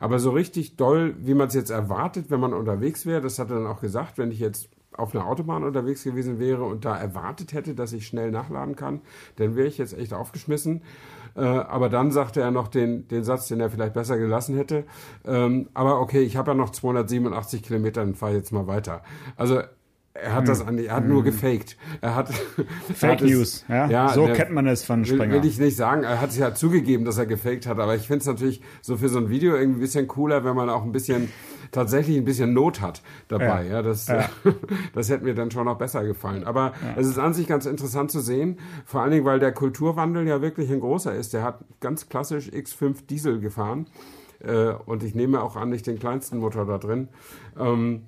Aber 0.00 0.18
so 0.18 0.30
richtig 0.30 0.76
doll, 0.76 1.14
wie 1.18 1.34
man 1.34 1.48
es 1.48 1.54
jetzt 1.54 1.70
erwartet, 1.70 2.30
wenn 2.30 2.40
man 2.40 2.52
unterwegs 2.52 3.06
wäre, 3.06 3.20
das 3.20 3.38
hat 3.38 3.50
er 3.50 3.56
dann 3.56 3.66
auch 3.66 3.80
gesagt, 3.80 4.18
wenn 4.18 4.30
ich 4.30 4.38
jetzt 4.38 4.68
auf 4.92 5.14
einer 5.14 5.26
Autobahn 5.26 5.64
unterwegs 5.64 6.04
gewesen 6.04 6.38
wäre 6.38 6.64
und 6.64 6.84
da 6.84 6.96
erwartet 6.96 7.52
hätte, 7.52 7.74
dass 7.74 7.92
ich 7.92 8.06
schnell 8.06 8.30
nachladen 8.30 8.76
kann, 8.76 9.00
dann 9.36 9.56
wäre 9.56 9.66
ich 9.66 9.78
jetzt 9.78 9.96
echt 9.96 10.14
aufgeschmissen. 10.14 10.82
Äh, 11.36 11.42
aber 11.42 11.88
dann 11.88 12.10
sagte 12.10 12.40
er 12.40 12.50
noch 12.50 12.68
den, 12.68 13.08
den 13.08 13.24
Satz, 13.24 13.48
den 13.48 13.60
er 13.60 13.70
vielleicht 13.70 13.94
besser 13.94 14.18
gelassen 14.18 14.56
hätte. 14.56 14.84
Ähm, 15.24 15.68
aber 15.74 16.00
okay, 16.00 16.20
ich 16.22 16.36
habe 16.36 16.52
ja 16.52 16.54
noch 16.54 16.70
287 16.70 17.62
Kilometer, 17.62 18.00
dann 18.00 18.14
fahre 18.14 18.32
ich 18.32 18.38
jetzt 18.38 18.52
mal 18.52 18.66
weiter. 18.66 19.02
Also 19.36 19.60
er 20.22 20.34
hat 20.34 20.40
hm. 20.40 20.46
das 20.46 20.66
an, 20.66 20.78
er 20.78 20.94
hat 20.94 21.02
hm. 21.04 21.10
nur 21.10 21.24
gefaked. 21.24 21.76
Er 22.00 22.14
hat 22.14 22.32
Fake 22.94 23.20
er 23.20 23.26
News. 23.26 23.48
Es, 23.48 23.64
ja, 23.68 23.88
ja, 23.88 24.08
so 24.08 24.26
der, 24.26 24.34
kennt 24.34 24.50
man 24.50 24.66
es 24.66 24.84
von 24.84 25.04
Springer. 25.04 25.34
Will, 25.34 25.42
will 25.42 25.48
ich 25.48 25.58
nicht 25.58 25.76
sagen. 25.76 26.04
Er 26.04 26.20
hat 26.20 26.30
es 26.30 26.38
ja 26.38 26.54
zugegeben, 26.54 27.04
dass 27.04 27.18
er 27.18 27.26
gefaked 27.26 27.66
hat. 27.66 27.78
Aber 27.78 27.94
ich 27.94 28.06
finde 28.06 28.20
es 28.20 28.26
natürlich 28.26 28.62
so 28.82 28.96
für 28.96 29.08
so 29.08 29.18
ein 29.18 29.28
Video 29.28 29.54
irgendwie 29.56 29.78
ein 29.78 29.80
bisschen 29.80 30.08
cooler, 30.08 30.44
wenn 30.44 30.56
man 30.56 30.70
auch 30.70 30.82
ein 30.82 30.92
bisschen 30.92 31.28
tatsächlich 31.72 32.16
ein 32.16 32.24
bisschen 32.24 32.52
Not 32.54 32.80
hat 32.80 33.02
dabei. 33.28 33.64
Ja, 33.64 33.76
ja 33.76 33.82
das, 33.82 34.06
ja. 34.08 34.28
das 34.94 35.10
hätte 35.10 35.24
mir 35.24 35.34
dann 35.34 35.50
schon 35.50 35.64
noch 35.64 35.78
besser 35.78 36.04
gefallen. 36.04 36.44
Aber 36.44 36.72
ja. 36.82 37.00
es 37.00 37.06
ist 37.06 37.18
an 37.18 37.34
sich 37.34 37.46
ganz 37.46 37.66
interessant 37.66 38.10
zu 38.10 38.20
sehen, 38.20 38.58
vor 38.84 39.02
allen 39.02 39.10
Dingen, 39.10 39.24
weil 39.24 39.38
der 39.38 39.52
Kulturwandel 39.52 40.26
ja 40.26 40.40
wirklich 40.42 40.70
ein 40.70 40.80
großer 40.80 41.14
ist. 41.14 41.34
Der 41.34 41.42
hat 41.42 41.60
ganz 41.80 42.08
klassisch 42.08 42.48
X5 42.48 43.06
Diesel 43.08 43.40
gefahren. 43.40 43.86
Äh, 44.40 44.72
und 44.86 45.02
ich 45.02 45.14
nehme 45.14 45.42
auch 45.42 45.56
an, 45.56 45.70
nicht 45.70 45.86
den 45.86 45.98
kleinsten 45.98 46.38
Motor 46.38 46.66
da 46.66 46.78
drin. 46.78 47.08
Ähm, 47.58 48.02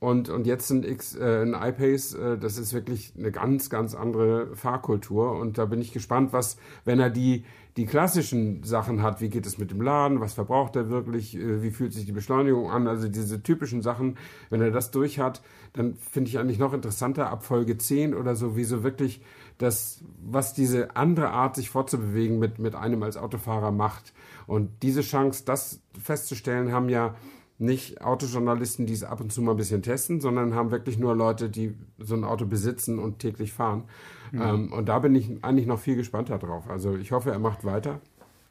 und, 0.00 0.28
und 0.28 0.46
jetzt 0.46 0.70
ein, 0.70 0.82
X, 0.82 1.16
äh, 1.16 1.42
ein 1.42 1.54
iPace, 1.54 2.14
äh, 2.14 2.38
das 2.38 2.58
ist 2.58 2.74
wirklich 2.74 3.12
eine 3.16 3.32
ganz, 3.32 3.70
ganz 3.70 3.94
andere 3.94 4.54
Fahrkultur. 4.54 5.32
Und 5.32 5.56
da 5.56 5.64
bin 5.64 5.80
ich 5.80 5.92
gespannt, 5.92 6.32
was, 6.32 6.58
wenn 6.84 7.00
er 7.00 7.10
die, 7.10 7.44
die 7.76 7.86
klassischen 7.86 8.62
Sachen 8.62 9.02
hat, 9.02 9.20
wie 9.20 9.30
geht 9.30 9.46
es 9.46 9.58
mit 9.58 9.70
dem 9.70 9.80
Laden, 9.80 10.20
was 10.20 10.34
verbraucht 10.34 10.76
er 10.76 10.90
wirklich, 10.90 11.36
äh, 11.36 11.62
wie 11.62 11.70
fühlt 11.70 11.92
sich 11.92 12.04
die 12.04 12.12
Beschleunigung 12.12 12.70
an, 12.70 12.86
also 12.86 13.08
diese 13.08 13.42
typischen 13.42 13.82
Sachen, 13.82 14.18
wenn 14.50 14.60
er 14.60 14.70
das 14.70 14.90
durch 14.90 15.18
hat, 15.18 15.42
dann 15.72 15.94
finde 15.94 16.28
ich 16.28 16.38
eigentlich 16.38 16.58
noch 16.58 16.72
interessanter 16.72 17.30
ab 17.30 17.44
Folge 17.44 17.78
10 17.78 18.14
oder 18.14 18.34
so, 18.34 18.56
wie 18.56 18.64
so 18.64 18.84
wirklich 18.84 19.22
das, 19.58 20.02
was 20.22 20.52
diese 20.52 20.96
andere 20.96 21.30
Art, 21.30 21.56
sich 21.56 21.70
fortzubewegen 21.70 22.38
mit, 22.38 22.58
mit 22.58 22.74
einem 22.74 23.02
als 23.02 23.16
Autofahrer 23.16 23.70
macht. 23.70 24.12
Und 24.46 24.70
diese 24.82 25.00
Chance, 25.00 25.44
das 25.46 25.80
festzustellen, 25.98 26.72
haben 26.72 26.88
ja 26.88 27.14
nicht 27.58 28.02
Autojournalisten, 28.02 28.86
die 28.86 28.92
es 28.92 29.04
ab 29.04 29.20
und 29.20 29.32
zu 29.32 29.42
mal 29.42 29.52
ein 29.52 29.56
bisschen 29.56 29.82
testen, 29.82 30.20
sondern 30.20 30.54
haben 30.54 30.70
wirklich 30.70 30.98
nur 30.98 31.14
Leute, 31.14 31.48
die 31.48 31.74
so 31.98 32.14
ein 32.14 32.24
Auto 32.24 32.46
besitzen 32.46 32.98
und 32.98 33.20
täglich 33.20 33.52
fahren. 33.52 33.84
Mhm. 34.32 34.42
Ähm, 34.42 34.72
und 34.72 34.88
da 34.88 34.98
bin 34.98 35.14
ich 35.14 35.30
eigentlich 35.42 35.66
noch 35.66 35.78
viel 35.78 35.96
gespannter 35.96 36.38
drauf. 36.38 36.68
Also 36.68 36.96
ich 36.96 37.12
hoffe, 37.12 37.30
er 37.30 37.38
macht 37.38 37.64
weiter. 37.64 38.00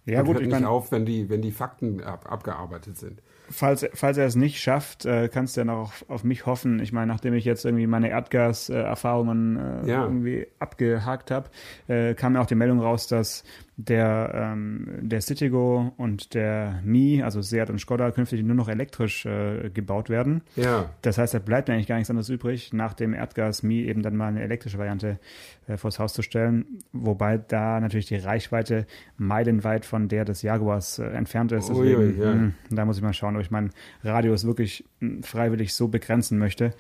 Ja, 0.06 0.20
und 0.20 0.28
gut, 0.28 0.36
hört 0.36 0.46
nicht 0.46 0.52
mein, 0.52 0.66
auf, 0.66 0.92
wenn 0.92 1.06
die, 1.06 1.30
wenn 1.30 1.42
die 1.42 1.52
Fakten 1.52 2.02
ab, 2.02 2.32
abgearbeitet 2.32 2.98
sind 2.98 3.22
falls, 3.50 3.86
falls 3.94 4.18
er 4.18 4.26
es 4.26 4.36
nicht 4.36 4.60
schafft, 4.60 5.06
äh, 5.06 5.30
kannst 5.30 5.56
du 5.56 5.62
ja 5.62 5.66
noch 5.66 5.82
auf, 5.82 6.06
auf, 6.08 6.24
mich 6.24 6.46
hoffen. 6.46 6.80
Ich 6.80 6.92
meine, 6.92 7.08
nachdem 7.08 7.34
ich 7.34 7.46
jetzt 7.46 7.66
irgendwie 7.66 7.88
meine 7.88 8.10
Erdgas-Erfahrungen 8.10 9.58
äh, 9.58 9.90
ja. 9.90 10.04
irgendwie 10.04 10.48
abgehakt 10.60 11.32
habe, 11.32 11.50
äh, 11.88 12.14
kam 12.14 12.36
ja 12.36 12.42
auch 12.42 12.46
die 12.46 12.56
Meldung 12.56 12.80
raus, 12.80 13.08
dass 13.08 13.44
der, 13.76 14.32
ähm, 14.36 14.88
der 15.02 15.22
Citigo 15.22 15.94
und 15.98 16.34
der 16.36 16.80
Mi, 16.84 17.24
also 17.24 17.42
Seat 17.42 17.70
und 17.70 17.80
Skoda, 17.80 18.12
künftig 18.12 18.44
nur 18.44 18.56
noch 18.56 18.70
elektrisch 18.70 19.26
äh, 19.26 19.70
gebaut 19.72 20.10
werden. 20.10 20.42
Ja. 20.56 20.92
Das 21.02 21.18
heißt, 21.18 21.34
da 21.34 21.40
bleibt 21.40 21.70
eigentlich 21.70 21.88
gar 21.88 21.96
nichts 21.96 22.10
anderes 22.10 22.30
übrig, 22.30 22.72
nach 22.72 22.94
dem 22.94 23.14
Erdgas 23.14 23.64
Mi 23.64 23.82
eben 23.82 24.04
dann 24.04 24.16
mal 24.16 24.28
eine 24.28 24.42
elektrische 24.42 24.78
Variante 24.78 25.20
äh, 25.68 25.78
vors 25.78 25.98
Haus 25.98 26.14
zu 26.14 26.22
stellen. 26.22 26.66
Wobei 26.92 27.38
da 27.38 27.80
natürlich 27.80 28.06
die 28.06 28.16
Reichweite 28.16 28.86
meilenweit 29.18 29.86
von 29.86 30.08
der 30.08 30.24
des 30.24 30.44
Jaguars 30.44 31.00
äh, 31.00 31.06
entfernt 31.06 31.52
ist. 31.52 31.70
Deswegen, 31.70 31.98
Ui, 31.98 32.20
ja. 32.20 32.34
mh, 32.34 32.34
hm, 32.34 32.54
da 32.70 32.86
muss 32.86 32.98
ich 32.98 33.04
mal 33.04 33.14
schauen, 33.14 33.36
ob 33.36 33.42
ich 33.42 33.52
meinen 33.52 33.72
Radius 34.04 34.46
wirklich 34.46 34.86
hm, 35.00 35.24
freiwillig 35.24 35.74
so 35.74 35.88
begrenzen 35.88 36.38
möchte. 36.38 36.74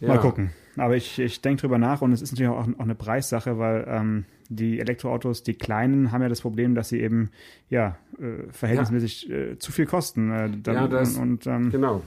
Mal 0.00 0.14
ja. 0.14 0.18
gucken. 0.18 0.50
Aber 0.76 0.96
ich, 0.96 1.18
ich 1.18 1.40
denke 1.40 1.62
drüber 1.62 1.78
nach 1.78 2.02
und 2.02 2.12
es 2.12 2.22
ist 2.22 2.32
natürlich 2.32 2.50
auch, 2.50 2.66
auch 2.66 2.84
eine 2.84 2.94
Preissache, 2.94 3.58
weil 3.58 3.86
ähm, 3.88 4.24
die 4.48 4.80
Elektroautos, 4.80 5.42
die 5.42 5.54
kleinen, 5.54 6.12
haben 6.12 6.22
ja 6.22 6.28
das 6.28 6.40
Problem, 6.40 6.74
dass 6.74 6.88
sie 6.88 7.00
eben 7.00 7.30
ja 7.68 7.96
äh, 8.18 8.50
verhältnismäßig 8.50 9.28
ja. 9.28 9.36
Äh, 9.36 9.58
zu 9.58 9.72
viel 9.72 9.86
kosten. 9.86 10.30
Äh, 10.30 10.50
ja, 10.66 10.88
das, 10.88 11.16
und, 11.16 11.46
ähm, 11.46 11.70
genau. 11.70 12.02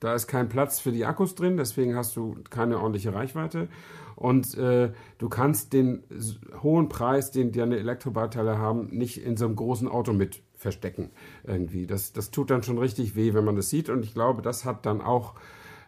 Da 0.00 0.14
ist 0.14 0.26
kein 0.26 0.48
Platz 0.48 0.80
für 0.80 0.90
die 0.90 1.04
Akkus 1.04 1.36
drin, 1.36 1.56
deswegen 1.56 1.94
hast 1.94 2.16
du 2.16 2.36
keine 2.50 2.80
ordentliche 2.80 3.14
Reichweite. 3.14 3.68
Und 4.16 4.56
äh, 4.58 4.90
du 5.18 5.28
kannst 5.28 5.72
den 5.72 6.02
hohen 6.62 6.88
Preis, 6.88 7.30
den 7.30 7.52
deine 7.52 7.78
Elektrobauteile 7.78 8.58
haben, 8.58 8.88
nicht 8.90 9.24
in 9.24 9.36
so 9.36 9.46
einem 9.46 9.56
großen 9.56 9.88
Auto 9.88 10.12
mit 10.12 10.42
verstecken. 10.56 11.10
Irgendwie. 11.44 11.86
Das, 11.86 12.12
das 12.12 12.30
tut 12.30 12.50
dann 12.50 12.62
schon 12.62 12.78
richtig 12.78 13.16
weh, 13.16 13.34
wenn 13.34 13.44
man 13.44 13.56
das 13.56 13.70
sieht. 13.70 13.88
Und 13.88 14.04
ich 14.04 14.14
glaube, 14.14 14.42
das 14.42 14.64
hat 14.64 14.86
dann 14.86 15.00
auch, 15.00 15.34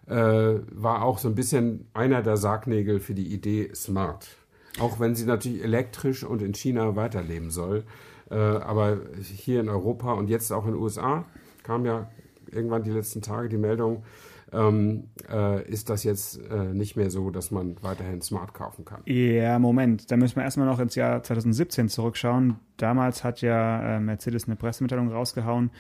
äh, 0.07 0.15
war 0.15 1.03
auch 1.03 1.19
so 1.19 1.29
ein 1.29 1.35
bisschen 1.35 1.87
einer 1.95 2.23
der 2.23 2.37
Sargnägel 2.37 3.01
für 3.01 3.15
die 3.15 3.33
Idee 3.33 3.71
Smart. 3.75 4.37
Auch 4.81 4.99
wenn 4.99 5.15
sie 5.15 5.27
natürlich 5.27 5.63
elektrisch 5.63 6.25
und 6.25 6.43
in 6.43 6.53
China 6.55 6.97
weiterleben 6.97 7.51
soll. 7.51 7.85
Äh, 8.31 8.35
aber 8.37 8.99
hier 9.23 9.61
in 9.61 9.69
Europa 9.69 10.13
und 10.13 10.29
jetzt 10.29 10.53
auch 10.53 10.65
in 10.65 10.73
den 10.73 10.81
USA 10.81 11.25
kam 11.63 11.85
ja 11.85 12.09
irgendwann 12.51 12.83
die 12.83 12.91
letzten 12.91 13.23
Tage 13.23 13.49
die 13.49 13.57
Meldung, 13.57 14.05
ähm, 14.53 15.05
äh, 15.31 15.69
ist 15.69 15.91
das 15.91 16.05
jetzt 16.05 16.41
äh, 16.51 16.73
nicht 16.73 16.97
mehr 16.97 17.11
so, 17.11 17.31
dass 17.31 17.51
man 17.51 17.77
weiterhin 17.83 18.23
Smart 18.23 18.55
kaufen 18.55 18.85
kann. 18.85 19.03
Ja, 19.07 19.59
Moment. 19.59 20.11
Da 20.11 20.17
müssen 20.17 20.37
wir 20.37 20.45
erstmal 20.45 20.67
noch 20.67 20.79
ins 20.79 20.95
Jahr 20.95 21.23
2017 21.23 21.89
zurückschauen. 21.89 22.57
Damals 22.77 23.25
hat 23.25 23.41
ja 23.41 23.97
äh, 23.97 24.01
Mercedes 24.01 24.47
eine 24.47 24.57
Pressemitteilung 24.57 25.11
rausgehauen. 25.11 25.71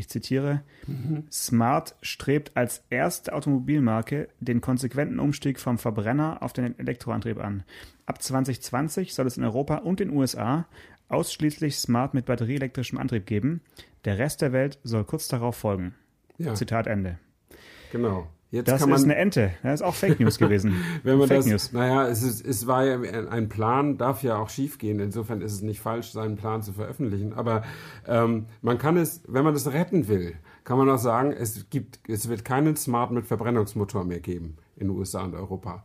Ich 0.00 0.08
zitiere: 0.08 0.62
mhm. 0.86 1.24
Smart 1.30 1.94
strebt 2.00 2.56
als 2.56 2.82
erste 2.88 3.34
Automobilmarke 3.34 4.28
den 4.40 4.62
konsequenten 4.62 5.20
Umstieg 5.20 5.60
vom 5.60 5.76
Verbrenner 5.76 6.42
auf 6.42 6.54
den 6.54 6.78
Elektroantrieb 6.78 7.38
an. 7.38 7.64
Ab 8.06 8.22
2020 8.22 9.12
soll 9.12 9.26
es 9.26 9.36
in 9.36 9.44
Europa 9.44 9.76
und 9.76 10.00
den 10.00 10.10
USA 10.10 10.66
ausschließlich 11.10 11.76
Smart 11.76 12.14
mit 12.14 12.24
batterieelektrischem 12.24 12.96
Antrieb 12.98 13.26
geben. 13.26 13.60
Der 14.06 14.16
Rest 14.16 14.40
der 14.40 14.54
Welt 14.54 14.78
soll 14.84 15.04
kurz 15.04 15.28
darauf 15.28 15.56
folgen. 15.56 15.94
Ja. 16.38 16.54
Zitat 16.54 16.86
Ende. 16.86 17.18
Genau. 17.92 18.26
Jetzt 18.50 18.68
das 18.68 18.84
man, 18.84 18.96
ist 18.96 19.04
eine 19.04 19.14
Ente. 19.14 19.52
Das 19.62 19.74
ist 19.74 19.82
auch 19.82 19.94
Fake 19.94 20.18
News 20.18 20.38
gewesen. 20.38 20.74
Wenn 21.04 21.18
man 21.18 21.28
Fake 21.28 21.38
das, 21.38 21.46
News. 21.46 21.72
Naja, 21.72 22.08
es, 22.08 22.22
ist, 22.22 22.44
es 22.44 22.66
war 22.66 22.84
ja 22.84 22.98
ein 23.28 23.48
Plan, 23.48 23.96
darf 23.96 24.24
ja 24.24 24.38
auch 24.38 24.48
schiefgehen. 24.48 24.98
Insofern 24.98 25.40
ist 25.40 25.52
es 25.52 25.62
nicht 25.62 25.80
falsch, 25.80 26.10
seinen 26.10 26.36
Plan 26.36 26.62
zu 26.62 26.72
veröffentlichen. 26.72 27.32
Aber 27.32 27.62
ähm, 28.08 28.46
man 28.60 28.78
kann 28.78 28.96
es, 28.96 29.22
wenn 29.28 29.44
man 29.44 29.54
das 29.54 29.72
retten 29.72 30.08
will, 30.08 30.34
kann 30.64 30.78
man 30.78 30.90
auch 30.90 30.98
sagen, 30.98 31.32
es 31.32 31.70
gibt, 31.70 32.00
es 32.08 32.28
wird 32.28 32.44
keinen 32.44 32.74
Smart 32.74 33.12
mit 33.12 33.26
Verbrennungsmotor 33.26 34.04
mehr 34.04 34.20
geben 34.20 34.56
in 34.76 34.88
den 34.88 34.96
USA 34.96 35.22
und 35.22 35.34
Europa. 35.34 35.84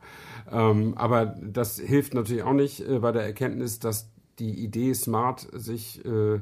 Ähm, 0.51 0.95
aber 0.97 1.25
das 1.25 1.80
hilft 1.80 2.15
natürlich 2.15 2.43
auch 2.43 2.54
nicht 2.54 2.88
äh, 2.88 2.99
bei 2.99 3.12
der 3.12 3.23
Erkenntnis, 3.23 3.80
dass 3.80 4.10
die 4.39 4.63
Idee 4.63 4.93
Smart 4.93 5.47
sich 5.54 6.04
äh, 6.04 6.39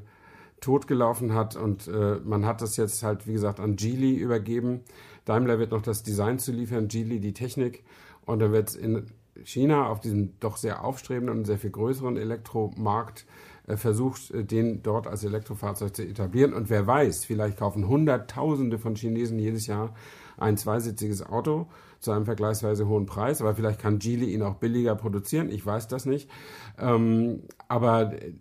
totgelaufen 0.61 1.33
hat 1.33 1.57
und 1.57 1.87
äh, 1.89 2.19
man 2.23 2.45
hat 2.45 2.61
das 2.61 2.77
jetzt 2.77 3.03
halt, 3.03 3.27
wie 3.27 3.33
gesagt, 3.33 3.59
an 3.59 3.75
Geely 3.75 4.15
übergeben. 4.15 4.81
Daimler 5.25 5.59
wird 5.59 5.71
noch 5.71 5.81
das 5.81 6.03
Design 6.03 6.39
zu 6.39 6.51
liefern, 6.51 6.87
Geely 6.87 7.19
die 7.19 7.33
Technik 7.33 7.83
und 8.25 8.39
dann 8.39 8.51
wird 8.51 8.69
es 8.69 8.75
in 8.75 9.05
China 9.43 9.87
auf 9.87 9.99
diesem 9.99 10.39
doch 10.39 10.57
sehr 10.57 10.83
aufstrebenden 10.83 11.37
und 11.39 11.45
sehr 11.45 11.57
viel 11.57 11.71
größeren 11.71 12.17
Elektromarkt 12.17 13.25
äh, 13.67 13.77
versucht, 13.77 14.31
äh, 14.31 14.43
den 14.43 14.83
dort 14.83 15.07
als 15.07 15.23
Elektrofahrzeug 15.23 15.95
zu 15.95 16.03
etablieren. 16.03 16.53
Und 16.53 16.69
wer 16.69 16.85
weiß, 16.85 17.25
vielleicht 17.25 17.57
kaufen 17.57 17.87
Hunderttausende 17.87 18.77
von 18.77 18.95
Chinesen 18.95 19.39
jedes 19.39 19.67
Jahr 19.67 19.93
ein 20.37 20.57
zweisitziges 20.57 21.25
Auto 21.25 21.67
zu 21.99 22.11
einem 22.11 22.25
vergleichsweise 22.25 22.87
hohen 22.87 23.05
Preis. 23.05 23.41
Aber 23.41 23.55
vielleicht 23.55 23.79
kann 23.79 23.99
Geely 23.99 24.33
ihn 24.33 24.41
auch 24.41 24.55
billiger 24.55 24.95
produzieren. 24.95 25.49
Ich 25.49 25.65
weiß 25.65 25.87
das 25.87 26.05
nicht. 26.05 26.29
Ähm, 26.77 27.43
aber 27.67 28.13
äh, 28.13 28.33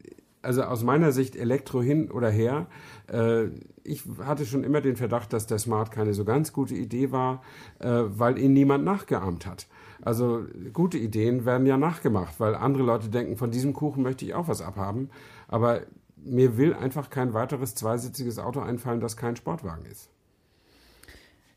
also 0.43 0.63
aus 0.63 0.83
meiner 0.83 1.13
Sicht 1.13 1.37
Elektro 1.37 1.83
hin 1.83 2.11
oder 2.11 2.31
her. 2.31 2.67
Äh, 3.11 3.47
ich 3.85 4.03
hatte 4.25 4.45
schon 4.47 4.65
immer 4.65 4.81
den 4.81 4.97
Verdacht, 4.97 5.33
dass 5.33 5.47
der 5.47 5.59
Smart 5.59 5.91
keine 5.91 6.15
so 6.15 6.25
ganz 6.25 6.53
gute 6.53 6.75
Idee 6.75 7.13
war, 7.13 7.43
äh, 7.79 7.89
weil 7.89 8.39
ihn 8.39 8.53
niemand 8.53 8.85
nachgeahmt 8.85 9.47
hat. 9.47 9.67
Also 10.03 10.45
gute 10.73 10.99
Ideen 10.99 11.45
werden 11.45 11.67
ja 11.67 11.77
nachgemacht, 11.77 12.41
weil 12.41 12.57
andere 12.57 12.83
Leute 12.83 13.09
denken, 13.09 13.37
von 13.37 13.53
diesem 13.53 13.73
Kuchen 13.73 14.03
möchte 14.03 14.25
ich 14.25 14.35
auch 14.35 14.49
was 14.49 14.61
abhaben. 14.61 15.11
Aber 15.47 15.83
mir 16.17 16.57
will 16.57 16.75
einfach 16.75 17.09
kein 17.09 17.35
weiteres 17.35 17.75
zweisitziges 17.75 18.39
Auto 18.39 18.61
einfallen, 18.61 19.01
das 19.01 19.17
kein 19.17 19.37
Sportwagen 19.37 19.85
ist. 19.87 20.11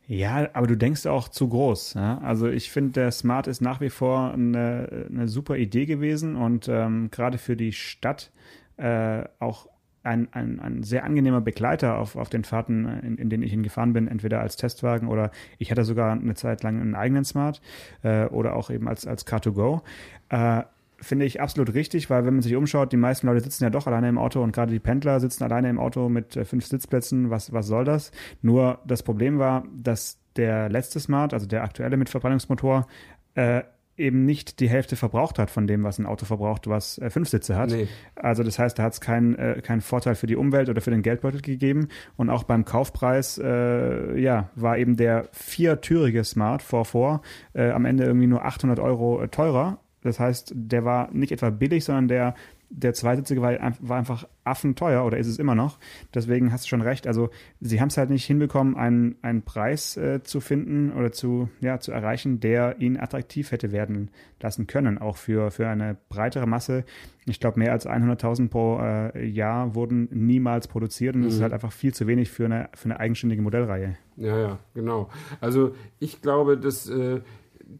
Ja, 0.07 0.49
aber 0.53 0.67
du 0.67 0.77
denkst 0.77 1.07
auch 1.07 1.29
zu 1.29 1.49
groß. 1.49 1.95
Ja? 1.95 2.19
Also 2.19 2.47
ich 2.47 2.69
finde, 2.69 2.91
der 2.91 3.11
Smart 3.11 3.47
ist 3.47 3.61
nach 3.61 3.81
wie 3.81 3.89
vor 3.89 4.31
eine, 4.33 5.07
eine 5.09 5.27
super 5.27 5.57
Idee 5.57 5.87
gewesen 5.87 6.35
und 6.35 6.67
ähm, 6.67 7.09
gerade 7.09 7.39
für 7.39 7.55
die 7.55 7.73
Stadt 7.73 8.31
äh, 8.77 9.23
auch 9.39 9.67
ein, 10.05 10.27
ein, 10.33 10.59
ein 10.59 10.83
sehr 10.83 11.03
angenehmer 11.03 11.41
Begleiter 11.41 11.97
auf, 11.97 12.15
auf 12.15 12.29
den 12.29 12.43
Fahrten, 12.43 12.85
in, 12.85 13.17
in 13.17 13.29
denen 13.29 13.43
ich 13.43 13.53
ihn 13.53 13.63
gefahren 13.63 13.93
bin, 13.93 14.07
entweder 14.07 14.39
als 14.39 14.55
Testwagen 14.55 15.07
oder 15.07 15.31
ich 15.57 15.71
hatte 15.71 15.83
sogar 15.83 16.11
eine 16.11 16.35
Zeit 16.35 16.63
lang 16.63 16.79
einen 16.79 16.95
eigenen 16.95 17.25
Smart 17.25 17.61
äh, 18.03 18.25
oder 18.25 18.55
auch 18.55 18.69
eben 18.69 18.87
als, 18.87 19.07
als 19.07 19.25
Car2Go. 19.25 19.81
Äh, 20.29 20.63
finde 21.01 21.25
ich 21.25 21.41
absolut 21.41 21.73
richtig, 21.73 22.09
weil 22.09 22.25
wenn 22.25 22.35
man 22.35 22.43
sich 22.43 22.55
umschaut, 22.55 22.91
die 22.91 22.97
meisten 22.97 23.27
Leute 23.27 23.41
sitzen 23.41 23.63
ja 23.63 23.69
doch 23.69 23.87
alleine 23.87 24.07
im 24.07 24.17
Auto 24.17 24.41
und 24.41 24.53
gerade 24.53 24.71
die 24.71 24.79
Pendler 24.79 25.19
sitzen 25.19 25.43
alleine 25.43 25.69
im 25.69 25.79
Auto 25.79 26.07
mit 26.07 26.35
äh, 26.37 26.45
fünf 26.45 26.65
Sitzplätzen. 26.65 27.31
Was, 27.31 27.51
was 27.51 27.67
soll 27.67 27.83
das? 27.83 28.11
Nur 28.41 28.79
das 28.85 29.03
Problem 29.03 29.39
war, 29.39 29.65
dass 29.75 30.19
der 30.35 30.69
letzte 30.69 30.99
Smart, 30.99 31.33
also 31.33 31.47
der 31.47 31.63
aktuelle 31.63 31.97
mit 31.97 32.09
Verbrennungsmotor, 32.09 32.87
äh, 33.35 33.63
eben 33.97 34.25
nicht 34.25 34.59
die 34.59 34.69
Hälfte 34.69 34.95
verbraucht 34.95 35.39
hat 35.39 35.49
von 35.49 35.67
dem, 35.67 35.83
was 35.83 35.99
ein 35.99 36.05
Auto 36.05 36.25
verbraucht, 36.25 36.67
was 36.67 36.97
äh, 36.97 37.09
fünf 37.09 37.29
Sitze 37.29 37.55
hat. 37.55 37.69
Nee. 37.69 37.87
Also 38.15 38.43
das 38.43 38.59
heißt, 38.59 38.77
da 38.77 38.83
hat 38.83 38.93
es 38.93 39.01
keinen 39.01 39.35
äh, 39.35 39.61
keinen 39.61 39.81
Vorteil 39.81 40.15
für 40.15 40.27
die 40.27 40.35
Umwelt 40.35 40.69
oder 40.69 40.81
für 40.81 40.91
den 40.91 41.01
Geldbeutel 41.01 41.41
gegeben. 41.41 41.87
Und 42.17 42.29
auch 42.29 42.43
beim 42.43 42.65
Kaufpreis, 42.65 43.37
äh, 43.37 44.19
ja, 44.19 44.49
war 44.55 44.77
eben 44.77 44.97
der 44.97 45.29
viertürige 45.31 46.23
Smart 46.23 46.61
4.4 46.61 47.19
äh, 47.53 47.71
am 47.71 47.85
Ende 47.85 48.03
irgendwie 48.03 48.27
nur 48.27 48.43
800 48.43 48.79
Euro 48.79 49.21
äh, 49.21 49.27
teurer. 49.29 49.79
Das 50.01 50.19
heißt, 50.19 50.53
der 50.55 50.85
war 50.85 51.09
nicht 51.11 51.31
etwa 51.31 51.49
billig, 51.49 51.83
sondern 51.83 52.07
der 52.07 52.35
der 52.77 52.93
zweisitzige 52.93 53.41
war, 53.41 53.53
war 53.79 53.97
einfach 53.97 54.27
affenteuer 54.43 55.05
oder 55.05 55.17
ist 55.17 55.27
es 55.27 55.39
immer 55.39 55.55
noch. 55.55 55.79
Deswegen 56.13 56.51
hast 56.51 56.65
du 56.65 56.69
schon 56.69 56.81
recht. 56.81 57.07
Also 57.07 57.29
sie 57.61 57.79
haben 57.79 57.87
es 57.87 57.97
halt 57.97 58.09
nicht 58.09 58.25
hinbekommen, 58.25 58.75
einen, 58.75 59.15
einen 59.21 59.43
Preis 59.43 59.95
äh, 59.97 60.21
zu 60.23 60.41
finden 60.41 60.91
oder 60.91 61.11
zu, 61.11 61.49
ja, 61.61 61.79
zu 61.79 61.91
erreichen, 61.91 62.39
der 62.39 62.79
ihnen 62.79 62.97
attraktiv 62.97 63.51
hätte 63.51 63.71
werden 63.71 64.11
lassen 64.41 64.67
können, 64.67 64.97
auch 64.97 65.17
für, 65.17 65.51
für 65.51 65.67
eine 65.67 65.97
breitere 66.09 66.47
Masse. 66.47 66.83
Ich 67.25 67.39
glaube, 67.39 67.59
mehr 67.59 67.71
als 67.71 67.87
100.000 67.87 68.49
pro 68.49 68.79
äh, 68.79 69.25
Jahr 69.25 69.73
wurden 69.73 70.09
niemals 70.11 70.67
produziert 70.67 71.15
und 71.15 71.23
das 71.23 71.33
ist 71.33 71.39
mhm. 71.39 71.43
halt 71.43 71.53
einfach 71.53 71.71
viel 71.71 71.93
zu 71.93 72.07
wenig 72.07 72.29
für 72.29 72.45
eine, 72.45 72.69
für 72.73 72.85
eine 72.85 72.99
eigenständige 72.99 73.41
Modellreihe. 73.41 73.97
Ja, 74.17 74.37
ja, 74.37 74.59
genau. 74.73 75.09
Also 75.41 75.75
ich 75.99 76.21
glaube, 76.21 76.57
dass 76.57 76.89
äh, 76.89 77.21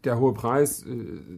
der 0.04 0.18
hohe 0.18 0.34
Preis 0.34 0.82
äh, 0.82 0.88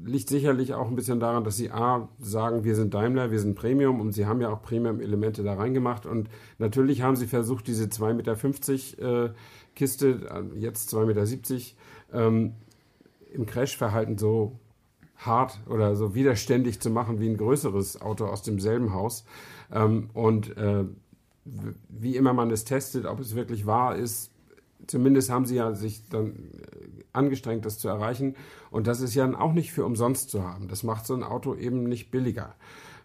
liegt 0.05 0.29
sicherlich 0.29 0.75
auch 0.75 0.89
ein 0.89 0.97
bisschen 0.97 1.21
daran, 1.21 1.45
dass 1.45 1.57
sie 1.57 1.71
A 1.71 2.09
sagen, 2.19 2.65
wir 2.65 2.75
sind 2.75 2.95
Daimler, 2.95 3.31
wir 3.31 3.41
sind 3.41 3.55
Premium 3.55 4.01
und 4.01 4.13
sie 4.13 4.27
haben 4.27 4.41
ja 4.41 4.51
auch 4.51 4.63
Premium-Elemente 4.63 5.43
da 5.43 5.55
reingemacht 5.55 6.07
und 6.07 6.29
natürlich 6.59 7.03
haben 7.03 7.17
sie 7.17 7.27
versucht, 7.27 7.67
diese 7.67 7.85
2,50 7.85 8.97
Meter 8.97 9.25
äh, 9.27 9.31
Kiste, 9.75 10.09
äh, 10.31 10.59
jetzt 10.59 10.93
2,70 10.95 11.75
Meter, 12.13 12.27
ähm, 12.27 12.55
im 13.33 13.47
Crashverhalten 13.47 14.19
so 14.19 14.59
hart 15.17 15.61
oder 15.69 15.97
so 15.97 16.15
widerständig 16.15 16.81
zu 16.81 16.91
machen 16.91 17.21
wie 17.21 17.29
ein 17.29 17.37
größeres 17.37 18.01
Auto 18.01 18.27
aus 18.27 18.43
demselben 18.43 18.93
Haus. 18.93 19.25
Ähm, 19.73 20.11
und 20.15 20.57
äh, 20.57 20.85
wie 21.89 22.17
immer 22.17 22.33
man 22.33 22.51
es 22.51 22.65
testet, 22.65 23.07
ob 23.07 23.21
es 23.21 23.35
wirklich 23.35 23.67
wahr 23.67 23.97
ist, 23.97 24.31
zumindest 24.87 25.31
haben 25.31 25.47
sie 25.47 25.57
ja 25.57 25.75
sich 25.75 26.09
dann 26.09 26.29
äh, 26.29 27.05
angestrengt, 27.13 27.65
das 27.65 27.79
zu 27.79 27.89
erreichen. 27.89 28.37
Und 28.71 28.87
das 28.87 29.01
ist 29.01 29.15
ja 29.15 29.29
auch 29.39 29.53
nicht 29.53 29.73
für 29.73 29.85
umsonst 29.85 30.31
zu 30.31 30.43
haben. 30.43 30.69
Das 30.69 30.83
macht 30.83 31.07
so 31.07 31.15
ein 31.15 31.23
Auto 31.23 31.55
eben 31.55 31.85
nicht 31.85 32.11
billiger. 32.11 32.55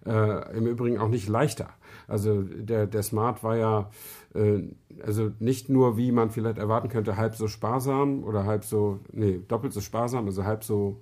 Äh, 0.05 0.57
Im 0.57 0.67
Übrigen 0.67 0.97
auch 0.99 1.07
nicht 1.09 1.27
leichter. 1.29 1.69
Also 2.07 2.41
der, 2.41 2.87
der 2.87 3.03
Smart 3.03 3.43
war 3.43 3.55
ja 3.55 3.89
äh, 4.33 4.63
also 5.01 5.31
nicht 5.39 5.69
nur, 5.69 5.97
wie 5.97 6.11
man 6.11 6.29
vielleicht 6.29 6.57
erwarten 6.57 6.89
könnte, 6.89 7.17
halb 7.17 7.35
so 7.35 7.47
sparsam 7.47 8.23
oder 8.23 8.45
halb 8.45 8.63
so, 8.65 8.99
nee, 9.11 9.41
doppelt 9.47 9.73
so 9.73 9.81
sparsam, 9.81 10.25
also 10.25 10.43
halb 10.43 10.63
so 10.63 11.01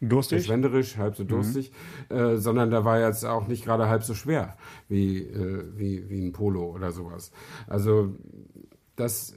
durstig, 0.00 0.38
verschwenderisch, 0.38 0.96
halb 0.96 1.16
so 1.16 1.24
mhm. 1.24 1.28
durstig, 1.28 1.72
mhm. 2.08 2.16
äh, 2.16 2.36
sondern 2.36 2.70
der 2.70 2.84
war 2.84 3.00
jetzt 3.00 3.24
auch 3.24 3.46
nicht 3.46 3.64
gerade 3.64 3.88
halb 3.88 4.02
so 4.02 4.14
schwer 4.14 4.56
wie, 4.88 5.18
äh, 5.18 5.64
wie, 5.76 6.08
wie 6.08 6.22
ein 6.22 6.32
Polo 6.32 6.70
oder 6.70 6.92
sowas. 6.92 7.32
Also 7.66 8.14
das 8.96 9.34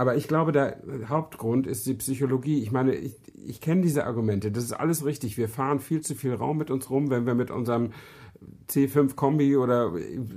aber 0.00 0.16
ich 0.16 0.28
glaube, 0.28 0.50
der 0.50 0.78
Hauptgrund 1.10 1.66
ist 1.66 1.84
die 1.84 1.92
Psychologie. 1.92 2.62
Ich 2.62 2.72
meine, 2.72 2.94
ich, 2.94 3.16
ich 3.34 3.60
kenne 3.60 3.82
diese 3.82 4.06
Argumente. 4.06 4.50
Das 4.50 4.64
ist 4.64 4.72
alles 4.72 5.04
richtig. 5.04 5.36
Wir 5.36 5.46
fahren 5.46 5.78
viel 5.78 6.00
zu 6.00 6.14
viel 6.14 6.32
Raum 6.32 6.56
mit 6.56 6.70
uns 6.70 6.88
rum, 6.88 7.10
wenn 7.10 7.26
wir 7.26 7.34
mit 7.34 7.50
unserem 7.50 7.90
C5 8.70 9.14
Kombi 9.14 9.58
oder 9.58 9.92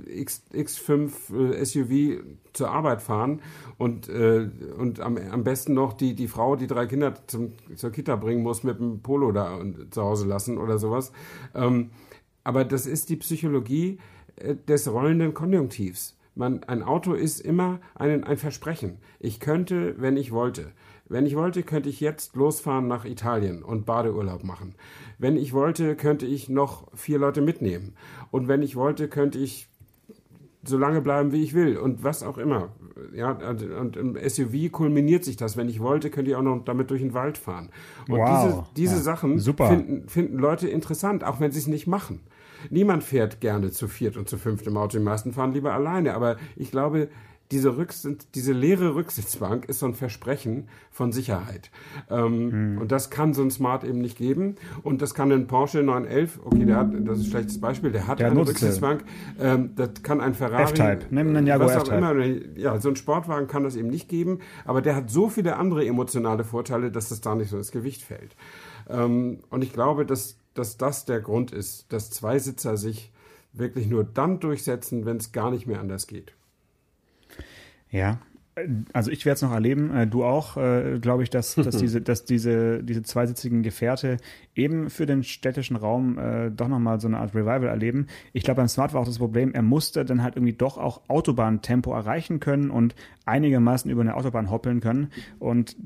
X, 0.06 0.42
X5 0.52 1.54
äh, 1.54 1.64
SUV 1.64 2.22
zur 2.52 2.72
Arbeit 2.72 3.00
fahren 3.00 3.40
und, 3.78 4.06
äh, 4.10 4.50
und 4.76 5.00
am, 5.00 5.16
am 5.16 5.44
besten 5.44 5.72
noch 5.72 5.94
die, 5.94 6.14
die 6.14 6.28
Frau, 6.28 6.56
die 6.56 6.66
drei 6.66 6.84
Kinder 6.84 7.14
zum, 7.26 7.52
zur 7.74 7.90
Kita 7.90 8.16
bringen 8.16 8.42
muss, 8.42 8.64
mit 8.64 8.78
dem 8.78 9.00
Polo 9.00 9.32
da 9.32 9.62
zu 9.90 10.02
Hause 10.02 10.26
lassen 10.26 10.58
oder 10.58 10.76
sowas. 10.76 11.10
Ähm, 11.54 11.88
aber 12.42 12.66
das 12.66 12.84
ist 12.84 13.08
die 13.08 13.16
Psychologie 13.16 13.96
äh, 14.36 14.56
des 14.56 14.92
rollenden 14.92 15.32
Konjunktivs. 15.32 16.13
Man, 16.34 16.64
ein 16.64 16.82
Auto 16.82 17.12
ist 17.12 17.40
immer 17.40 17.80
ein, 17.94 18.24
ein 18.24 18.36
Versprechen. 18.36 18.98
Ich 19.20 19.38
könnte, 19.38 19.94
wenn 19.98 20.16
ich 20.16 20.32
wollte. 20.32 20.72
Wenn 21.06 21.26
ich 21.26 21.36
wollte, 21.36 21.62
könnte 21.62 21.88
ich 21.88 22.00
jetzt 22.00 22.34
losfahren 22.34 22.88
nach 22.88 23.04
Italien 23.04 23.62
und 23.62 23.84
Badeurlaub 23.84 24.42
machen. 24.42 24.74
Wenn 25.18 25.36
ich 25.36 25.52
wollte, 25.52 25.96
könnte 25.96 26.26
ich 26.26 26.48
noch 26.48 26.88
vier 26.94 27.18
Leute 27.18 27.42
mitnehmen. 27.42 27.94
Und 28.30 28.48
wenn 28.48 28.62
ich 28.62 28.74
wollte, 28.74 29.08
könnte 29.08 29.38
ich 29.38 29.68
so 30.66 30.78
lange 30.78 31.00
bleiben, 31.00 31.32
wie 31.32 31.42
ich 31.42 31.54
will 31.54 31.76
und 31.76 32.02
was 32.02 32.22
auch 32.22 32.38
immer. 32.38 32.70
Ja, 33.12 33.32
und 33.32 33.96
im 33.96 34.16
SUV 34.16 34.72
kulminiert 34.72 35.24
sich 35.24 35.36
das. 35.36 35.56
Wenn 35.56 35.68
ich 35.68 35.80
wollte, 35.80 36.10
könnte 36.10 36.30
ich 36.30 36.36
auch 36.36 36.42
noch 36.42 36.64
damit 36.64 36.90
durch 36.90 37.02
den 37.02 37.14
Wald 37.14 37.38
fahren. 37.38 37.70
Und 38.08 38.18
wow. 38.18 38.44
diese, 38.44 38.64
diese 38.76 38.96
ja, 38.96 39.02
Sachen 39.02 39.38
finden, 39.38 40.08
finden 40.08 40.38
Leute 40.38 40.68
interessant, 40.68 41.22
auch 41.22 41.38
wenn 41.38 41.52
sie 41.52 41.58
es 41.58 41.66
nicht 41.66 41.86
machen. 41.86 42.20
Niemand 42.70 43.04
fährt 43.04 43.40
gerne 43.40 43.70
zu 43.70 43.88
viert 43.88 44.16
und 44.16 44.28
zu 44.28 44.38
fünft 44.38 44.66
im 44.66 44.76
Auto. 44.76 44.98
Die 44.98 45.04
meisten 45.04 45.32
fahren 45.32 45.52
lieber 45.52 45.72
alleine. 45.72 46.14
Aber 46.14 46.36
ich 46.56 46.70
glaube, 46.70 47.08
diese, 47.50 47.76
Rücksitz, 47.76 48.26
diese 48.34 48.52
leere 48.52 48.94
Rücksitzbank 48.94 49.66
ist 49.66 49.78
so 49.78 49.86
ein 49.86 49.94
Versprechen 49.94 50.68
von 50.90 51.12
Sicherheit. 51.12 51.70
Ähm, 52.10 52.50
hm. 52.50 52.78
Und 52.78 52.90
das 52.90 53.10
kann 53.10 53.34
so 53.34 53.42
ein 53.42 53.50
Smart 53.50 53.84
eben 53.84 54.00
nicht 54.00 54.16
geben. 54.16 54.56
Und 54.82 55.02
das 55.02 55.14
kann 55.14 55.30
ein 55.30 55.46
Porsche 55.46 55.82
911, 55.82 56.40
okay, 56.44 56.64
der 56.64 56.76
hat, 56.76 56.92
das 57.06 57.18
ist 57.18 57.26
ein 57.26 57.30
schlechtes 57.30 57.60
Beispiel, 57.60 57.92
der 57.92 58.06
hat 58.06 58.18
der 58.18 58.30
eine 58.30 58.40
Rücksitzbank. 58.40 59.04
Ähm, 59.38 59.70
das 59.76 60.02
kann 60.02 60.20
ein 60.20 60.34
Ferrari. 60.34 60.64
F-Type, 60.64 61.06
nimm 61.10 61.28
einen 61.28 61.46
Jaguar 61.46 61.68
was 61.68 61.88
auch 61.88 61.92
immer. 61.92 62.14
Ja, 62.56 62.80
so 62.80 62.88
ein 62.88 62.96
Sportwagen 62.96 63.46
kann 63.46 63.62
das 63.62 63.76
eben 63.76 63.88
nicht 63.88 64.08
geben. 64.08 64.38
Aber 64.64 64.80
der 64.80 64.96
hat 64.96 65.10
so 65.10 65.28
viele 65.28 65.56
andere 65.56 65.86
emotionale 65.86 66.44
Vorteile, 66.44 66.90
dass 66.90 67.10
das 67.10 67.20
da 67.20 67.34
nicht 67.34 67.50
so 67.50 67.58
ins 67.58 67.72
Gewicht 67.72 68.02
fällt. 68.02 68.34
Ähm, 68.88 69.40
und 69.50 69.62
ich 69.62 69.72
glaube, 69.72 70.06
dass 70.06 70.38
dass 70.54 70.76
das 70.76 71.04
der 71.04 71.20
Grund 71.20 71.52
ist, 71.52 71.92
dass 71.92 72.10
Zweisitzer 72.10 72.76
sich 72.76 73.12
wirklich 73.52 73.86
nur 73.86 74.04
dann 74.04 74.40
durchsetzen, 74.40 75.04
wenn 75.04 75.18
es 75.18 75.32
gar 75.32 75.50
nicht 75.50 75.66
mehr 75.66 75.80
anders 75.80 76.06
geht. 76.06 76.32
Ja, 77.90 78.18
also 78.92 79.10
ich 79.10 79.24
werde 79.24 79.34
es 79.34 79.42
noch 79.42 79.52
erleben, 79.52 79.94
äh, 79.94 80.06
du 80.06 80.24
auch, 80.24 80.56
äh, 80.56 80.98
glaube 81.00 81.22
ich, 81.22 81.30
dass, 81.30 81.54
dass 81.56 81.76
diese, 81.78 82.00
dass 82.00 82.24
diese, 82.24 82.82
diese 82.84 83.02
zweisitzigen 83.02 83.62
Gefährte 83.62 84.18
eben 84.54 84.90
für 84.90 85.06
den 85.06 85.24
städtischen 85.24 85.76
Raum 85.76 86.18
äh, 86.18 86.50
doch 86.50 86.68
nochmal 86.68 87.00
so 87.00 87.08
eine 87.08 87.18
Art 87.18 87.34
Revival 87.34 87.66
erleben. 87.66 88.06
Ich 88.32 88.44
glaube, 88.44 88.58
beim 88.58 88.68
Smart 88.68 88.94
war 88.94 89.00
auch 89.00 89.06
das 89.06 89.18
Problem, 89.18 89.52
er 89.52 89.62
musste 89.62 90.04
dann 90.04 90.22
halt 90.22 90.36
irgendwie 90.36 90.52
doch 90.52 90.78
auch 90.78 91.02
Autobahntempo 91.08 91.92
erreichen 91.92 92.38
können 92.38 92.70
und 92.70 92.94
einigermaßen 93.26 93.90
über 93.90 94.02
eine 94.02 94.14
Autobahn 94.14 94.50
hoppeln 94.50 94.80
können. 94.80 95.10
Und 95.38 95.76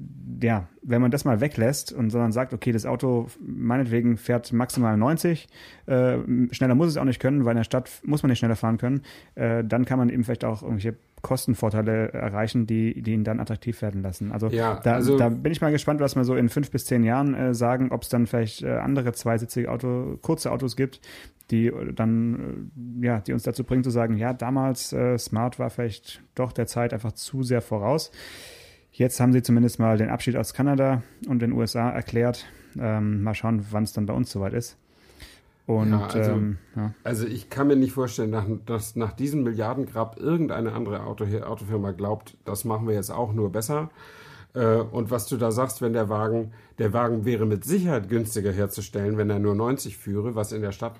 ja, 0.42 0.68
wenn 0.82 1.00
man 1.00 1.10
das 1.10 1.24
mal 1.24 1.40
weglässt 1.40 1.92
und 1.92 2.10
sondern 2.10 2.32
sagt, 2.32 2.52
okay, 2.52 2.72
das 2.72 2.84
Auto 2.84 3.28
meinetwegen 3.40 4.18
fährt 4.18 4.52
maximal 4.52 4.96
90, 4.96 5.48
äh, 5.86 6.18
schneller 6.50 6.74
muss 6.74 6.88
es 6.88 6.96
auch 6.96 7.04
nicht 7.04 7.20
können, 7.20 7.44
weil 7.44 7.52
in 7.52 7.58
der 7.58 7.64
Stadt 7.64 7.90
muss 8.04 8.22
man 8.22 8.30
nicht 8.30 8.38
schneller 8.38 8.56
fahren 8.56 8.76
können, 8.76 9.02
äh, 9.36 9.64
dann 9.64 9.84
kann 9.84 9.98
man 9.98 10.10
eben 10.10 10.24
vielleicht 10.24 10.44
auch 10.44 10.62
irgendwelche 10.62 10.96
Kostenvorteile 11.22 12.12
erreichen, 12.12 12.66
die, 12.66 13.02
die 13.02 13.12
ihn 13.12 13.24
dann 13.24 13.40
attraktiv 13.40 13.80
werden 13.82 14.02
lassen. 14.02 14.32
Also, 14.32 14.48
Ja, 14.48 14.80
da, 14.82 14.94
also- 14.94 15.16
da 15.18 15.28
bin 15.28 15.52
ich 15.52 15.60
mal 15.60 15.70
gespannt, 15.72 16.00
was 16.00 16.16
wir 16.16 16.24
so 16.24 16.34
in 16.36 16.48
fünf 16.48 16.70
bis 16.70 16.84
zehn 16.86 17.04
Jahren 17.04 17.34
äh, 17.34 17.54
sagen, 17.54 17.90
ob 17.90 18.02
es 18.02 18.08
dann 18.08 18.26
vielleicht 18.26 18.62
äh, 18.62 18.70
andere 18.78 19.12
zweisitzige 19.12 19.70
Auto, 19.70 20.18
kurze 20.22 20.50
Autos 20.52 20.76
gibt, 20.76 21.00
die 21.50 21.66
äh, 21.68 21.92
dann, 21.92 22.70
äh, 23.02 23.06
ja, 23.06 23.20
die 23.20 23.32
uns 23.32 23.42
dazu 23.42 23.64
bringen 23.64 23.84
zu 23.84 23.90
sagen, 23.90 24.16
ja, 24.16 24.32
damals 24.32 24.92
äh, 24.92 25.18
Smart 25.18 25.58
war 25.58 25.70
vielleicht 25.70 26.22
doch 26.34 26.52
der 26.52 26.66
Zeit 26.66 26.92
einfach 26.92 27.12
zu 27.12 27.42
sehr 27.42 27.60
voraus. 27.62 28.10
Jetzt 28.90 29.20
haben 29.20 29.32
sie 29.32 29.42
zumindest 29.42 29.78
mal 29.78 29.96
den 29.96 30.08
Abschied 30.08 30.36
aus 30.36 30.54
Kanada 30.54 31.02
und 31.28 31.40
den 31.40 31.52
USA 31.52 31.90
erklärt. 31.90 32.46
Ähm, 32.78 33.22
mal 33.22 33.34
schauen, 33.34 33.64
wann 33.70 33.84
es 33.84 33.92
dann 33.92 34.06
bei 34.06 34.14
uns 34.14 34.30
soweit 34.30 34.52
ist. 34.54 34.76
Und 35.68 35.90
Ja, 35.90 36.06
also- 36.06 36.30
ähm, 36.30 36.56
ja. 36.74 36.94
Also 37.04 37.26
ich 37.26 37.50
kann 37.50 37.66
mir 37.66 37.76
nicht 37.76 37.92
vorstellen, 37.92 38.30
nach, 38.30 38.46
dass 38.64 38.96
nach 38.96 39.12
diesem 39.12 39.42
Milliardengrab 39.42 40.18
irgendeine 40.18 40.72
andere 40.72 41.04
Auto, 41.04 41.24
Autofirma 41.24 41.90
glaubt, 41.92 42.38
das 42.46 42.64
machen 42.64 42.88
wir 42.88 42.94
jetzt 42.94 43.10
auch 43.10 43.34
nur 43.34 43.52
besser. 43.52 43.90
Äh, 44.54 44.76
Und 44.78 45.10
was 45.10 45.26
du 45.26 45.36
da 45.36 45.50
sagst, 45.50 45.82
wenn 45.82 45.92
der 45.92 46.08
Wagen, 46.08 46.52
der 46.78 46.94
Wagen 46.94 47.26
wäre 47.26 47.44
mit 47.44 47.64
Sicherheit 47.64 48.08
günstiger 48.08 48.50
herzustellen, 48.50 49.18
wenn 49.18 49.28
er 49.28 49.38
nur 49.40 49.54
90 49.54 49.98
führe, 49.98 50.34
was 50.34 50.52
in 50.52 50.62
der 50.62 50.72
Stadt 50.72 50.98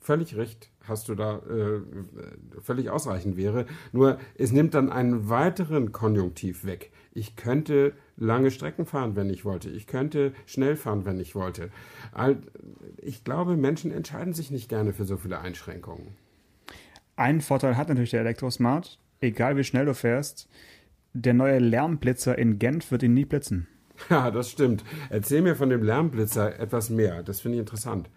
völlig 0.00 0.34
recht, 0.34 0.70
hast 0.88 1.10
du 1.10 1.14
da 1.14 1.36
äh, 1.40 1.82
völlig 2.62 2.88
ausreichend 2.88 3.36
wäre. 3.36 3.66
Nur 3.92 4.16
es 4.34 4.50
nimmt 4.50 4.72
dann 4.72 4.90
einen 4.90 5.28
weiteren 5.28 5.92
Konjunktiv 5.92 6.64
weg. 6.64 6.90
Ich 7.12 7.36
könnte 7.36 7.92
lange 8.20 8.52
Strecken 8.52 8.86
fahren, 8.86 9.16
wenn 9.16 9.30
ich 9.30 9.44
wollte. 9.44 9.70
Ich 9.70 9.88
könnte 9.88 10.32
schnell 10.46 10.76
fahren, 10.76 11.04
wenn 11.04 11.18
ich 11.18 11.34
wollte. 11.34 11.70
Ich 12.98 13.24
glaube, 13.24 13.56
Menschen 13.56 13.90
entscheiden 13.90 14.34
sich 14.34 14.52
nicht 14.52 14.68
gerne 14.68 14.92
für 14.92 15.04
so 15.04 15.16
viele 15.16 15.40
Einschränkungen. 15.40 16.14
Einen 17.16 17.40
Vorteil 17.40 17.76
hat 17.76 17.88
natürlich 17.88 18.10
der 18.10 18.20
Elektrosmart, 18.20 18.98
egal 19.20 19.56
wie 19.56 19.64
schnell 19.64 19.86
du 19.86 19.94
fährst, 19.94 20.48
der 21.12 21.34
neue 21.34 21.58
Lärmblitzer 21.58 22.38
in 22.38 22.58
Genf 22.58 22.90
wird 22.92 23.02
ihn 23.02 23.14
nie 23.14 23.24
blitzen. 23.24 23.66
Ja, 24.08 24.30
das 24.30 24.50
stimmt. 24.50 24.82
Erzähl 25.10 25.42
mir 25.42 25.54
von 25.54 25.68
dem 25.68 25.82
Lärmblitzer 25.82 26.58
etwas 26.58 26.88
mehr. 26.88 27.22
Das 27.22 27.42
finde 27.42 27.56
ich 27.56 27.60
interessant. 27.60 28.08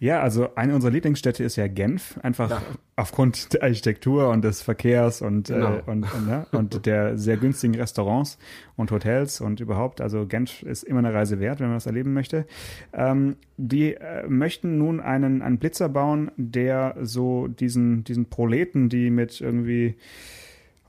Ja, 0.00 0.20
also 0.20 0.54
eine 0.54 0.74
unserer 0.74 0.90
Lieblingsstädte 0.92 1.44
ist 1.44 1.56
ja 1.56 1.66
Genf, 1.68 2.18
einfach 2.22 2.50
Ja. 2.50 2.62
aufgrund 2.96 3.52
der 3.54 3.62
Architektur 3.64 4.28
und 4.30 4.42
des 4.44 4.62
Verkehrs 4.62 5.22
und, 5.22 5.48
Genau. 5.48 5.76
äh, 5.76 5.82
und, 5.86 6.12
und, 6.14 6.26
ne? 6.26 6.46
und 6.52 6.86
der 6.86 7.16
sehr 7.18 7.36
günstigen 7.36 7.74
Restaurants 7.74 8.38
und 8.76 8.90
Hotels 8.90 9.40
und 9.40 9.60
überhaupt. 9.60 10.00
Also 10.00 10.26
Genf 10.26 10.62
ist 10.62 10.82
immer 10.82 11.00
eine 11.00 11.12
Reise 11.14 11.40
wert, 11.40 11.60
wenn 11.60 11.68
man 11.68 11.76
das 11.76 11.86
erleben 11.86 12.12
möchte. 12.12 12.46
Ähm, 12.92 13.36
die 13.56 13.94
äh, 13.94 14.26
möchten 14.28 14.78
nun 14.78 15.00
einen, 15.00 15.42
einen 15.42 15.58
Blitzer 15.58 15.88
bauen, 15.88 16.30
der 16.36 16.96
so 17.02 17.46
diesen, 17.48 18.04
diesen 18.04 18.26
Proleten, 18.26 18.88
die 18.88 19.10
mit 19.10 19.40
irgendwie 19.40 19.94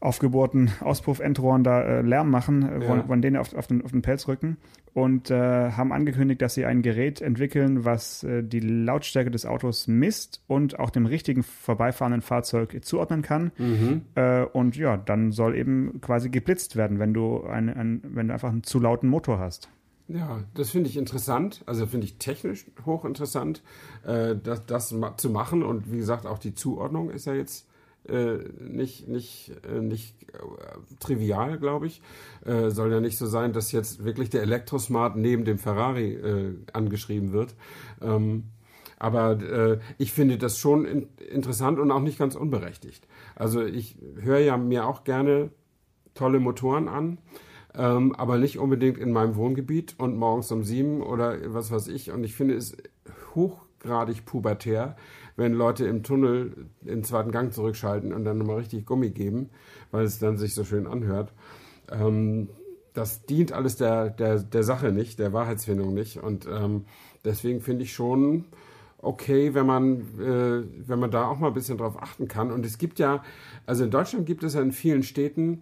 aufgebohrten 0.06 0.72
Auspuffendrohren 0.82 1.64
da 1.64 1.82
äh, 1.82 2.02
Lärm 2.02 2.30
machen, 2.30 2.64
äh, 2.64 2.82
Ja. 2.84 2.88
wollen, 2.90 3.08
wollen 3.10 3.22
denen 3.22 3.38
auf, 3.38 3.54
auf, 3.54 3.68
den, 3.68 3.84
auf 3.84 3.92
den 3.92 4.02
Pelz 4.02 4.28
rücken 4.28 4.58
und 4.94 5.30
äh, 5.32 5.72
haben 5.72 5.92
angekündigt, 5.92 6.42
dass 6.42 6.54
sie 6.54 6.66
ein 6.66 6.82
Gerät 6.82 7.20
entwickeln, 7.22 7.84
was 7.84 8.24
äh, 8.24 8.44
die 8.44 8.60
Lautstärke 8.62 9.32
des 9.32 9.46
Autos 9.46 9.88
misst 9.88 10.42
und 10.48 10.80
auch 10.80 10.90
dem 10.90 11.06
richtigen 11.06 11.44
vorbeifahrenden 11.44 12.22
Fahrzeug 12.22 12.78
zuordnen 12.86 13.22
kann. 13.22 13.52
Äh, 14.16 14.44
und 14.46 14.78
ja, 14.78 14.96
dann 14.96 15.32
soll 15.32 15.56
eben 15.56 16.00
quasi 16.00 16.30
geblitzt 16.30 16.76
werden, 16.76 17.00
wenn 17.00 17.14
du, 17.14 17.44
ein, 17.44 17.70
ein, 17.70 18.02
wenn 18.04 18.28
du 18.28 18.34
einfach 18.34 18.50
einen 18.50 18.64
zu 18.64 18.80
lauten 18.80 19.10
Motor 19.10 19.40
hast. 19.40 19.70
Ja, 20.08 20.42
das 20.54 20.70
finde 20.70 20.88
ich 20.90 20.98
interessant. 20.98 21.64
Also 21.66 21.88
finde 21.88 22.06
ich 22.06 22.18
technisch 22.18 22.66
hochinteressant, 22.86 23.64
äh, 24.06 24.36
das, 24.42 24.66
das 24.68 24.92
ma 24.92 25.18
zu 25.18 25.30
machen. 25.32 25.64
Und 25.64 25.92
wie 25.92 25.98
gesagt, 25.98 26.26
auch 26.28 26.38
die 26.38 26.54
Zuordnung 26.54 27.10
ist 27.10 27.26
ja 27.26 27.34
jetzt 27.34 27.68
äh, 28.10 28.38
nicht, 28.60 29.08
nicht, 29.08 29.52
äh, 29.68 29.82
nicht 29.82 30.16
äh, 30.34 30.38
trivial, 31.00 31.58
glaube 31.58 31.88
ich. 31.88 32.02
Soll 32.44 32.92
ja 32.92 33.00
nicht 33.00 33.18
so 33.18 33.26
sein, 33.26 33.54
dass 33.54 33.72
jetzt 33.72 34.04
wirklich 34.04 34.30
der 34.30 34.44
Elektrosmart 34.44 35.16
neben 35.16 35.46
dem 35.46 35.58
Ferrari 35.58 36.20
angeschrieben 36.74 37.32
wird. 37.32 37.56
Ähm, 38.02 38.52
aber 39.00 39.80
ich 39.98 40.12
finde 40.12 40.38
das 40.38 40.60
schon 40.60 40.86
in, 40.86 41.08
interessant 41.32 41.80
und 41.80 41.90
auch 41.90 42.02
nicht 42.02 42.20
ganz 42.20 42.36
unberechtigt. 42.36 43.08
Also 43.36 43.64
ich 43.64 43.98
höre 44.22 44.40
ja 44.40 44.58
mir 44.58 44.86
auch 44.86 45.06
gerne 45.06 45.50
tolle 46.14 46.40
Motoren 46.40 46.88
an, 46.88 47.18
ähm, 47.74 48.16
aber 48.16 48.38
nicht 48.38 48.58
unbedingt 48.60 48.98
in 48.98 49.12
meinem 49.12 49.36
Wohngebiet 49.36 49.96
und 49.98 50.16
morgens 50.18 50.52
um 50.52 50.64
sieben 50.64 51.02
oder 51.02 51.54
was 51.54 51.72
weiß 51.72 51.88
ich. 51.88 52.12
Und 52.12 52.24
ich 52.24 52.36
finde 52.36 52.56
es 52.56 52.78
hochgradig 53.36 54.26
pubertär, 54.26 54.96
wenn 55.36 55.54
Leute 55.54 55.86
im 55.86 56.04
Tunnel 56.04 56.68
den 56.82 57.04
zweiten 57.04 57.32
Gang 57.32 57.54
zurückschalten 57.54 58.14
und 58.14 58.24
dann 58.24 58.38
nochmal 58.38 58.58
richtig 58.58 58.86
Gummi 58.86 59.10
geben, 59.10 59.50
weil 59.92 60.06
es 60.06 60.20
dann 60.20 60.38
sich 60.38 60.54
so 60.54 60.64
schön 60.64 60.88
anhört. 60.88 61.34
Ähm, 61.92 62.50
das 62.94 63.26
dient 63.26 63.52
alles 63.52 63.76
der, 63.76 64.10
der, 64.10 64.40
der 64.40 64.64
Sache 64.64 64.92
nicht, 64.92 65.20
der 65.20 65.34
Wahrheitsfindung 65.34 65.94
nicht. 65.94 66.18
Und 66.18 66.48
ähm, 66.50 66.86
deswegen 67.26 67.60
finde 67.60 67.84
ich 67.84 67.94
schon 67.94 68.46
okay, 69.06 69.54
wenn 69.54 69.66
man, 69.66 70.00
äh, 70.20 70.64
wenn 70.88 71.00
man 71.00 71.12
da 71.12 71.28
auch 71.28 71.38
mal 71.38 71.48
ein 71.50 71.54
bisschen 71.54 71.78
drauf 71.78 72.02
achten 72.02 72.28
kann. 72.28 72.52
Und 72.52 72.66
es 72.66 72.78
gibt 72.78 73.00
ja, 73.00 73.24
also 73.66 73.84
in 73.84 73.92
Deutschland 73.92 74.26
gibt 74.26 74.44
es 74.44 74.56
ja 74.56 74.62
in 74.62 74.72
vielen 74.72 75.04
Städten, 75.04 75.62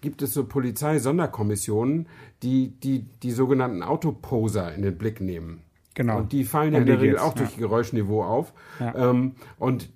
gibt 0.00 0.22
es 0.22 0.32
so 0.32 0.44
Polizei-Sonderkommissionen, 0.44 2.08
die, 2.42 2.68
die 2.68 3.06
die 3.22 3.32
sogenannten 3.32 3.82
Autoposer 3.82 4.72
in 4.74 4.82
den 4.82 4.96
Blick 4.96 5.20
nehmen. 5.20 5.63
Genau. 5.94 6.18
Und 6.18 6.32
die 6.32 6.44
fallen 6.44 6.74
ja 6.74 6.80
in 6.80 6.86
der 6.86 7.00
Regel 7.00 7.18
auch 7.18 7.34
durch 7.34 7.52
ja. 7.52 7.58
Geräuschniveau 7.58 8.22
auf. 8.22 8.52
Ja. 8.80 9.10
Ähm, 9.10 9.36
und 9.58 9.90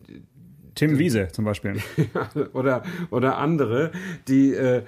Tim 0.75 0.97
Wiese 0.99 1.29
zum 1.33 1.45
Beispiel. 1.45 1.77
oder, 2.53 2.85
oder 3.11 3.39
andere, 3.39 3.91
die, 4.29 4.55
äh, 4.55 4.85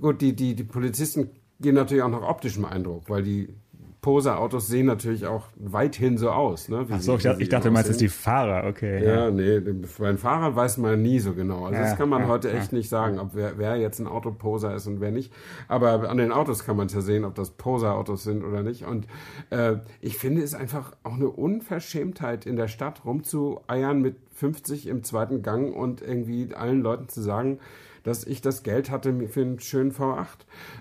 gut, 0.00 0.20
die, 0.20 0.34
die, 0.34 0.56
die 0.56 0.64
Polizisten 0.64 1.30
gehen 1.60 1.76
natürlich 1.76 2.02
auch 2.02 2.08
nach 2.08 2.22
optischem 2.22 2.64
Eindruck, 2.64 3.08
weil 3.08 3.22
die 3.22 3.54
Poser-Autos 4.02 4.66
sehen 4.66 4.86
natürlich 4.86 5.26
auch 5.26 5.46
weithin 5.54 6.18
so 6.18 6.30
aus. 6.30 6.68
Ne, 6.68 6.88
wie 6.88 6.94
Ach 6.94 7.00
so, 7.00 7.16
ich 7.16 7.22
dachte, 7.22 7.40
ich 7.40 7.48
dachte 7.48 7.68
du 7.68 7.72
meinst 7.72 7.88
jetzt 7.88 8.00
die 8.00 8.08
Fahrer, 8.08 8.68
okay. 8.68 9.04
Ja, 9.06 9.30
nee, 9.30 9.60
bei 9.60 10.06
den 10.06 10.18
Fahrern 10.18 10.56
weiß 10.56 10.78
man 10.78 11.00
nie 11.00 11.20
so 11.20 11.34
genau. 11.34 11.66
Also 11.66 11.76
Ja, 11.76 11.82
das 11.82 11.96
kann 11.96 12.08
man 12.08 12.22
ja, 12.22 12.28
heute 12.28 12.48
ja. 12.48 12.54
echt 12.56 12.72
nicht 12.72 12.88
sagen, 12.88 13.20
ob 13.20 13.30
wer, 13.34 13.58
wer 13.58 13.76
jetzt 13.76 14.00
ein 14.00 14.08
Autoposer 14.08 14.74
ist 14.74 14.88
und 14.88 15.00
wer 15.00 15.12
nicht. 15.12 15.32
Aber 15.68 16.10
an 16.10 16.16
den 16.16 16.32
Autos 16.32 16.64
kann 16.64 16.76
man 16.76 16.88
ja 16.88 17.00
sehen, 17.00 17.24
ob 17.24 17.36
das 17.36 17.50
Poser-Autos 17.50 18.24
sind 18.24 18.42
oder 18.42 18.64
nicht. 18.64 18.84
Und 18.84 19.06
äh, 19.50 19.76
ich 20.00 20.18
finde 20.18 20.42
es 20.42 20.52
einfach 20.52 20.96
auch 21.04 21.14
eine 21.14 21.28
Unverschämtheit 21.28 22.44
in 22.44 22.56
der 22.56 22.66
Stadt 22.66 23.04
rumzueiern 23.04 24.02
mit 24.02 24.16
50 24.32 24.88
im 24.88 25.04
zweiten 25.04 25.42
Gang 25.42 25.72
und 25.72 26.02
irgendwie 26.02 26.52
allen 26.56 26.82
Leuten 26.82 27.08
zu 27.08 27.22
sagen, 27.22 27.60
dass 28.02 28.24
ich 28.24 28.40
das 28.40 28.62
Geld 28.62 28.90
hatte 28.90 29.12
für 29.28 29.40
einen 29.42 29.58
schönen 29.60 29.92
V8. 29.92 30.26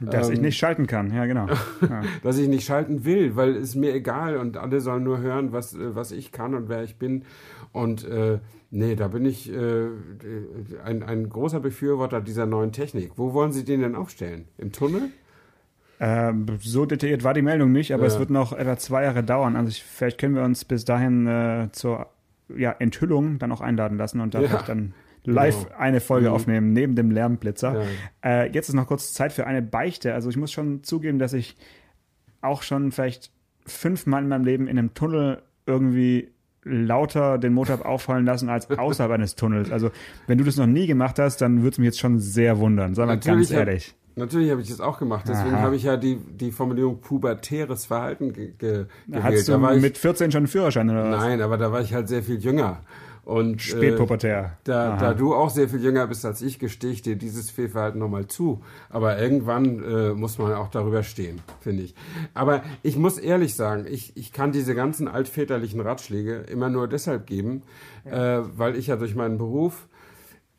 Dass 0.01 0.29
ich 0.29 0.37
Ähm, 0.37 0.43
nicht 0.45 0.57
schalten 0.57 0.87
kann, 0.87 1.13
ja 1.13 1.25
genau. 1.25 1.47
Ja. 1.81 2.01
dass 2.23 2.37
ich 2.37 2.47
nicht 2.47 2.65
schalten 2.65 3.05
will, 3.05 3.35
weil 3.35 3.55
es 3.55 3.75
mir 3.75 3.93
egal 3.93 4.37
und 4.37 4.57
alle 4.57 4.81
sollen 4.81 5.03
nur 5.03 5.19
hören, 5.19 5.51
was, 5.51 5.73
äh, 5.73 5.95
was 5.95 6.11
ich 6.11 6.31
kann 6.31 6.55
und 6.55 6.67
wer 6.69 6.83
ich 6.83 6.97
bin. 6.97 7.23
Und 7.71 8.03
äh, 8.07 8.39
nee, 8.69 8.95
da 8.95 9.07
bin 9.09 9.25
ich 9.25 9.51
äh, 9.53 9.87
ein, 10.83 11.03
ein 11.03 11.29
großer 11.29 11.59
Befürworter 11.59 12.21
dieser 12.21 12.45
neuen 12.45 12.71
Technik. 12.71 13.11
Wo 13.15 13.33
wollen 13.33 13.51
Sie 13.51 13.63
den 13.65 13.81
denn 13.81 13.95
aufstellen? 13.95 14.45
Im 14.57 14.71
Tunnel? 14.71 15.09
Ähm, 15.99 16.47
so 16.59 16.85
detailliert 16.87 17.23
war 17.23 17.33
die 17.35 17.43
Meldung 17.43 17.71
nicht, 17.71 17.93
aber 17.93 18.03
Ja. 18.03 18.07
es 18.07 18.17
wird 18.17 18.31
noch 18.31 18.53
etwa 18.53 18.75
zwei 18.77 19.03
Jahre 19.03 19.23
dauern. 19.23 19.55
Also 19.55 19.69
ich, 19.69 19.83
vielleicht 19.83 20.17
können 20.19 20.33
wir 20.35 20.43
uns 20.43 20.65
bis 20.65 20.83
dahin 20.83 21.27
äh, 21.27 21.69
zur 21.71 22.07
ja, 22.57 22.71
Enthüllung 22.71 23.37
dann 23.37 23.51
auch 23.51 23.61
einladen 23.61 23.97
lassen 23.97 24.19
und 24.19 24.33
da 24.33 24.41
Ja, 24.41 24.63
dann 24.65 24.93
live 25.23 25.65
genau. 25.65 25.77
eine 25.77 25.99
Folge 25.99 26.29
Mhm. 26.29 26.33
aufnehmen, 26.33 26.73
neben 26.73 26.95
dem 26.95 27.11
Lärmblitzer. 27.11 27.83
Ja. 28.23 28.43
Äh, 28.43 28.51
jetzt 28.51 28.69
ist 28.69 28.75
noch 28.75 28.87
kurz 28.87 29.13
Zeit 29.13 29.33
für 29.33 29.45
eine 29.47 29.61
Beichte. 29.61 30.13
Also 30.13 30.29
ich 30.29 30.37
muss 30.37 30.51
schon 30.51 30.83
zugeben, 30.83 31.19
dass 31.19 31.33
ich 31.33 31.55
auch 32.41 32.63
schon 32.63 32.91
vielleicht 32.91 33.31
fünfmal 33.65 34.23
in 34.23 34.29
meinem 34.29 34.45
Leben 34.45 34.67
in 34.67 34.77
einem 34.79 34.93
Tunnel 34.93 35.41
irgendwie 35.65 36.29
lauter 36.63 37.37
den 37.37 37.53
Motor 37.53 37.77
hab 37.79 37.85
auffallen 37.85 38.25
lassen 38.25 38.49
als 38.49 38.69
außerhalb 38.77 39.11
eines 39.11 39.35
Tunnels. 39.35 39.71
Also 39.71 39.91
wenn 40.27 40.37
du 40.37 40.43
das 40.43 40.57
noch 40.57 40.67
nie 40.67 40.87
gemacht 40.87 41.19
hast, 41.19 41.41
dann 41.41 41.57
würde 41.59 41.69
es 41.69 41.77
mich 41.77 41.85
jetzt 41.85 41.99
schon 41.99 42.19
sehr 42.19 42.59
wundern. 42.59 42.95
Sagen 42.95 43.09
wir 43.09 43.17
ganz 43.17 43.51
ehrlich. 43.51 43.95
Natürlich 44.15 44.51
habe 44.51 44.61
ich 44.61 44.67
das 44.67 44.81
auch 44.81 44.99
gemacht. 44.99 45.25
Deswegen 45.27 45.57
habe 45.57 45.75
ich 45.75 45.83
ja 45.83 45.95
die, 45.95 46.17
die 46.17 46.51
Formulierung 46.51 46.99
pubertäres 46.99 47.85
Verhalten 47.85 48.33
ge 48.33 48.51
ge 48.57 48.85
gewählt. 49.07 49.23
Hast 49.23 49.47
du 49.47 49.57
mit 49.57 49.97
14 49.97 50.31
schon 50.31 50.39
einen 50.39 50.47
Führerschein 50.47 50.89
oder 50.89 51.09
was? 51.09 51.21
nein, 51.21 51.41
aber 51.41 51.57
da 51.57 51.71
war 51.71 51.79
ich 51.81 51.93
halt 51.93 52.09
sehr 52.09 52.21
viel 52.21 52.37
jünger. 52.37 52.81
Und, 53.23 53.61
Spätpubertär. 53.61 54.57
Da, 54.63 54.93
Aha. 54.93 54.97
da 54.97 55.13
du 55.13 55.35
auch 55.35 55.49
sehr 55.51 55.69
viel 55.69 55.81
jünger 55.81 56.07
bist 56.07 56.25
als 56.25 56.41
ich, 56.41 56.57
gestehe 56.57 56.91
ich 56.91 57.01
dir 57.01 57.15
dieses 57.15 57.51
Fehlverhalten 57.51 57.99
nochmal 57.99 58.27
zu. 58.27 58.61
Aber 58.89 59.19
irgendwann 59.19 59.83
äh, 59.83 60.13
muss 60.13 60.37
man 60.39 60.53
auch 60.53 60.69
darüber 60.69 61.03
stehen, 61.03 61.39
finde 61.59 61.83
ich. 61.83 61.95
Aber 62.33 62.63
ich 62.81 62.97
muss 62.97 63.19
ehrlich 63.19 63.55
sagen, 63.55 63.85
ich, 63.87 64.17
ich 64.17 64.33
kann 64.33 64.51
diese 64.51 64.73
ganzen 64.73 65.07
altväterlichen 65.07 65.79
Ratschläge 65.81 66.37
immer 66.49 66.69
nur 66.69 66.87
deshalb 66.87 67.27
geben, 67.27 67.61
äh, 68.05 68.11
weil 68.11 68.75
ich 68.75 68.87
ja 68.87 68.95
durch 68.95 69.15
meinen 69.15 69.37
Beruf 69.37 69.87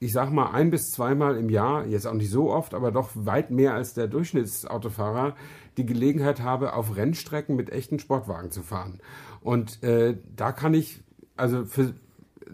ich 0.03 0.13
sag 0.13 0.33
mal, 0.33 0.51
ein 0.51 0.71
bis 0.71 0.91
zweimal 0.91 1.37
im 1.37 1.49
Jahr, 1.49 1.87
jetzt 1.87 2.09
auch 2.09 2.15
nicht 2.15 2.29
so 2.29 2.51
oft, 2.51 2.75
aber 2.75 2.91
doch 2.91 3.11
weit 3.15 3.53
mehr 3.53 3.75
als 3.75 3.95
der 3.95 4.09
Durchschnittsautofahrer, 4.09 5.37
die 5.77 5.87
Gelegenheit 5.87 6.41
habe, 6.41 6.73
auf 6.73 6.97
Rennstrecken 6.97 7.55
mit 7.55 7.71
echten 7.71 8.01
Sportwagen 8.01 8.51
zu 8.51 8.63
fahren. 8.63 8.99
Und 9.43 9.81
äh, 9.85 10.17
da 10.35 10.51
kann 10.51 10.75
ich, 10.75 11.05
also 11.37 11.65
für 11.67 11.95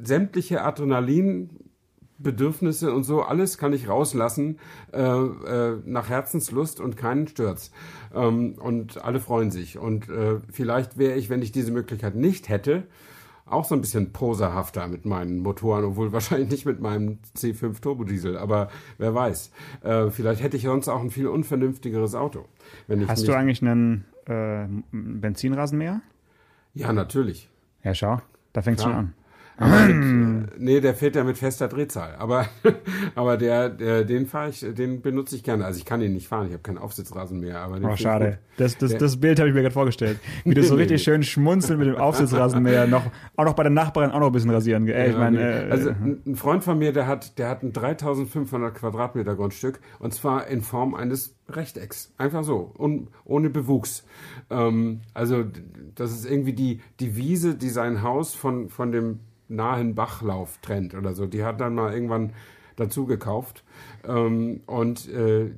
sämtliche 0.02 0.62
Adrenalinbedürfnisse 0.62 2.92
und 2.92 3.04
so, 3.04 3.22
alles 3.22 3.58
kann 3.58 3.72
ich 3.72 3.88
rauslassen 3.88 4.58
äh, 4.92 5.00
äh, 5.00 5.78
nach 5.84 6.08
Herzenslust 6.08 6.80
und 6.80 6.96
keinen 6.96 7.28
Stürz. 7.28 7.70
Ähm, 8.14 8.54
und 8.58 9.04
alle 9.04 9.20
freuen 9.20 9.50
sich. 9.50 9.78
Und 9.78 10.08
äh, 10.08 10.40
vielleicht 10.50 10.96
wäre 10.98 11.16
ich, 11.16 11.30
wenn 11.30 11.42
ich 11.42 11.52
diese 11.52 11.72
Möglichkeit 11.72 12.14
nicht 12.14 12.48
hätte, 12.48 12.84
auch 13.50 13.64
so 13.64 13.74
ein 13.74 13.80
bisschen 13.80 14.12
poserhafter 14.12 14.88
mit 14.88 15.04
meinen 15.04 15.38
Motoren, 15.38 15.84
obwohl 15.84 16.12
wahrscheinlich 16.12 16.50
nicht 16.50 16.66
mit 16.66 16.80
meinem 16.80 17.18
C5 17.36 17.80
Turbodiesel, 17.80 18.36
aber 18.36 18.70
wer 18.98 19.14
weiß. 19.14 19.50
Äh, 19.82 20.10
vielleicht 20.10 20.42
hätte 20.42 20.56
ich 20.56 20.64
sonst 20.64 20.88
auch 20.88 21.00
ein 21.00 21.10
viel 21.10 21.28
unvernünftigeres 21.28 22.14
Auto. 22.14 22.46
Hast 23.06 23.26
du 23.26 23.32
eigentlich 23.32 23.62
einen 23.62 24.04
äh, 24.26 24.66
Benzinrasenmäher? 24.92 26.00
Ja, 26.74 26.92
natürlich. 26.92 27.48
Ja, 27.82 27.94
schau, 27.94 28.20
da 28.52 28.62
fängt 28.62 28.78
es 28.78 28.84
schon 28.84 28.92
an. 28.92 29.14
Mit, 29.60 30.60
nee, 30.60 30.80
der 30.80 30.94
fährt 30.94 31.16
ja 31.16 31.24
mit 31.24 31.36
fester 31.36 31.66
Drehzahl. 31.66 32.14
Aber, 32.18 32.46
aber 33.16 33.36
der, 33.36 33.68
der, 33.68 34.04
den 34.04 34.26
fahre 34.26 34.50
ich, 34.50 34.60
den 34.60 35.02
benutze 35.02 35.34
ich 35.34 35.42
gerne. 35.42 35.64
Also 35.64 35.78
ich 35.78 35.84
kann 35.84 36.00
ihn 36.00 36.12
nicht 36.12 36.28
fahren, 36.28 36.46
ich 36.46 36.52
habe 36.52 36.62
keinen 36.62 36.78
Aufsitzrasen 36.78 37.40
mehr. 37.40 37.60
Aber 37.60 37.80
oh, 37.82 37.96
schade. 37.96 38.38
Das, 38.56 38.78
das, 38.78 38.96
das 38.96 39.16
Bild 39.18 39.38
habe 39.40 39.48
ich 39.48 39.54
mir 39.54 39.62
gerade 39.62 39.72
vorgestellt. 39.72 40.20
Wie 40.44 40.54
du 40.54 40.62
so 40.62 40.74
richtig 40.76 41.02
schön 41.02 41.24
schmunzeln 41.24 41.78
mit 41.78 41.88
dem 41.88 41.96
Aufsitzrasen 41.96 42.62
mehr 42.62 42.86
noch, 42.86 43.04
auch 43.36 43.44
noch 43.44 43.54
bei 43.54 43.64
der 43.64 43.70
Nachbarin 43.70 44.10
auch 44.10 44.20
noch 44.20 44.28
ein 44.28 44.32
bisschen 44.32 44.50
rasieren. 44.50 44.86
Ey, 44.86 45.08
ich 45.08 45.12
ja, 45.12 45.18
meine, 45.18 45.36
nee. 45.38 45.68
äh, 45.68 45.70
also 45.70 45.90
ein 45.90 46.36
Freund 46.36 46.62
von 46.62 46.78
mir, 46.78 46.92
der 46.92 47.08
hat, 47.08 47.38
der 47.38 47.48
hat 47.48 47.64
ein 47.64 47.72
3500 47.72 48.74
Quadratmeter 48.74 49.34
Grundstück 49.34 49.80
und 49.98 50.14
zwar 50.14 50.46
in 50.46 50.62
Form 50.62 50.94
eines 50.94 51.36
Rechtecks. 51.48 52.12
Einfach 52.16 52.44
so, 52.44 52.74
un, 52.78 53.08
ohne 53.24 53.50
Bewuchs. 53.50 54.04
Ähm, 54.50 55.00
also 55.14 55.44
das 55.94 56.12
ist 56.12 56.30
irgendwie 56.30 56.52
die, 56.52 56.80
die 57.00 57.16
Wiese, 57.16 57.54
die 57.54 57.70
sein 57.70 58.02
Haus 58.02 58.34
von, 58.34 58.68
von 58.68 58.92
dem 58.92 59.20
nahen 59.48 59.94
Bachlauf 59.94 60.58
trennt 60.58 60.94
oder 60.94 61.14
so. 61.14 61.26
Die 61.26 61.44
hat 61.44 61.60
dann 61.60 61.74
mal 61.74 61.92
irgendwann 61.92 62.32
dazu 62.76 63.06
gekauft. 63.06 63.64
Ähm, 64.06 64.62
und 64.66 65.08
äh, 65.08 65.50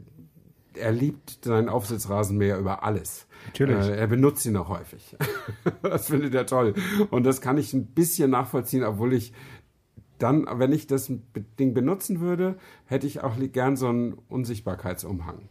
er 0.75 0.93
liebt 0.93 1.45
seinen 1.45 1.69
Aufsitzrasenmäher 1.69 2.59
über 2.59 2.85
alles. 2.85 3.27
Natürlich. 3.47 3.87
Äh, 3.87 3.97
er 3.97 4.07
benutzt 4.07 4.47
ihn 4.47 4.57
auch 4.57 4.69
häufig. 4.69 5.17
das 5.83 6.09
findet 6.09 6.35
er 6.35 6.47
toll. 6.47 6.75
Und 7.11 7.25
das 7.25 7.41
kann 7.41 7.59
ich 7.59 7.73
ein 7.75 7.87
bisschen 7.87 8.31
nachvollziehen, 8.31 8.85
obwohl 8.85 9.13
ich 9.13 9.33
dann, 10.19 10.47
wenn 10.53 10.73
ich 10.73 10.87
das 10.87 11.11
Ding 11.59 11.73
benutzen 11.73 12.21
würde, 12.21 12.57
hätte 12.85 13.07
ich 13.07 13.23
auch 13.23 13.37
gern 13.53 13.77
so 13.77 13.89
einen 13.89 14.13
Unsichtbarkeitsumhang. 14.29 15.49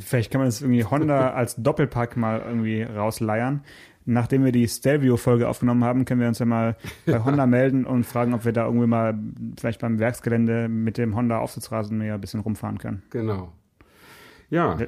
Vielleicht 0.00 0.30
kann 0.30 0.40
man 0.40 0.48
das 0.48 0.60
irgendwie 0.60 0.84
Honda 0.84 1.30
als 1.34 1.56
Doppelpack 1.56 2.16
mal 2.16 2.40
irgendwie 2.40 2.82
rausleiern 2.82 3.62
nachdem 4.10 4.44
wir 4.44 4.52
die 4.52 4.66
Stelvio-Folge 4.66 5.48
aufgenommen 5.48 5.84
haben, 5.84 6.04
können 6.04 6.20
wir 6.20 6.28
uns 6.28 6.38
ja 6.38 6.46
mal 6.46 6.76
bei 7.06 7.20
Honda 7.24 7.46
melden 7.46 7.84
und 7.84 8.04
fragen, 8.04 8.34
ob 8.34 8.44
wir 8.44 8.52
da 8.52 8.66
irgendwie 8.66 8.86
mal 8.86 9.18
vielleicht 9.58 9.80
beim 9.80 9.98
Werksgelände 9.98 10.68
mit 10.68 10.98
dem 10.98 11.14
Honda-Aufsitzrasenmäher 11.14 12.14
ein 12.14 12.20
bisschen 12.20 12.40
rumfahren 12.40 12.78
können. 12.78 13.02
Genau. 13.10 13.52
Ja. 14.48 14.78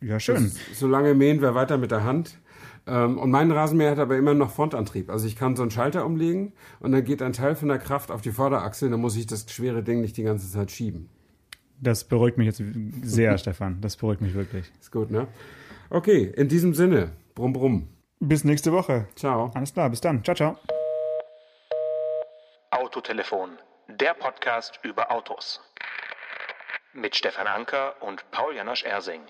Ja, 0.00 0.20
schön. 0.20 0.44
Das, 0.44 0.78
solange 0.78 1.14
mähen 1.14 1.40
wir 1.40 1.54
weiter 1.54 1.78
mit 1.78 1.90
der 1.90 2.04
Hand. 2.04 2.38
Ähm, 2.86 3.18
und 3.18 3.30
mein 3.30 3.50
Rasenmäher 3.52 3.92
hat 3.92 4.00
aber 4.00 4.16
immer 4.16 4.34
noch 4.34 4.50
Frontantrieb. 4.50 5.08
Also 5.08 5.26
ich 5.26 5.36
kann 5.36 5.54
so 5.54 5.62
einen 5.62 5.70
Schalter 5.70 6.04
umlegen 6.04 6.52
und 6.80 6.90
dann 6.92 7.04
geht 7.04 7.22
ein 7.22 7.32
Teil 7.32 7.54
von 7.54 7.68
der 7.68 7.78
Kraft 7.78 8.10
auf 8.10 8.20
die 8.20 8.32
Vorderachse, 8.32 8.90
dann 8.90 9.00
muss 9.00 9.16
ich 9.16 9.26
das 9.26 9.50
schwere 9.50 9.84
Ding 9.84 10.00
nicht 10.00 10.16
die 10.16 10.24
ganze 10.24 10.50
Zeit 10.50 10.72
schieben. 10.72 11.08
Das 11.82 12.04
beruhigt 12.04 12.38
mich 12.38 12.46
jetzt 12.46 12.62
sehr, 13.02 13.36
Stefan. 13.42 13.80
Das 13.80 13.96
beruhigt 13.96 14.20
mich 14.20 14.34
wirklich. 14.34 14.70
Ist 14.80 14.92
gut, 14.92 15.10
ne? 15.10 15.26
Okay, 15.90 16.32
in 16.36 16.48
diesem 16.48 16.74
Sinne, 16.74 17.10
brumm, 17.34 17.52
brumm. 17.52 17.88
Bis 18.20 18.44
nächste 18.44 18.72
Woche. 18.72 19.08
Ciao. 19.16 19.50
Alles 19.54 19.74
klar, 19.74 19.90
bis 19.90 20.00
dann. 20.00 20.22
Ciao, 20.22 20.36
ciao. 20.36 20.56
Autotelefon, 22.70 23.50
der 23.88 24.14
Podcast 24.14 24.78
über 24.84 25.10
Autos. 25.10 25.60
Mit 26.94 27.16
Stefan 27.16 27.48
Anker 27.48 27.94
und 28.00 28.24
Paul 28.30 28.54
Janosch 28.54 28.84
Ersing. 28.84 29.22